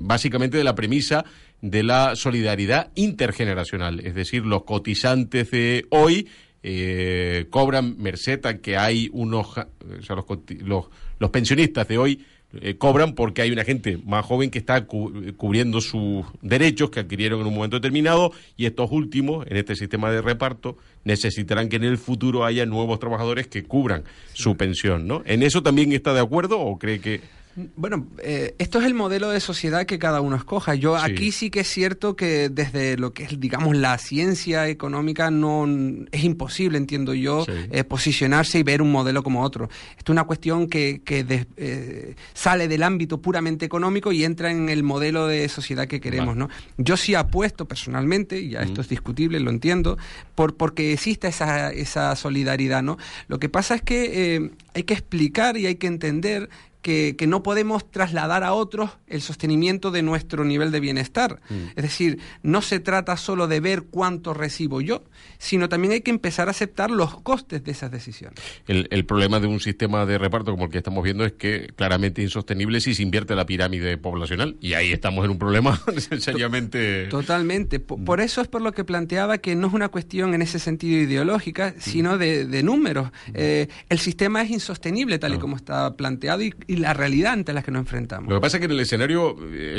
básicamente 0.01 0.57
de 0.57 0.65
la 0.65 0.75
premisa 0.75 1.25
de 1.61 1.83
la 1.83 2.17
solidaridad 2.17 2.91
intergeneracional, 2.95 4.01
es 4.01 4.15
decir, 4.15 4.47
los 4.47 4.65
cotizantes 4.65 5.51
de 5.51 5.87
hoy 5.91 6.27
eh, 6.63 7.47
cobran 7.51 7.97
merced 7.99 8.45
a 8.47 8.59
que 8.59 8.77
hay 8.77 9.11
unos, 9.13 9.49
o 9.49 10.03
sea, 10.03 10.17
los, 10.65 10.87
los, 11.19 11.31
pensionistas 11.31 11.89
de 11.89 11.99
hoy 11.99 12.25
eh, 12.61 12.77
cobran 12.77 13.15
porque 13.15 13.43
hay 13.43 13.51
una 13.51 13.65
gente 13.65 13.99
más 14.05 14.25
joven 14.25 14.51
que 14.51 14.59
está 14.59 14.85
cubriendo 14.87 15.81
sus 15.81 16.25
derechos 16.41 16.91
que 16.91 17.01
adquirieron 17.01 17.41
en 17.41 17.47
un 17.47 17.55
momento 17.55 17.77
determinado 17.77 18.33
y 18.57 18.67
estos 18.67 18.91
últimos, 18.93 19.47
en 19.49 19.57
este 19.57 19.75
sistema 19.75 20.11
de 20.13 20.23
reparto, 20.23 20.77
necesitarán 21.05 21.69
que 21.69 21.77
en 21.77 21.85
el 21.85 21.99
futuro 21.99 22.45
haya 22.45 22.67
nuevos 22.67 23.01
trabajadores 23.01 23.49
que 23.49 23.65
cubran 23.65 24.05
su 24.35 24.57
pensión, 24.57 25.07
¿no? 25.07 25.23
¿En 25.25 25.43
eso 25.43 25.63
también 25.63 25.93
está 25.93 26.13
de 26.15 26.21
acuerdo 26.21 26.61
o 26.61 26.79
cree 26.79 27.01
que...? 27.01 27.42
Bueno, 27.55 28.07
eh, 28.23 28.55
esto 28.59 28.81
es 28.81 28.87
el 28.87 28.95
modelo 28.95 29.29
de 29.29 29.39
sociedad 29.39 29.85
que 29.85 29.99
cada 29.99 30.23
uno 30.23 30.37
escoja. 30.37 30.75
Yo 30.75 30.97
aquí 30.97 31.33
sí 31.33 31.51
que 31.51 31.61
es 31.61 31.69
cierto 31.69 32.17
que 32.17 32.49
desde 32.49 32.97
lo 32.97 33.13
que 33.13 33.25
es, 33.25 33.39
digamos, 33.39 33.77
la 33.77 33.99
ciencia 33.99 34.69
económica 34.69 35.31
no 35.31 35.67
es 36.11 36.25
imposible, 36.25 36.79
entiendo 36.79 37.13
yo, 37.13 37.45
eh, 37.49 37.85
posicionarse 37.85 38.59
y 38.59 38.63
ver 38.63 38.81
un 38.81 38.91
modelo 38.91 39.23
como 39.23 39.43
otro. 39.43 39.69
Esto 39.99 40.13
es 40.13 40.15
una 40.15 40.25
cuestión 40.25 40.67
que, 40.67 41.03
que 41.05 41.47
eh, 41.57 42.15
sale 42.33 42.69
del 42.69 42.83
ámbito 42.83 43.21
puramente 43.21 43.67
económico 43.67 44.13
y 44.13 44.25
entra 44.25 44.51
en 44.51 44.71
el 44.71 44.83
modelo 44.83 45.27
de 45.27 45.47
sociedad 45.51 45.87
que 45.87 46.01
queremos, 46.01 46.37
¿no? 46.37 46.49
Yo 46.79 46.97
sí 46.97 47.15
apuesto 47.15 47.67
personalmente, 47.67 48.41
y 48.41 48.51
ya 48.51 48.63
esto 48.63 48.81
es 48.81 48.89
discutible, 48.89 49.41
lo 49.41 49.51
entiendo, 49.51 49.99
por 50.35 50.57
porque 50.57 50.95
exista 50.95 51.29
esa, 51.29 51.71
esa 51.71 52.17
solidaridad, 52.17 52.83
¿no? 52.83 52.97
Lo 53.29 53.39
que 53.39 53.51
pasa 53.51 53.75
es 53.75 53.83
que 53.83 54.53
hay 54.75 54.83
que 54.85 54.95
explicar 54.95 55.59
y 55.59 55.67
hay 55.67 55.75
que 55.75 55.87
entender 55.87 56.49
que, 56.83 57.17
no 57.27 57.43
podemos 57.43 57.89
trasladar 57.91 58.43
a 58.43 58.53
otros 58.53 58.91
el 59.07 59.23
sostenimiento 59.23 59.91
de 59.91 60.03
nuestro 60.03 60.45
nivel 60.45 60.73
de 60.73 60.81
bienestar. 60.81 61.41
Mm. 61.49 61.69
Es 61.77 61.83
decir, 61.83 62.19
no 62.43 62.61
se 62.61 62.81
trata 62.81 63.17
solo 63.17 63.47
de 63.47 63.61
ver 63.61 63.85
cuánto 63.85 64.35
recibo 64.35 64.81
yo, 64.81 65.05
sino 65.39 65.69
también 65.69 65.93
hay 65.93 66.01
que 66.01 66.11
empezar 66.11 66.49
a 66.49 66.51
aceptar 66.51 66.91
los 66.91 67.21
costes 67.21 67.63
de 67.65 67.71
esas 67.71 67.91
decisiones. 67.91 68.39
El, 68.67 69.05
problema 69.07 69.41
de 69.41 69.47
un 69.47 69.61
sistema 69.61 70.07
de 70.07 70.19
reparto 70.19 70.51
como 70.53 70.65
el 70.65 70.71
que 70.71 70.79
estamos 70.79 71.03
viendo 71.05 71.25
es 71.25 71.33
que 71.33 71.69
claramente 71.77 72.23
insostenible 72.23 72.81
si 72.81 72.95
se 72.95 73.03
invierte 73.03 73.35
la 73.35 73.47
pirámide 73.47 73.97
poblacional 73.99 74.57
y 74.61 74.75
ahí 74.75 74.93
estamos 74.93 75.25
en 75.25 75.31
un 75.33 75.39
problema 75.39 75.81
seriamente... 76.19 77.07
Totalmente. 77.07 77.79
Mm. 77.79 78.05
Por, 78.05 78.21
eso 78.21 78.41
es 78.41 78.49
por 78.49 78.63
lo 78.63 78.73
que 78.73 78.85
planteaba 78.85 79.39
que 79.39 79.55
no 79.55 79.69
es 79.69 79.73
una 79.73 79.89
cuestión 79.89 80.35
en 80.35 80.43
ese 80.43 80.59
sentido 80.59 81.01
ideológica, 81.01 81.75
sino 81.79 82.19
de, 82.19 82.63
números. 82.63 83.11
Eh, 83.35 83.69
el 83.89 83.99
sistema 83.99 84.43
es 84.43 84.51
insostenible 84.51 85.19
tal 85.19 85.35
y 85.35 85.39
como 85.39 85.57
está 85.57 85.97
planteado 85.97 86.43
y, 86.43 86.55
y 86.67 86.72
la 86.77 86.95
realidad 86.95 87.33
ante 87.33 87.53
la 87.53 87.63
que 87.63 87.71
nos 87.71 87.81
enfrentamos. 87.81 88.29
Lo 88.29 88.37
que 88.37 88.41
pasa 88.41 88.57
es 88.57 88.61
que 88.61 88.67
en 88.67 88.73
el 88.73 88.81
escenario, 88.81 89.37
eh, 89.53 89.79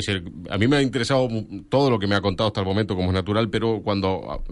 a 0.50 0.58
mí 0.58 0.68
me 0.68 0.78
ha 0.78 0.82
interesado 0.82 1.28
todo 1.70 1.89
lo 1.89 2.00
que 2.00 2.08
me 2.08 2.16
ha 2.16 2.22
contado 2.22 2.48
hasta 2.48 2.62
el 2.62 2.66
momento 2.66 2.96
como 2.96 3.10
es 3.10 3.14
natural, 3.14 3.50
pero 3.50 3.82
cuando 3.84 4.44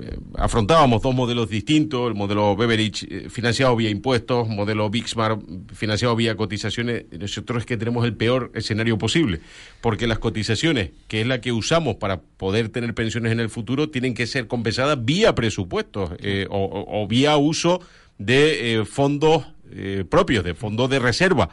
eh, 0.00 0.18
afrontábamos 0.36 1.02
dos 1.02 1.14
modelos 1.14 1.48
distintos, 1.48 2.08
el 2.08 2.14
modelo 2.14 2.56
Beveridge 2.56 3.06
eh, 3.10 3.30
financiado 3.30 3.76
vía 3.76 3.90
impuestos, 3.90 4.48
modelo 4.48 4.90
Bixmar 4.90 5.38
financiado 5.72 6.16
vía 6.16 6.36
cotizaciones, 6.36 7.06
nosotros 7.18 7.60
es 7.62 7.66
que 7.66 7.76
tenemos 7.76 8.04
el 8.04 8.14
peor 8.14 8.50
escenario 8.54 8.98
posible, 8.98 9.40
porque 9.80 10.06
las 10.06 10.18
cotizaciones, 10.18 10.90
que 11.08 11.20
es 11.20 11.26
la 11.26 11.40
que 11.40 11.52
usamos 11.52 11.96
para 11.96 12.20
poder 12.20 12.68
tener 12.68 12.94
pensiones 12.94 13.32
en 13.32 13.40
el 13.40 13.48
futuro, 13.48 13.90
tienen 13.90 14.14
que 14.14 14.26
ser 14.26 14.46
compensadas 14.46 15.04
vía 15.04 15.34
presupuestos 15.34 16.10
o, 16.50 17.06
vía 17.08 17.36
uso 17.36 17.80
de 18.18 18.84
fondos 18.88 19.46
eh, 19.76 20.04
propios, 20.08 20.44
de 20.44 20.54
fondos 20.54 20.88
de 20.88 21.00
reserva, 21.00 21.48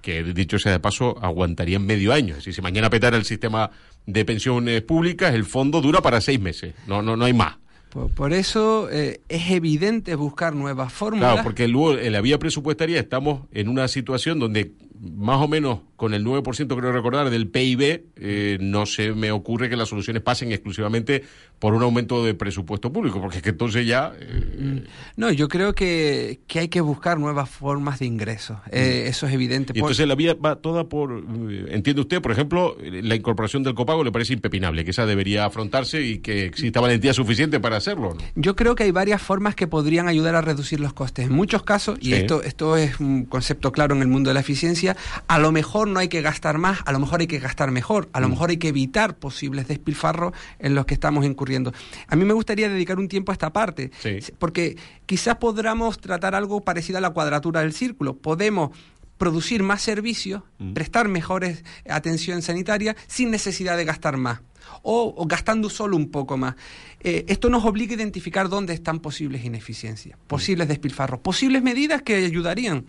que 0.00 0.24
dicho 0.24 0.58
sea 0.58 0.72
de 0.72 0.80
paso, 0.80 1.16
aguantarían 1.22 1.86
medio 1.86 2.12
año. 2.12 2.40
Si 2.40 2.60
mañana 2.60 2.90
petara 2.90 3.16
el 3.16 3.24
sistema 3.24 3.70
de 4.04 4.24
pensiones 4.24 4.82
públicas, 4.82 5.32
el 5.32 5.44
fondo 5.44 5.80
dura 5.80 6.00
para 6.00 6.20
seis 6.20 6.40
meses, 6.40 6.74
no, 6.88 7.02
no, 7.02 7.16
no 7.16 7.24
hay 7.24 7.34
más. 7.34 7.58
Por, 8.16 8.32
eso 8.32 8.88
eh, 8.90 9.20
es 9.28 9.50
evidente 9.50 10.14
buscar 10.14 10.54
nuevas 10.54 10.92
fórmulas. 10.92 11.34
Claro, 11.34 11.44
porque 11.44 11.68
luego 11.68 11.98
en 11.98 12.12
la 12.12 12.22
vía 12.22 12.38
presupuestaria 12.38 12.98
estamos 12.98 13.42
en 13.52 13.68
una 13.68 13.86
situación 13.86 14.38
donde 14.38 14.72
más 15.02 15.40
o 15.40 15.48
menos 15.48 15.80
con 15.96 16.14
el 16.14 16.24
9% 16.24 16.76
creo 16.76 16.90
recordar 16.90 17.30
del 17.30 17.46
PIB, 17.46 18.06
eh, 18.16 18.58
no 18.60 18.86
se 18.86 19.12
me 19.12 19.30
ocurre 19.30 19.70
que 19.70 19.76
las 19.76 19.88
soluciones 19.88 20.20
pasen 20.20 20.50
exclusivamente 20.50 21.22
por 21.60 21.74
un 21.74 21.82
aumento 21.84 22.24
de 22.24 22.34
presupuesto 22.34 22.92
público, 22.92 23.20
porque 23.20 23.36
es 23.36 23.42
que 23.42 23.50
entonces 23.50 23.86
ya... 23.86 24.12
Eh, 24.18 24.84
no, 25.16 25.30
yo 25.30 25.46
creo 25.46 25.74
que, 25.74 26.40
que, 26.48 26.58
hay 26.58 26.68
que 26.68 26.80
buscar 26.80 27.20
nuevas 27.20 27.48
formas 27.48 28.00
de 28.00 28.06
ingresos, 28.06 28.58
eh, 28.72 29.04
mm. 29.04 29.10
eso 29.10 29.26
es 29.28 29.32
evidente. 29.32 29.72
Y 29.76 29.78
entonces 29.78 30.08
la 30.08 30.16
vía 30.16 30.34
va 30.34 30.56
toda 30.56 30.88
por... 30.88 31.24
¿Entiende 31.68 32.00
usted, 32.00 32.20
por 32.20 32.32
ejemplo, 32.32 32.76
la 32.80 33.14
incorporación 33.14 33.62
del 33.62 33.74
copago 33.74 34.02
le 34.02 34.10
parece 34.10 34.32
impepinable, 34.32 34.84
que 34.84 34.90
esa 34.90 35.06
debería 35.06 35.44
afrontarse 35.44 36.02
y 36.02 36.18
que 36.18 36.46
exista 36.46 36.80
valentía 36.80 37.14
suficiente 37.14 37.60
para 37.60 37.76
hacerlo? 37.76 38.16
Yo 38.34 38.56
creo 38.56 38.74
que 38.74 38.82
hay 38.82 38.90
varias 38.90 39.22
formas 39.22 39.54
que 39.54 39.68
podrían 39.68 40.08
ayudar 40.08 40.34
a 40.34 40.40
reducir 40.40 40.80
los 40.80 40.94
costes. 40.94 41.26
En 41.26 41.32
muchos 41.32 41.62
casos, 41.62 41.96
y 42.00 42.14
esto, 42.14 42.42
esto 42.42 42.76
es 42.76 42.98
un 42.98 43.24
concepto 43.26 43.70
claro 43.70 43.94
en 43.94 44.02
el 44.02 44.08
mundo 44.08 44.30
de 44.30 44.34
la 44.34 44.40
eficiencia, 44.40 44.91
a 45.28 45.38
lo 45.38 45.52
mejor 45.52 45.88
no 45.88 46.00
hay 46.00 46.08
que 46.08 46.22
gastar 46.22 46.58
más, 46.58 46.80
a 46.84 46.92
lo 46.92 46.98
mejor 46.98 47.20
hay 47.20 47.26
que 47.26 47.38
gastar 47.38 47.70
mejor, 47.70 48.08
a 48.12 48.20
lo 48.20 48.28
mm. 48.28 48.30
mejor 48.30 48.50
hay 48.50 48.56
que 48.56 48.68
evitar 48.68 49.16
posibles 49.16 49.68
despilfarros 49.68 50.32
en 50.58 50.74
los 50.74 50.86
que 50.86 50.94
estamos 50.94 51.24
incurriendo. 51.24 51.72
A 52.08 52.16
mí 52.16 52.24
me 52.24 52.34
gustaría 52.34 52.68
dedicar 52.68 52.98
un 52.98 53.08
tiempo 53.08 53.32
a 53.32 53.34
esta 53.34 53.52
parte, 53.52 53.90
porque 54.38 54.76
quizás 55.06 55.36
podamos 55.36 55.98
tratar 55.98 56.34
algo 56.34 56.60
parecido 56.60 56.98
a 56.98 57.00
la 57.00 57.10
cuadratura 57.10 57.60
del 57.60 57.72
círculo. 57.72 58.16
Podemos 58.16 58.70
producir 59.18 59.62
más 59.62 59.82
servicios, 59.82 60.42
mm. 60.58 60.72
prestar 60.72 61.08
mejores 61.08 61.64
atención 61.88 62.42
sanitaria 62.42 62.96
sin 63.06 63.30
necesidad 63.30 63.76
de 63.76 63.84
gastar 63.84 64.16
más 64.16 64.40
o, 64.82 65.24
gastando 65.26 65.70
solo 65.70 65.96
un 65.96 66.10
poco 66.10 66.36
más. 66.36 66.54
Eh, 67.00 67.24
esto 67.28 67.48
nos 67.48 67.64
obliga 67.64 67.92
a 67.92 67.96
identificar 67.96 68.48
dónde 68.48 68.74
están 68.74 69.00
posibles 69.00 69.44
ineficiencias, 69.44 70.16
posibles 70.26 70.68
despilfarros, 70.68 71.20
posibles 71.20 71.62
medidas 71.62 72.02
que 72.02 72.14
ayudarían. 72.14 72.84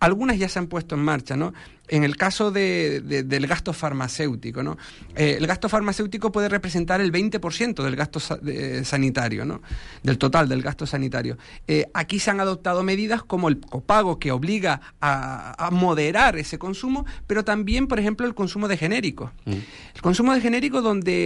Algunas 0.00 0.38
ya 0.38 0.48
se 0.48 0.58
han 0.58 0.68
puesto 0.68 0.94
en 0.94 1.02
marcha, 1.02 1.36
¿no? 1.36 1.52
En 1.88 2.04
el 2.04 2.16
caso 2.16 2.50
del 2.50 3.46
gasto 3.46 3.72
farmacéutico, 3.72 4.62
¿no? 4.62 4.76
Eh, 5.16 5.36
el 5.38 5.46
gasto 5.46 5.68
farmacéutico 5.68 6.30
puede 6.30 6.48
representar 6.48 7.00
el 7.00 7.10
20% 7.10 7.82
del 7.82 7.96
gasto 7.96 8.20
sanitario, 8.20 9.44
¿no? 9.44 9.62
Del 10.02 10.18
total 10.18 10.48
del 10.48 10.62
gasto 10.62 10.86
sanitario. 10.86 11.38
Eh, 11.66 11.86
aquí 11.94 12.18
se 12.18 12.30
han 12.30 12.40
adoptado 12.40 12.82
medidas 12.82 13.22
como 13.22 13.48
el 13.48 13.60
copago 13.60 14.18
que 14.18 14.32
obliga 14.32 14.80
a, 15.00 15.68
moderar 15.72 16.36
ese 16.36 16.58
consumo, 16.58 17.06
pero 17.26 17.44
también, 17.44 17.86
por 17.86 17.98
ejemplo, 17.98 18.26
el 18.26 18.34
consumo 18.34 18.68
de 18.68 18.76
genéricos. 18.76 19.30
Mm. 19.44 19.52
El 19.94 20.02
consumo 20.02 20.34
de 20.34 20.40
genéricos 20.40 20.82
donde 20.82 21.17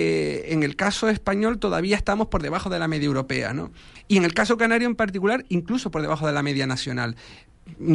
en 0.52 0.62
el 0.62 0.76
caso 0.76 1.08
español 1.08 1.58
todavía 1.58 1.96
estamos 1.96 2.28
por 2.28 2.42
debajo 2.42 2.70
de 2.70 2.78
la 2.78 2.88
media 2.88 3.06
europea, 3.06 3.52
¿no? 3.52 3.70
Y 4.08 4.16
en 4.16 4.24
el 4.24 4.34
caso 4.34 4.56
canario 4.56 4.88
en 4.88 4.94
particular, 4.94 5.44
incluso 5.48 5.90
por 5.90 6.02
debajo 6.02 6.26
de 6.26 6.32
la 6.32 6.42
media 6.42 6.66
nacional. 6.66 7.16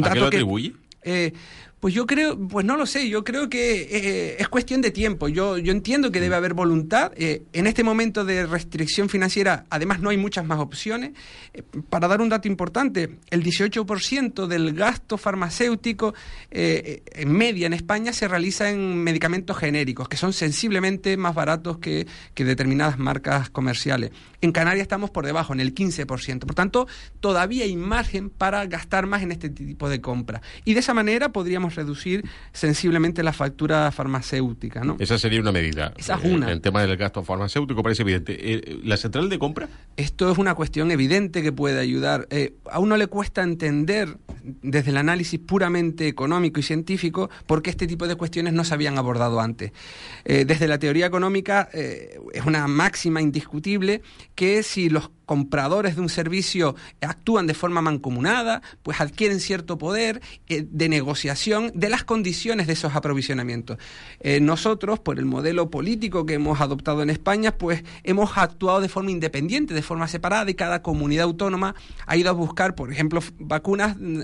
¿A 0.04 0.12
qué 0.12 0.20
lo 0.20 0.26
atribuye? 0.26 0.74
Eh, 1.02 1.32
pues 1.80 1.94
yo 1.94 2.06
creo, 2.06 2.36
pues 2.36 2.66
no 2.66 2.76
lo 2.76 2.86
sé, 2.86 3.08
yo 3.08 3.22
creo 3.22 3.48
que 3.48 3.82
eh, 3.82 4.36
es 4.38 4.48
cuestión 4.48 4.80
de 4.80 4.90
tiempo. 4.90 5.28
Yo, 5.28 5.58
yo 5.58 5.70
entiendo 5.70 6.10
que 6.10 6.20
debe 6.20 6.34
haber 6.34 6.54
voluntad. 6.54 7.12
Eh, 7.16 7.44
en 7.52 7.68
este 7.68 7.84
momento 7.84 8.24
de 8.24 8.46
restricción 8.46 9.08
financiera, 9.08 9.64
además, 9.70 10.00
no 10.00 10.10
hay 10.10 10.16
muchas 10.16 10.44
más 10.44 10.58
opciones. 10.58 11.12
Eh, 11.54 11.62
para 11.88 12.08
dar 12.08 12.20
un 12.20 12.30
dato 12.30 12.48
importante, 12.48 13.18
el 13.30 13.44
18% 13.44 14.46
del 14.48 14.72
gasto 14.72 15.18
farmacéutico 15.18 16.14
en 16.50 17.32
media 17.32 17.66
en 17.66 17.72
España 17.74 18.12
se 18.12 18.26
realiza 18.26 18.70
en 18.70 19.02
medicamentos 19.02 19.56
genéricos, 19.56 20.08
que 20.08 20.16
son 20.16 20.32
sensiblemente 20.32 21.16
más 21.16 21.34
baratos 21.34 21.78
que, 21.78 22.06
que 22.34 22.44
determinadas 22.44 22.98
marcas 22.98 23.50
comerciales. 23.50 24.10
En 24.40 24.52
Canarias 24.52 24.82
estamos 24.82 25.10
por 25.10 25.26
debajo, 25.26 25.52
en 25.52 25.60
el 25.60 25.74
15%. 25.74 26.40
Por 26.40 26.54
tanto, 26.54 26.88
todavía 27.20 27.64
hay 27.64 27.76
margen 27.76 28.30
para 28.30 28.64
gastar 28.66 29.06
más 29.06 29.22
en 29.22 29.32
este 29.32 29.48
tipo 29.50 29.88
de 29.88 30.00
compras. 30.00 30.42
Y 30.64 30.74
de 30.74 30.80
esa 30.80 30.94
manera 30.94 31.30
podríamos 31.30 31.67
reducir 31.74 32.24
sensiblemente 32.52 33.22
la 33.22 33.32
factura 33.32 33.90
farmacéutica. 33.92 34.84
¿no? 34.84 34.96
Esa 34.98 35.18
sería 35.18 35.40
una 35.40 35.52
medida. 35.52 35.92
Esa 35.96 36.14
es 36.14 36.24
una. 36.24 36.50
el 36.50 36.60
tema 36.60 36.82
del 36.82 36.96
gasto 36.96 37.22
farmacéutico 37.22 37.82
parece 37.82 38.02
evidente. 38.02 38.80
¿La 38.84 38.96
central 38.96 39.28
de 39.28 39.38
compra? 39.38 39.68
Esto 39.96 40.30
es 40.30 40.38
una 40.38 40.54
cuestión 40.54 40.90
evidente 40.90 41.42
que 41.42 41.52
puede 41.52 41.80
ayudar. 41.80 42.28
a 42.70 42.78
uno 42.78 42.96
le 42.96 43.06
cuesta 43.06 43.42
entender 43.42 44.16
desde 44.62 44.90
el 44.90 44.96
análisis 44.96 45.38
puramente 45.40 46.08
económico 46.08 46.60
y 46.60 46.62
científico 46.62 47.30
por 47.46 47.62
qué 47.62 47.70
este 47.70 47.86
tipo 47.86 48.06
de 48.06 48.14
cuestiones 48.14 48.52
no 48.52 48.64
se 48.64 48.74
habían 48.74 48.98
abordado 48.98 49.40
antes. 49.40 49.72
desde 50.24 50.68
la 50.68 50.78
teoría 50.78 51.06
económica 51.06 51.68
es 51.72 52.44
una 52.46 52.66
máxima 52.66 53.20
indiscutible 53.20 54.02
que 54.34 54.62
si 54.62 54.88
los 54.88 55.10
compradores 55.28 55.94
de 55.94 56.00
un 56.00 56.08
servicio 56.08 56.74
actúan 57.02 57.46
de 57.46 57.52
forma 57.52 57.82
mancomunada, 57.82 58.62
pues 58.82 58.98
adquieren 59.00 59.40
cierto 59.40 59.76
poder 59.76 60.22
eh, 60.48 60.64
de 60.66 60.88
negociación 60.88 61.57
de 61.74 61.88
las 61.88 62.04
condiciones 62.04 62.66
de 62.66 62.72
esos 62.72 62.94
aprovisionamientos. 62.94 63.78
Eh, 64.20 64.40
nosotros, 64.40 64.98
por 64.98 65.18
el 65.18 65.24
modelo 65.24 65.70
político 65.70 66.26
que 66.26 66.34
hemos 66.34 66.60
adoptado 66.60 67.02
en 67.02 67.10
España, 67.10 67.52
pues 67.52 67.84
hemos 68.04 68.36
actuado 68.36 68.80
de 68.80 68.88
forma 68.88 69.10
independiente, 69.10 69.74
de 69.74 69.82
forma 69.82 70.08
separada, 70.08 70.50
y 70.50 70.54
cada 70.54 70.82
comunidad 70.82 71.24
autónoma 71.24 71.74
ha 72.06 72.16
ido 72.16 72.30
a 72.30 72.32
buscar, 72.32 72.74
por 72.74 72.92
ejemplo, 72.92 73.20
vacunas 73.38 73.96
mm, 73.98 74.20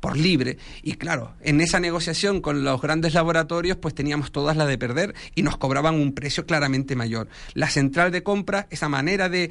por 0.00 0.16
libre. 0.16 0.58
Y 0.82 0.94
claro, 0.94 1.32
en 1.40 1.60
esa 1.60 1.80
negociación 1.80 2.40
con 2.40 2.64
los 2.64 2.80
grandes 2.80 3.14
laboratorios, 3.14 3.76
pues 3.76 3.94
teníamos 3.94 4.32
todas 4.32 4.56
las 4.56 4.68
de 4.68 4.78
perder 4.78 5.14
y 5.34 5.42
nos 5.42 5.56
cobraban 5.56 5.94
un 5.94 6.12
precio 6.12 6.46
claramente 6.46 6.96
mayor. 6.96 7.28
La 7.54 7.68
central 7.68 8.10
de 8.10 8.22
compra, 8.22 8.66
esa 8.70 8.88
manera 8.88 9.28
de, 9.28 9.50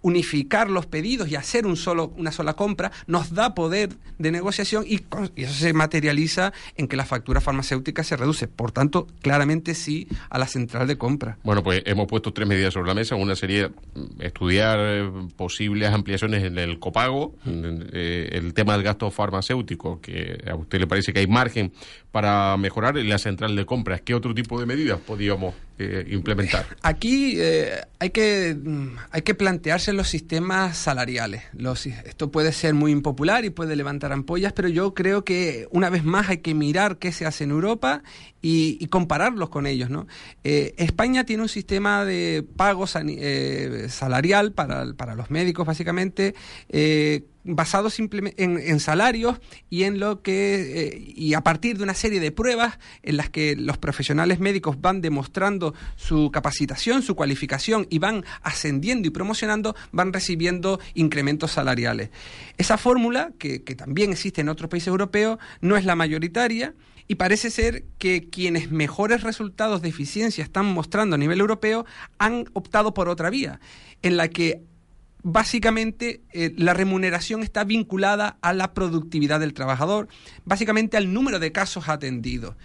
unificar 0.00 0.70
los 0.70 0.86
pedidos 0.86 1.28
y 1.28 1.36
hacer 1.36 1.66
un 1.66 1.76
solo, 1.76 2.12
una 2.16 2.32
sola 2.32 2.54
compra, 2.54 2.92
nos 3.06 3.34
da 3.34 3.54
poder 3.54 3.90
de 4.18 4.30
negociación 4.30 4.84
y, 4.86 5.04
eso 5.36 5.52
se 5.52 5.72
materializa 5.72 6.37
en 6.76 6.88
que 6.88 6.96
la 6.96 7.04
factura 7.04 7.40
farmacéutica 7.40 8.02
se 8.04 8.16
reduce. 8.16 8.48
Por 8.48 8.72
tanto, 8.72 9.06
claramente 9.22 9.74
sí 9.74 10.08
a 10.30 10.38
la 10.38 10.46
central 10.46 10.86
de 10.86 10.98
compra. 10.98 11.38
Bueno, 11.44 11.62
pues 11.62 11.82
hemos 11.86 12.06
puesto 12.06 12.32
tres 12.32 12.48
medidas 12.48 12.74
sobre 12.74 12.88
la 12.88 12.94
mesa. 12.94 13.16
Una 13.16 13.36
sería 13.36 13.70
estudiar 14.20 14.78
eh, 14.80 15.10
posibles 15.36 15.90
ampliaciones 15.90 16.44
en 16.44 16.58
el 16.58 16.78
copago, 16.78 17.34
eh, 17.46 18.30
el 18.32 18.54
tema 18.54 18.74
del 18.74 18.82
gasto 18.82 19.10
farmacéutico, 19.10 20.00
que 20.00 20.42
a 20.48 20.54
usted 20.54 20.80
le 20.80 20.86
parece 20.86 21.12
que 21.12 21.20
hay 21.20 21.26
margen 21.26 21.72
para 22.10 22.56
mejorar 22.56 22.96
la 22.96 23.18
central 23.18 23.56
de 23.56 23.66
compras. 23.66 24.00
¿Qué 24.02 24.14
otro 24.14 24.34
tipo 24.34 24.58
de 24.60 24.66
medidas 24.66 24.98
podríamos 25.00 25.54
eh, 25.78 26.06
implementar? 26.10 26.66
Aquí 26.82 27.34
eh, 27.38 27.80
hay, 27.98 28.10
que, 28.10 28.56
mm, 28.60 28.96
hay 29.10 29.22
que 29.22 29.34
plantearse 29.34 29.92
los 29.92 30.08
sistemas 30.08 30.76
salariales. 30.76 31.42
Los, 31.52 31.86
esto 31.86 32.30
puede 32.30 32.52
ser 32.52 32.74
muy 32.74 32.90
impopular 32.90 33.44
y 33.44 33.50
puede 33.50 33.76
levantar 33.76 34.12
ampollas, 34.12 34.52
pero 34.52 34.68
yo 34.68 34.92
creo 34.94 35.24
que 35.24 35.68
una 35.70 35.88
vez 35.88 36.04
más 36.04 36.28
hay 36.30 36.38
que 36.38 36.54
mirar 36.54 36.98
qué 36.98 37.12
se 37.12 37.26
hace 37.26 37.44
en 37.44 37.50
Europa 37.50 38.02
y, 38.42 38.86
compararlos 38.88 39.50
con 39.50 39.66
ellos. 39.66 39.88
¿no? 39.90 40.06
Eh, 40.42 40.74
España 40.78 41.24
tiene 41.24 41.42
un 41.42 41.48
sistema 41.48 42.04
de 42.04 42.44
pago 42.56 42.86
salarial 42.86 44.52
para, 44.52 44.92
para, 44.94 45.14
los 45.14 45.30
médicos, 45.30 45.66
básicamente 45.66 46.34
basado 47.54 47.90
simplemente 47.90 48.42
en, 48.42 48.80
salarios 48.80 49.40
y 49.70 49.84
en 49.84 49.98
lo 49.98 50.22
que 50.22 51.12
y 51.16 51.34
a 51.34 51.40
partir 51.42 51.78
de 51.78 51.84
una 51.84 51.94
serie 51.94 52.20
de 52.20 52.30
pruebas 52.30 52.78
en 53.02 53.16
las 53.16 53.30
que 53.30 53.56
los 53.56 53.78
profesionales 53.78 54.38
médicos 54.38 54.80
van 54.80 55.00
demostrando 55.00 55.74
su 55.96 56.30
capacitación, 56.30 57.02
su 57.02 57.14
cualificación 57.16 57.86
y 57.90 57.98
van 57.98 58.24
ascendiendo 58.42 59.08
y 59.08 59.10
promocionando, 59.10 59.74
van 59.92 60.12
recibiendo 60.12 60.80
incrementos 60.94 61.52
salariales. 61.52 62.10
Esa 62.56 62.78
fórmula, 62.78 63.32
que, 63.38 63.62
que 63.62 63.74
también 63.74 64.12
existe 64.12 64.40
en 64.40 64.48
otros 64.48 64.70
países 64.70 64.88
europeos, 64.88 65.38
no 65.60 65.76
es 65.76 65.84
la 65.84 65.96
mayoritaria 65.96 66.74
y 67.08 67.14
parece 67.14 67.50
ser 67.50 67.84
que 67.98 68.28
quienes 68.28 68.70
mejores 68.70 69.22
resultados 69.22 69.80
de 69.80 69.88
eficiencia 69.88 70.44
están 70.44 70.66
mostrando 70.66 71.16
a 71.16 71.18
nivel 71.18 71.40
europeo 71.40 71.86
han 72.18 72.44
optado 72.52 72.92
por 72.92 73.08
otra 73.08 73.30
vía, 73.30 73.60
en 74.02 74.18
la 74.18 74.28
que 74.28 74.62
básicamente 75.22 76.22
eh, 76.32 76.54
la 76.56 76.74
remuneración 76.74 77.42
está 77.42 77.64
vinculada 77.64 78.38
a 78.40 78.52
la 78.52 78.74
productividad 78.74 79.40
del 79.40 79.54
trabajador, 79.54 80.08
básicamente 80.44 80.96
al 80.96 81.12
número 81.12 81.38
de 81.38 81.52
casos 81.52 81.88
atendidos. 81.88 82.56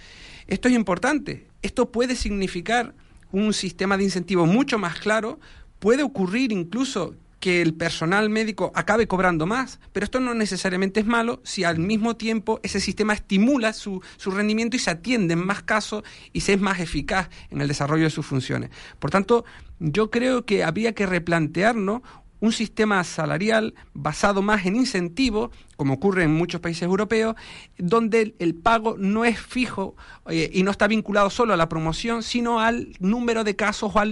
Esto 0.47 0.67
es 0.67 0.75
importante. 0.75 1.47
Esto 1.61 1.91
puede 1.91 2.15
significar 2.15 2.93
un 3.31 3.53
sistema 3.53 3.97
de 3.97 4.03
incentivos 4.03 4.47
mucho 4.47 4.77
más 4.77 4.99
claro. 4.99 5.39
Puede 5.79 6.03
ocurrir 6.03 6.51
incluso 6.51 7.15
que 7.43 7.61
el 7.61 7.73
personal 7.73 8.29
médico 8.29 8.71
acabe 8.73 9.05
cobrando 9.05 9.45
más, 9.45 9.81
pero 9.91 10.05
esto 10.05 10.21
no 10.21 10.33
necesariamente 10.33 11.01
es 11.01 11.05
malo 11.05 11.41
si 11.43 11.65
al 11.65 11.77
mismo 11.77 12.15
tiempo 12.15 12.61
ese 12.63 12.79
sistema 12.79 13.11
estimula 13.11 13.73
su, 13.73 14.01
su 14.15 14.31
rendimiento 14.31 14.77
y 14.77 14.79
se 14.79 14.91
atiende 14.91 15.33
en 15.33 15.45
más 15.45 15.61
casos 15.61 16.03
y 16.31 16.39
se 16.39 16.53
es 16.53 16.61
más 16.61 16.79
eficaz 16.79 17.29
en 17.49 17.59
el 17.59 17.67
desarrollo 17.67 18.05
de 18.05 18.11
sus 18.11 18.25
funciones. 18.25 18.69
Por 18.97 19.11
tanto, 19.11 19.43
yo 19.79 20.09
creo 20.09 20.45
que 20.45 20.63
habría 20.63 20.93
que 20.95 21.05
replantearnos 21.05 22.01
un 22.43 22.51
sistema 22.51 23.01
salarial 23.05 23.73
basado 23.93 24.41
más 24.41 24.65
en 24.65 24.75
incentivos, 24.75 25.49
como 25.77 25.93
ocurre 25.93 26.23
en 26.25 26.33
muchos 26.33 26.59
países 26.59 26.83
europeos, 26.83 27.35
donde 27.77 28.35
el, 28.37 28.53
pago 28.53 28.97
no 28.99 29.23
es 29.23 29.39
fijo 29.39 29.95
eh, 30.27 30.49
y 30.51 30.63
no 30.63 30.71
está 30.71 30.89
vinculado 30.89 31.29
solo 31.29 31.53
a 31.53 31.57
la 31.57 31.69
promoción, 31.69 32.21
sino 32.21 32.59
al 32.59 32.97
número 32.99 33.45
de 33.45 33.55
casos 33.55 33.93
o 33.95 33.97
a, 33.97 34.05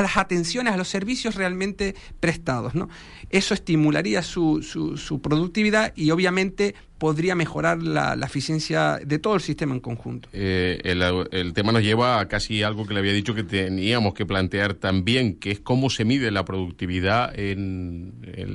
las 0.00 0.16
atenciones, 0.16 0.74
a 0.74 0.76
los 0.76 0.86
servicios 0.86 1.34
realmente 1.34 1.96
prestados. 2.20 2.76
¿no? 2.76 2.88
Eso 3.30 3.52
estimularía 3.52 4.22
su, 4.22 4.62
su, 4.62 4.96
su 4.96 5.20
productividad 5.20 5.92
y 5.96 6.12
obviamente 6.12 6.76
podría 6.98 7.34
mejorar 7.34 7.82
la, 7.82 8.14
eficiencia 8.28 8.98
de 9.04 9.18
todo 9.18 9.34
el 9.36 9.40
sistema 9.40 9.72
en 9.74 9.80
conjunto. 9.80 10.28
Eh, 10.32 10.80
el, 10.84 11.52
tema 11.54 11.72
nos 11.72 11.82
lleva 11.82 12.20
a 12.20 12.28
casi 12.28 12.62
algo 12.62 12.86
que 12.86 12.92
le 12.92 13.00
había 13.00 13.12
dicho 13.12 13.34
que 13.34 13.44
teníamos 13.44 14.12
que 14.14 14.26
plantear 14.26 14.74
también, 14.74 15.36
que 15.36 15.52
es 15.52 15.60
cómo 15.60 15.88
se 15.88 16.04
mide 16.04 16.30
la 16.30 16.44
productividad 16.44 17.38
en, 17.38 18.12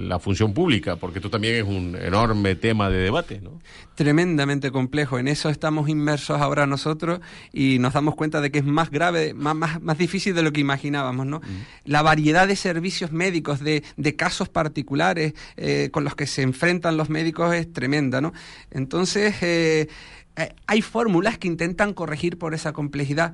la 0.08 0.20
función 0.20 0.54
pública, 0.54 0.98
porque 0.98 1.20
esto 1.20 1.30
también 1.30 1.56
es 1.56 1.64
un 1.64 1.96
enorme 1.96 2.56
tema 2.56 2.90
de 2.90 2.98
debate. 2.98 3.40
¿no? 3.42 3.62
Tremendamente 3.96 4.72
complejo. 4.72 5.18
En 5.18 5.28
eso 5.28 5.50
estamos 5.50 5.90
inmersos 5.90 6.40
ahora 6.42 6.68
nosotros 6.68 7.22
y 7.52 7.80
nos 7.80 7.94
damos 7.94 8.16
cuenta 8.16 8.42
de 8.42 8.52
que 8.52 8.60
es 8.60 8.66
más 8.66 8.92
grave, 8.92 9.34
más, 9.34 9.56
más, 9.56 9.82
más 9.82 9.98
difícil 9.98 10.36
de 10.36 10.44
lo 10.44 10.52
que 10.52 10.62
imaginábamos. 10.62 11.26
¿no? 11.26 11.40
Mm. 11.40 11.83
La 11.86 12.02
variedad 12.02 12.48
de 12.48 12.56
servicios 12.56 13.12
médicos, 13.12 13.60
de, 13.60 13.84
de 13.98 14.16
casos 14.16 14.50
particulares 14.50 15.34
eh, 15.58 15.90
con 15.92 16.04
los 16.04 16.16
que 16.16 16.28
se 16.28 16.42
enfrentan 16.42 16.98
los 16.98 17.10
médicos 17.10 17.54
es 17.54 17.72
tremenda. 17.72 18.22
¿no? 18.22 18.34
Entonces, 18.72 19.36
eh, 19.42 19.88
eh, 20.36 20.54
hay 20.66 20.82
fórmulas 20.82 21.38
que 21.38 21.48
intentan 21.48 21.94
corregir 21.94 22.38
por 22.38 22.54
esa 22.54 22.74
complejidad. 22.74 23.34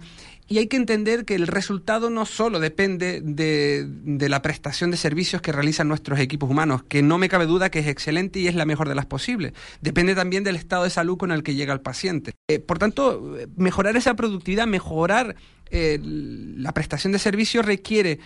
Y 0.50 0.58
hay 0.58 0.68
que 0.68 0.78
entender 0.78 1.26
que 1.26 1.36
el 1.36 1.46
resultado 1.46 2.10
no 2.10 2.26
solo 2.26 2.60
depende 2.60 3.22
de, 3.24 4.30
la 4.30 4.42
prestación 4.42 4.90
de 4.90 4.98
servicios 4.98 5.44
que 5.44 5.52
realizan 5.52 5.88
nuestros 5.88 6.20
equipos 6.20 6.50
humanos, 6.50 6.82
que 6.84 7.04
no 7.04 7.20
me 7.20 7.30
cabe 7.30 7.46
duda 7.46 7.70
que 7.70 7.80
es 7.80 7.88
excelente 7.88 8.40
y 8.40 8.48
es 8.48 8.56
la 8.56 8.66
mejor 8.66 8.90
de 8.90 8.96
las 8.96 9.06
posibles. 9.06 9.54
Depende 9.82 10.16
también 10.16 10.44
del 10.44 10.56
estado 10.56 10.86
de 10.86 10.90
salud 10.90 11.18
con 11.18 11.32
el 11.32 11.44
que 11.44 11.54
llega 11.54 11.72
el 11.72 11.82
paciente. 11.82 12.34
Eh, 12.50 12.58
por 12.58 12.80
tanto, 12.80 13.38
mejorar 13.56 13.96
esa 13.96 14.16
productividad, 14.16 14.66
mejorar 14.66 15.36
la 15.72 16.74
prestación 16.74 17.14
de 17.14 17.20
servicios 17.20 17.64
requiere 17.64 18.20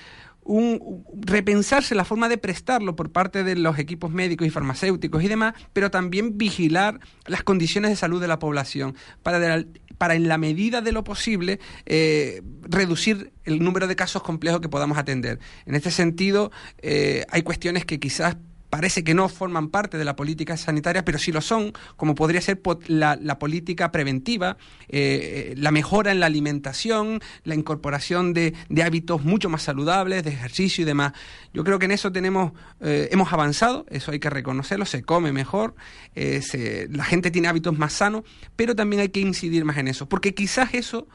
un, 0.46 1.06
repensarse 1.22 1.96
la 1.96 2.06
forma 2.06 2.30
de 2.30 2.38
prestarlo 2.38 2.96
por 2.96 3.12
parte 3.12 3.44
de 3.44 3.56
los 3.56 3.80
equipos 3.80 4.12
médicos 4.12 4.48
y 4.48 4.50
farmacéuticos 4.50 5.24
y 5.24 5.28
demás, 5.28 5.54
pero 5.74 5.92
también 5.92 6.38
vigilar 6.38 7.00
las 7.26 7.44
condiciones 7.44 7.92
de 7.92 7.96
salud 7.96 8.22
de 8.22 8.28
la 8.28 8.40
población 8.40 8.96
para, 9.24 9.64
para 10.04 10.16
en 10.16 10.28
la 10.28 10.38
medida 10.38 10.82
de 10.82 10.92
lo 10.92 11.06
posible, 11.06 11.62
eh, 11.86 12.42
reducir 12.64 13.32
el 13.46 13.64
número 13.64 13.88
de 13.88 13.96
casos 13.96 14.22
complejos 14.22 14.60
que 14.60 14.68
podamos 14.68 14.98
atender. 14.98 15.40
En 15.66 15.76
este 15.76 15.92
sentido, 15.92 16.52
eh, 16.82 17.24
hay 17.30 17.42
cuestiones 17.42 17.86
que 17.86 18.02
quizás 18.02 18.36
parece 18.74 19.04
que 19.04 19.14
no 19.14 19.30
forman 19.30 19.70
parte 19.70 20.00
de 20.00 20.04
la 20.04 20.16
política 20.16 20.58
sanitaria, 20.58 21.06
pero 21.06 21.20
sí 21.20 21.32
lo 21.32 21.42
son, 21.42 21.74
como 21.96 22.16
podría 22.16 22.42
ser 22.42 22.60
la, 22.88 23.38
política 23.38 23.92
preventiva, 23.92 24.58
eh, 24.90 25.52
eh, 25.52 25.54
la 25.58 25.70
mejora 25.70 26.12
en 26.12 26.20
la 26.20 26.26
alimentación, 26.26 27.20
la 27.44 27.54
incorporación 27.54 28.34
de, 28.34 28.56
hábitos 28.84 29.24
mucho 29.24 29.48
más 29.48 29.62
saludables, 29.62 30.24
de 30.24 30.32
ejercicio 30.32 30.82
y 30.82 30.86
demás. 30.86 31.14
Yo 31.54 31.64
creo 31.64 31.78
que 31.78 31.86
en 31.86 31.92
eso 31.92 32.12
tenemos, 32.12 32.54
eh, 32.82 33.10
hemos 33.12 33.32
avanzado, 33.32 33.86
eso 33.92 34.10
hay 34.10 34.20
que 34.20 34.32
reconocerlo, 34.32 34.88
se 34.88 35.04
come 35.04 35.32
mejor, 35.32 35.76
la 36.16 37.04
gente 37.04 37.30
tiene 37.30 37.50
hábitos 37.50 37.78
más 37.78 37.94
sanos, 37.94 38.24
pero 38.56 38.76
también 38.76 39.04
hay 39.04 39.10
que 39.10 39.20
incidir 39.20 39.66
más 39.66 39.78
en 39.78 39.88
eso, 39.88 40.10
porque 40.10 40.34
quizás 40.34 40.74
eso 40.74 41.08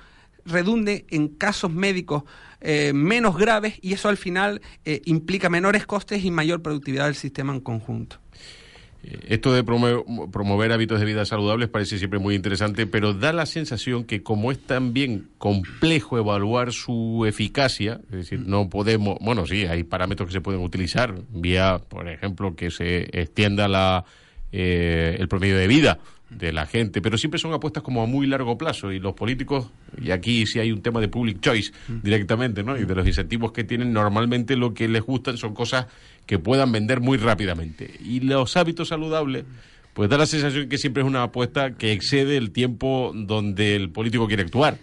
redunde 0.45 1.05
en 1.11 1.29
casos 1.29 1.71
médicos 1.71 2.25
eh, 2.61 2.93
menos 2.93 3.37
graves 3.37 3.75
y 3.83 3.93
eso 3.93 4.09
al 4.09 4.17
final 4.17 4.61
eh, 4.85 5.01
implica 5.05 5.49
menores 5.49 5.87
costes 5.87 6.25
y 6.25 6.31
mayor 6.31 6.61
productividad 6.61 7.07
del 7.07 7.15
sistema 7.15 7.53
en 7.55 7.61
conjunto. 7.61 8.17
Eh, 9.05 9.17
esto 9.29 9.53
de 9.53 9.63
promover, 9.63 10.73
hábitos 10.73 10.99
de 10.99 11.07
vida 11.07 11.25
saludables 11.25 11.69
parece 11.69 11.99
siempre 11.99 12.19
muy 12.19 12.35
interesante, 12.35 12.87
pero 12.89 13.15
da 13.15 13.33
la 13.33 13.47
sensación 13.47 14.03
que 14.03 14.25
como 14.25 14.51
es 14.51 14.59
también 14.59 15.29
complejo 15.39 16.19
evaluar 16.19 16.73
su 16.73 17.25
eficacia, 17.29 18.01
es 18.11 18.17
decir, 18.17 18.41
no 18.41 18.69
podemos, 18.69 19.19
bueno, 19.21 19.47
sí, 19.47 19.67
hay 19.67 19.85
parámetros 19.85 20.29
que 20.29 20.33
se 20.33 20.41
pueden 20.41 20.61
utilizar, 20.61 21.15
vía, 21.31 21.81
por 21.89 22.09
ejemplo, 22.09 22.57
que 22.57 22.73
se 22.73 23.21
extienda 23.21 23.69
la, 23.69 24.05
el 24.51 25.29
promedio 25.29 25.57
de 25.57 25.69
vida 25.69 26.01
de 26.31 26.53
la 26.53 26.67
gente, 26.67 27.01
pero 27.01 27.17
siempre 27.17 27.39
son 27.39 27.53
apuestas 27.53 27.83
como 27.83 28.03
a 28.03 28.07
muy 28.07 28.27
largo 28.27 28.59
plazo 28.59 28.93
y 28.93 29.01
los 29.01 29.15
políticos, 29.15 29.71
y 30.03 30.11
aquí 30.11 30.47
sí 30.47 30.59
hay 30.59 30.73
un 30.73 30.83
tema 30.83 31.01
de 31.01 31.09
public 31.09 31.41
choice 31.41 31.73
directamente, 32.03 32.63
¿no? 32.63 32.77
Y 32.77 32.85
de 32.85 32.95
los 32.95 33.07
incentivos 33.07 33.53
que 33.53 33.65
tienen, 33.65 33.93
normalmente 33.93 34.57
lo 34.57 34.75
que 34.75 34.89
les 34.89 35.03
gustan 35.03 35.39
son 35.39 35.55
cosas 35.55 35.87
que 36.27 36.39
puedan 36.39 36.71
vender 36.71 37.01
muy 37.01 37.17
rápidamente. 37.17 37.91
Y 38.05 38.21
los 38.21 38.57
hábitos 38.57 38.89
saludables, 38.89 39.45
pues 39.95 40.11
da 40.11 40.19
la 40.19 40.27
sensación 40.27 40.69
que 40.69 40.79
siempre 40.79 41.03
es 41.03 41.09
una 41.09 41.23
apuesta 41.23 41.73
que 41.77 41.93
excede 41.93 42.37
el 42.37 42.51
tiempo 42.51 43.13
donde 43.15 43.75
el 43.75 43.91
político 43.91 44.27
quiere 44.27 44.43
actuar. 44.43 44.79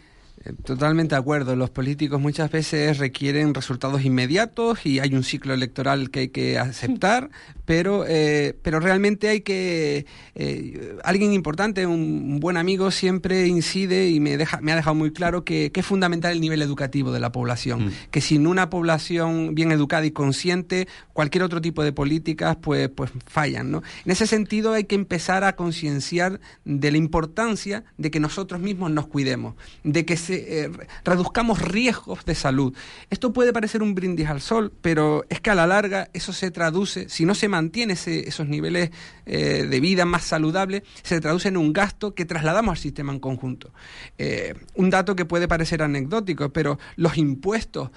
Totalmente 0.64 1.16
de 1.16 1.20
acuerdo. 1.20 1.56
Los 1.56 1.72
políticos 1.72 2.22
muchas 2.22 2.52
veces 2.52 3.00
requieren 3.00 3.56
resultados 3.56 4.06
inmediatos 4.06 4.86
y 4.86 5.00
hay 5.00 5.16
un 5.16 5.24
ciclo 5.24 5.56
electoral 5.56 6.12
que 6.12 6.20
hay 6.20 6.28
que 6.28 6.60
aceptar, 6.60 7.32
pero, 7.66 8.06
eh, 8.08 8.56
pero 8.62 8.80
realmente 8.80 9.30
hay 9.30 9.42
que... 9.42 10.06
Eh, 10.36 10.98
alguien 11.04 11.34
importante, 11.34 11.88
un, 11.88 12.40
buen 12.40 12.58
amigo, 12.58 12.92
siempre 12.92 13.48
incide 13.48 14.10
y 14.10 14.20
me, 14.20 14.38
deja, 14.38 14.62
me 14.62 14.72
ha 14.72 14.76
dejado 14.76 14.96
muy 14.96 15.12
claro 15.12 15.44
que, 15.44 15.72
es 15.76 15.86
fundamental 15.86 16.32
el 16.32 16.42
nivel 16.42 16.62
educativo 16.62 17.12
de 17.12 17.20
la 17.20 17.32
población, 17.32 17.88
mm. 17.88 17.92
que 18.12 18.22
sin 18.22 18.48
una 18.48 18.70
población 18.70 19.56
bien 19.56 19.72
educada 19.72 20.06
y 20.06 20.12
consciente, 20.12 20.88
cualquier 21.14 21.44
otro 21.44 21.60
tipo 21.62 21.84
de 21.84 21.92
políticas 21.92 22.56
pues, 22.62 22.90
pues 22.90 23.12
fallan. 23.26 23.72
¿no? 23.72 23.84
En 24.06 24.12
ese 24.12 24.28
sentido 24.28 24.74
hay 24.74 24.86
que 24.86 24.96
empezar 24.96 25.44
a 25.44 25.56
concienciar 25.56 26.40
de 26.66 26.92
la 26.92 26.98
importancia 26.98 27.84
de 27.98 28.12
que 28.12 28.20
nosotros 28.20 28.62
mismos 28.62 28.92
nos 28.92 29.08
cuidemos, 29.08 29.56
de 29.84 30.06
que 30.06 30.18
se 30.18 30.35
eh, 30.36 30.70
reduzcamos 31.04 31.62
riesgos 31.62 32.26
de 32.26 32.36
salud. 32.36 32.76
Esto 33.10 33.34
puede 33.34 33.54
parecer 33.54 33.82
un 33.82 33.96
brindis 33.96 34.28
al 34.28 34.42
sol, 34.42 34.72
pero 34.82 35.26
es 35.30 35.42
que 35.42 35.50
a 35.50 35.56
la 35.56 35.68
larga 35.68 36.10
eso 36.14 36.34
se 36.34 36.52
traduce, 36.52 37.10
si 37.10 37.26
no 37.26 37.36
se 37.36 37.48
mantiene 37.48 37.94
esos 37.94 38.48
niveles 38.48 38.92
eh, 39.26 39.66
de 39.70 39.80
vida 39.80 40.06
más 40.06 40.24
saludables, 40.24 40.84
se 41.04 41.20
traduce 41.22 41.48
en 41.48 41.58
un 41.58 41.74
gasto 41.74 42.14
que 42.14 42.26
trasladamos 42.26 42.74
al 42.74 42.78
sistema 42.78 43.14
en 43.14 43.20
conjunto. 43.20 43.72
Eh, 44.18 44.54
un 44.76 44.90
dato 44.90 45.16
que 45.16 45.26
puede 45.26 45.48
parecer 45.48 45.82
anecdótico, 45.82 46.50
pero 46.50 46.80
los 46.96 47.18
impuestos 47.18 47.90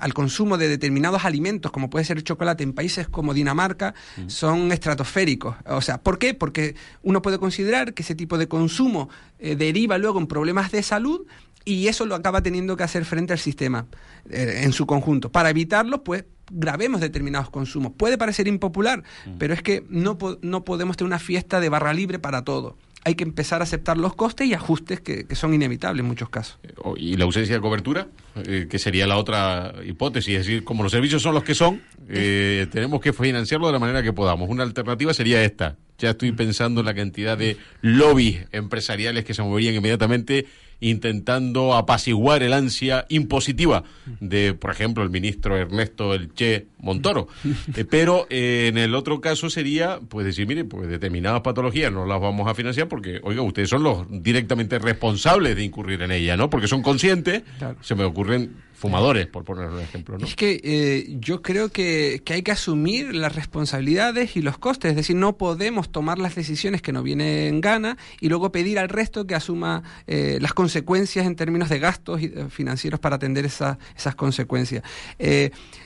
al 0.00 0.14
consumo 0.14 0.58
de 0.58 0.68
determinados 0.68 1.24
alimentos, 1.24 1.72
como 1.72 1.90
puede 1.90 2.04
ser 2.04 2.18
el 2.18 2.24
chocolate 2.24 2.62
en 2.62 2.72
países 2.72 3.08
como 3.08 3.34
Dinamarca, 3.34 3.94
son 4.26 4.72
estratosféricos. 4.72 5.56
O 5.66 5.80
sea, 5.80 5.98
¿por 5.98 6.18
qué? 6.18 6.34
Porque 6.34 6.74
uno 7.02 7.22
puede 7.22 7.38
considerar 7.38 7.94
que 7.94 8.02
ese 8.02 8.14
tipo 8.14 8.38
de 8.38 8.48
consumo 8.48 9.08
deriva 9.38 9.98
luego 9.98 10.18
en 10.18 10.26
problemas 10.26 10.70
de 10.70 10.82
salud 10.82 11.26
y 11.64 11.79
eso 11.88 12.06
lo 12.06 12.14
acaba 12.14 12.42
teniendo 12.42 12.76
que 12.76 12.82
hacer 12.82 13.04
frente 13.04 13.32
al 13.32 13.38
sistema 13.38 13.86
eh, 14.28 14.62
en 14.64 14.72
su 14.72 14.86
conjunto. 14.86 15.30
Para 15.30 15.50
evitarlo, 15.50 16.02
pues 16.04 16.24
grabemos 16.50 17.00
determinados 17.00 17.50
consumos. 17.50 17.92
Puede 17.96 18.18
parecer 18.18 18.48
impopular, 18.48 19.02
mm. 19.26 19.38
pero 19.38 19.54
es 19.54 19.62
que 19.62 19.84
no, 19.88 20.18
no 20.42 20.64
podemos 20.64 20.96
tener 20.96 21.06
una 21.06 21.18
fiesta 21.18 21.60
de 21.60 21.68
barra 21.68 21.92
libre 21.92 22.18
para 22.18 22.44
todo 22.44 22.76
hay 23.02 23.14
que 23.14 23.24
empezar 23.24 23.62
a 23.62 23.64
aceptar 23.64 23.96
los 23.96 24.14
costes 24.14 24.46
y 24.46 24.52
ajustes 24.52 25.00
que, 25.00 25.26
son 25.34 25.54
inevitables 25.54 26.02
en 26.02 26.06
muchos 26.06 26.28
casos. 26.28 26.58
Eh, 26.62 26.74
¿Y 26.98 27.16
la 27.16 27.24
ausencia 27.24 27.54
de 27.54 27.60
cobertura? 27.60 28.08
Eh, 28.44 28.66
que 28.68 28.78
sería 28.78 29.06
la 29.06 29.16
otra 29.16 29.74
hipótesis. 29.86 30.34
Es 30.34 30.46
decir, 30.46 30.64
como 30.64 30.82
los 30.82 30.92
servicios 30.92 31.22
son 31.22 31.34
los 31.34 31.42
que 31.42 31.54
son, 31.54 31.80
tenemos 32.06 33.00
que 33.00 33.12
financiarlo 33.12 33.68
de 33.68 33.72
la 33.72 33.78
manera 33.78 34.02
que 34.02 34.12
podamos. 34.12 34.50
Una 34.50 34.64
alternativa 34.64 35.14
sería 35.14 35.42
esta. 35.42 35.78
Ya 35.98 36.10
estoy 36.10 36.32
pensando 36.32 36.80
en 36.80 36.86
la 36.86 36.94
cantidad 36.94 37.36
de 37.36 37.56
lobbies 37.80 38.46
empresariales 38.52 39.24
que 39.24 39.34
se 39.34 39.42
moverían 39.42 39.74
inmediatamente 39.74 40.46
intentando 40.80 41.74
apaciguar 41.74 42.42
el 42.42 42.52
ansia 42.52 43.06
impositiva 43.08 43.84
de, 44.20 44.54
por 44.54 44.70
ejemplo, 44.70 45.02
el 45.02 45.10
ministro 45.10 45.56
Ernesto 45.56 46.14
El 46.14 46.32
Che 46.34 46.66
Montoro. 46.78 47.28
Eh, 47.76 47.84
pero 47.84 48.26
eh, 48.30 48.66
en 48.68 48.78
el 48.78 48.94
otro 48.94 49.20
caso 49.20 49.48
sería, 49.48 50.00
pues 50.08 50.26
decir, 50.26 50.46
mire, 50.46 50.64
pues 50.64 50.88
determinadas 50.88 51.42
patologías 51.42 51.92
no 51.92 52.04
las 52.04 52.20
vamos 52.20 52.48
a 52.48 52.54
financiar 52.54 52.88
porque, 52.88 53.20
oiga, 53.22 53.42
ustedes 53.42 53.68
son 53.68 53.82
los 53.82 54.06
directamente 54.08 54.78
responsables 54.78 55.56
de 55.56 55.64
incurrir 55.64 56.02
en 56.02 56.10
ella, 56.10 56.36
¿no? 56.36 56.50
Porque 56.50 56.68
son 56.68 56.82
conscientes, 56.82 57.42
se 57.80 57.94
me 57.94 58.04
ocurren 58.04 58.56
fumadores, 58.80 59.26
por 59.26 59.44
poner 59.44 59.68
un 59.68 59.78
ejemplo. 59.78 60.16
¿no? 60.16 60.26
Es 60.26 60.34
que 60.34 60.58
eh, 60.64 61.16
yo 61.20 61.42
creo 61.42 61.68
que, 61.68 62.22
hay 62.30 62.42
que 62.42 62.50
asumir 62.50 63.14
las 63.14 63.34
responsabilidades 63.34 64.36
y 64.36 64.42
los 64.42 64.56
costes, 64.56 64.92
es 64.92 64.96
decir, 64.96 65.16
no 65.16 65.36
podemos 65.36 65.92
tomar 65.92 66.18
las 66.18 66.34
decisiones 66.34 66.80
que 66.80 66.90
nos 66.90 67.04
vienen 67.04 67.28
en 67.28 67.60
gana 67.60 67.98
y 68.20 68.30
luego 68.30 68.50
pedir 68.50 68.78
al 68.78 68.88
resto 68.88 69.26
que 69.26 69.34
asuma 69.34 69.82
eh, 70.06 70.38
las 70.40 70.54
consecuencias 70.54 71.26
en 71.26 71.36
términos 71.36 71.68
de 71.68 71.78
gastos 71.78 72.22
eh, 72.22 72.46
financieros 72.48 72.98
para 73.00 73.16
atender 73.16 73.44
esas 73.44 73.76
consecuencias. 74.16 74.82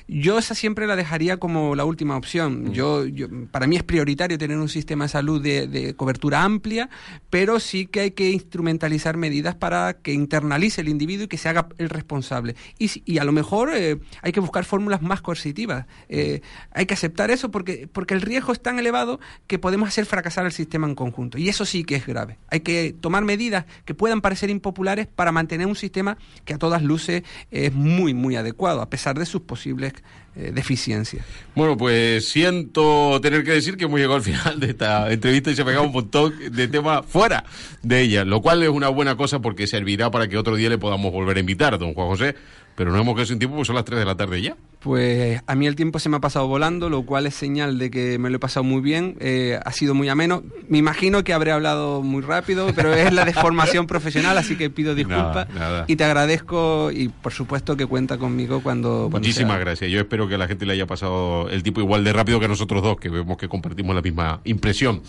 Yo 0.09 0.39
esa 0.39 0.55
siempre 0.55 0.87
la 0.87 0.97
dejaría 0.97 1.39
como 1.39 1.75
la 1.75 1.85
última 1.85 2.17
opción. 2.17 2.65
Mm. 2.65 2.73
Yo, 2.73 3.05
para 3.51 3.67
mí 3.67 3.77
es 3.77 3.83
prioritario 3.83 4.39
tener 4.39 4.59
un 4.59 4.69
sistema 4.69 5.05
de 5.05 5.09
salud 5.09 5.43
de, 5.43 5.67
de 5.67 5.95
cobertura 5.95 6.43
amplia, 6.43 6.89
pero 7.31 7.61
sí 7.61 7.87
que 7.87 8.01
hay 8.01 8.11
que 8.13 8.31
instrumentalizar 8.31 9.17
medidas 9.17 9.55
para 9.55 9.95
que 9.95 10.13
internalice 10.13 10.81
el 10.81 10.89
individuo 10.89 11.25
y 11.25 11.29
que 11.29 11.39
se 11.39 11.49
haga 11.49 11.69
el 11.79 11.89
responsable 11.89 12.55
y, 12.79 13.19
a 13.19 13.25
lo 13.25 13.33
mejor 13.33 13.71
eh, 13.75 13.99
hay 14.23 14.33
que 14.33 14.41
buscar 14.41 14.65
fórmulas 14.65 15.03
más 15.03 15.21
coercitivas. 15.21 15.87
Eh, 16.09 16.41
hay 16.73 16.87
que 16.87 16.95
aceptar 16.95 17.31
eso 17.31 17.51
porque, 17.51 17.89
porque 17.91 18.15
el 18.15 18.21
riesgo 18.21 18.53
es 18.53 18.61
tan 18.61 18.79
elevado 18.79 19.21
que 19.47 19.59
podemos 19.59 19.89
hacer 19.89 20.07
fracasar 20.07 20.47
el 20.47 20.53
sistema 20.53 20.87
en 20.87 20.95
conjunto. 20.95 21.39
Y 21.39 21.49
eso 21.49 21.65
sí 21.65 21.85
que 21.85 21.97
es 21.97 22.07
grave. 22.07 22.39
Hay 22.49 22.61
que 22.61 22.95
tomar 22.99 23.25
medidas 23.25 23.65
que 23.85 23.95
puedan 23.95 24.21
parecer 24.21 24.51
impopulares 24.51 25.07
para 25.07 25.33
mantener 25.33 25.67
un 25.67 25.77
sistema 25.77 26.19
que 26.45 26.55
a 26.55 26.59
todas 26.59 26.83
luces 26.83 27.23
es 27.51 27.73
muy, 27.73 28.15
muy 28.15 28.37
adecuado, 28.37 28.83
a 28.83 28.91
pesar 28.91 29.19
de 29.19 29.27
sus 29.27 29.43
posibles 29.43 29.94
eh, 30.37 30.51
deficiencias. 30.53 31.25
Bueno, 31.55 31.77
pues 31.77 32.29
siento 32.29 33.21
tener 33.21 33.45
que 33.45 33.53
decir 33.53 33.77
que 33.77 33.85
hemos 33.85 34.01
llegado 34.01 34.17
al 34.17 34.23
final 34.23 34.59
de 34.59 34.71
esta 34.71 35.13
entrevista 35.13 35.51
y 35.51 35.55
se 35.55 35.63
ha 35.63 35.65
pegado 35.65 35.85
un 35.85 35.93
montón 35.93 36.35
de 36.51 36.67
temas 36.67 37.07
fuera 37.07 37.45
de 37.83 38.01
ella, 38.01 38.25
lo 38.25 38.43
cual 38.43 38.63
es 38.65 38.69
una 38.69 38.89
buena 38.89 39.17
cosa 39.17 39.39
porque 39.39 39.69
servirá 39.69 40.11
para 40.11 40.27
que 40.27 40.37
otro 40.37 40.57
día 40.57 40.69
le 40.69 40.79
podamos 40.79 41.13
volver 41.13 41.37
a 41.37 41.41
invitar, 41.41 41.79
don 41.79 41.95
Juan 41.95 42.09
José, 42.09 42.35
pero 42.75 42.91
no 42.91 42.99
hemos 43.01 43.15
quedado 43.15 43.27
sin 43.27 43.39
tiempo 43.39 43.57
porque 43.57 43.67
son 43.69 43.77
las 43.77 43.85
3 43.85 44.01
de 44.01 44.05
la 44.05 44.17
tarde 44.17 44.43
ya. 44.43 44.57
Pues 44.85 45.41
a 45.47 45.55
mí 45.55 45.67
el 45.67 45.77
tiempo 45.77 45.99
se 45.99 46.11
me 46.11 46.19
ha 46.19 46.21
pasado 46.21 46.47
volando, 46.47 46.91
lo 46.91 47.07
cual 47.07 47.27
es 47.27 47.35
señal 47.35 47.79
de 47.79 47.91
que 47.91 48.19
me 48.19 48.29
lo 48.29 48.37
he 48.37 48.39
pasado 48.39 48.65
muy 48.65 48.83
bien. 48.83 49.17
Eh, 49.19 49.59
ha 49.65 49.73
sido 49.73 49.95
muy 49.95 50.11
ameno. 50.11 50.43
Me 50.69 50.77
imagino 50.77 51.25
que 51.25 51.33
habré 51.33 51.53
hablado 51.53 52.03
muy 52.03 52.21
rápido, 52.21 52.67
pero 52.77 52.93
es 52.93 53.11
la 53.11 53.25
deformación 53.25 53.87
profesional, 53.87 54.37
así 54.37 54.57
que 54.57 54.69
pido 54.69 54.95
disculpas. 54.95 55.49
Y 55.87 55.97
te 55.97 56.05
agradezco 56.05 56.91
y 56.93 57.09
por 57.09 57.33
supuesto 57.33 57.79
que 57.79 57.87
cuenta 57.87 58.19
conmigo 58.19 58.63
cuando... 58.63 59.09
Muchísimas 59.11 59.59
gracias. 59.59 59.91
Yo 59.91 60.01
espero 60.01 60.29
que 60.29 60.35
a 60.35 60.39
la 60.39 60.49
gente 60.49 60.67
le 60.67 60.75
haya 60.75 60.87
pasado 60.87 61.49
el 61.49 61.63
tipo 61.63 61.81
igual 61.81 62.05
de 62.05 62.13
rápido 62.13 62.39
que 62.39 62.47
nosotros 62.47 62.83
dos, 62.83 62.99
que 62.99 63.09
vemos 63.09 63.39
que 63.39 63.49
compartimos 63.49 63.97
la 63.97 64.03
misma 64.03 64.43
impresión. 64.45 65.01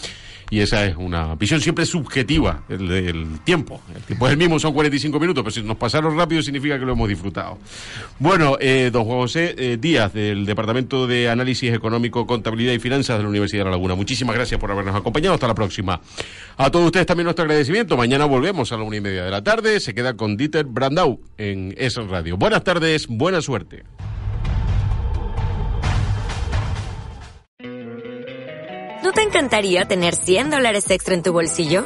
Y 0.50 0.60
esa 0.60 0.86
es 0.86 0.96
una 0.96 1.36
visión 1.36 1.60
siempre 1.60 1.86
subjetiva, 1.86 2.64
el, 2.70 2.92
el 2.92 3.40
tiempo. 3.44 3.82
El 3.96 4.04
tiempo 4.04 4.28
es 4.28 4.32
el 4.34 4.38
mismo, 4.38 4.60
son 4.60 4.74
45 4.74 5.20
minutos, 5.20 5.44
pero 5.44 5.52
si 5.52 5.64
nos 5.64 5.76
pasaron 5.76 6.16
rápido 6.16 6.42
significa 6.44 6.78
que 6.78 6.86
lo 6.86 6.94
hemos 6.94 7.10
disfrutado. 7.10 7.58
Bueno, 8.20 8.56
eh, 8.60 8.90
don 8.94 9.06
Juan 9.06 9.18
José 9.18 9.56
eh, 9.66 9.78
Díaz, 9.78 10.14
del 10.14 10.46
Departamento 10.46 11.08
de 11.08 11.30
Análisis 11.30 11.74
Económico, 11.74 12.26
Contabilidad 12.26 12.74
y 12.74 12.80
Finanzas 12.80 13.18
de 13.18 13.24
la 13.24 13.30
Universidad 13.30 13.62
de 13.62 13.66
La 13.66 13.72
Laguna. 13.72 13.96
Muchísimas 13.96 14.36
gracias 14.36 14.60
por 14.60 14.72
habernos 14.72 14.96
acompañado. 14.96 15.34
Hasta 15.34 15.48
la 15.48 15.56
próxima. 15.56 16.02
A 16.58 16.70
todos 16.70 16.86
ustedes 16.86 17.06
también 17.06 17.26
nuestro 17.26 17.44
agradecimiento. 17.44 17.98
Mañana 17.98 18.26
volvemos 18.26 18.72
a 18.72 18.78
la 18.78 18.84
una 18.84 18.98
y 18.98 19.02
media 19.02 19.26
de 19.26 19.32
la 19.32 19.44
tarde. 19.44 19.80
Se 19.80 19.94
queda 19.94 20.16
con 20.16 20.38
Dieter 20.38 20.66
Brandau 20.66 21.20
en 21.38 21.74
ESO 21.78 22.08
Radio. 22.08 22.38
Buenas 22.38 22.64
tardes, 22.64 23.08
buena 23.08 23.42
suerte. 23.42 23.84
¿No 29.04 29.12
te 29.12 29.22
encantaría 29.22 29.86
tener 29.86 30.16
100 30.16 30.50
dólares 30.50 30.90
extra 30.90 31.14
en 31.14 31.22
tu 31.22 31.32
bolsillo? 31.32 31.86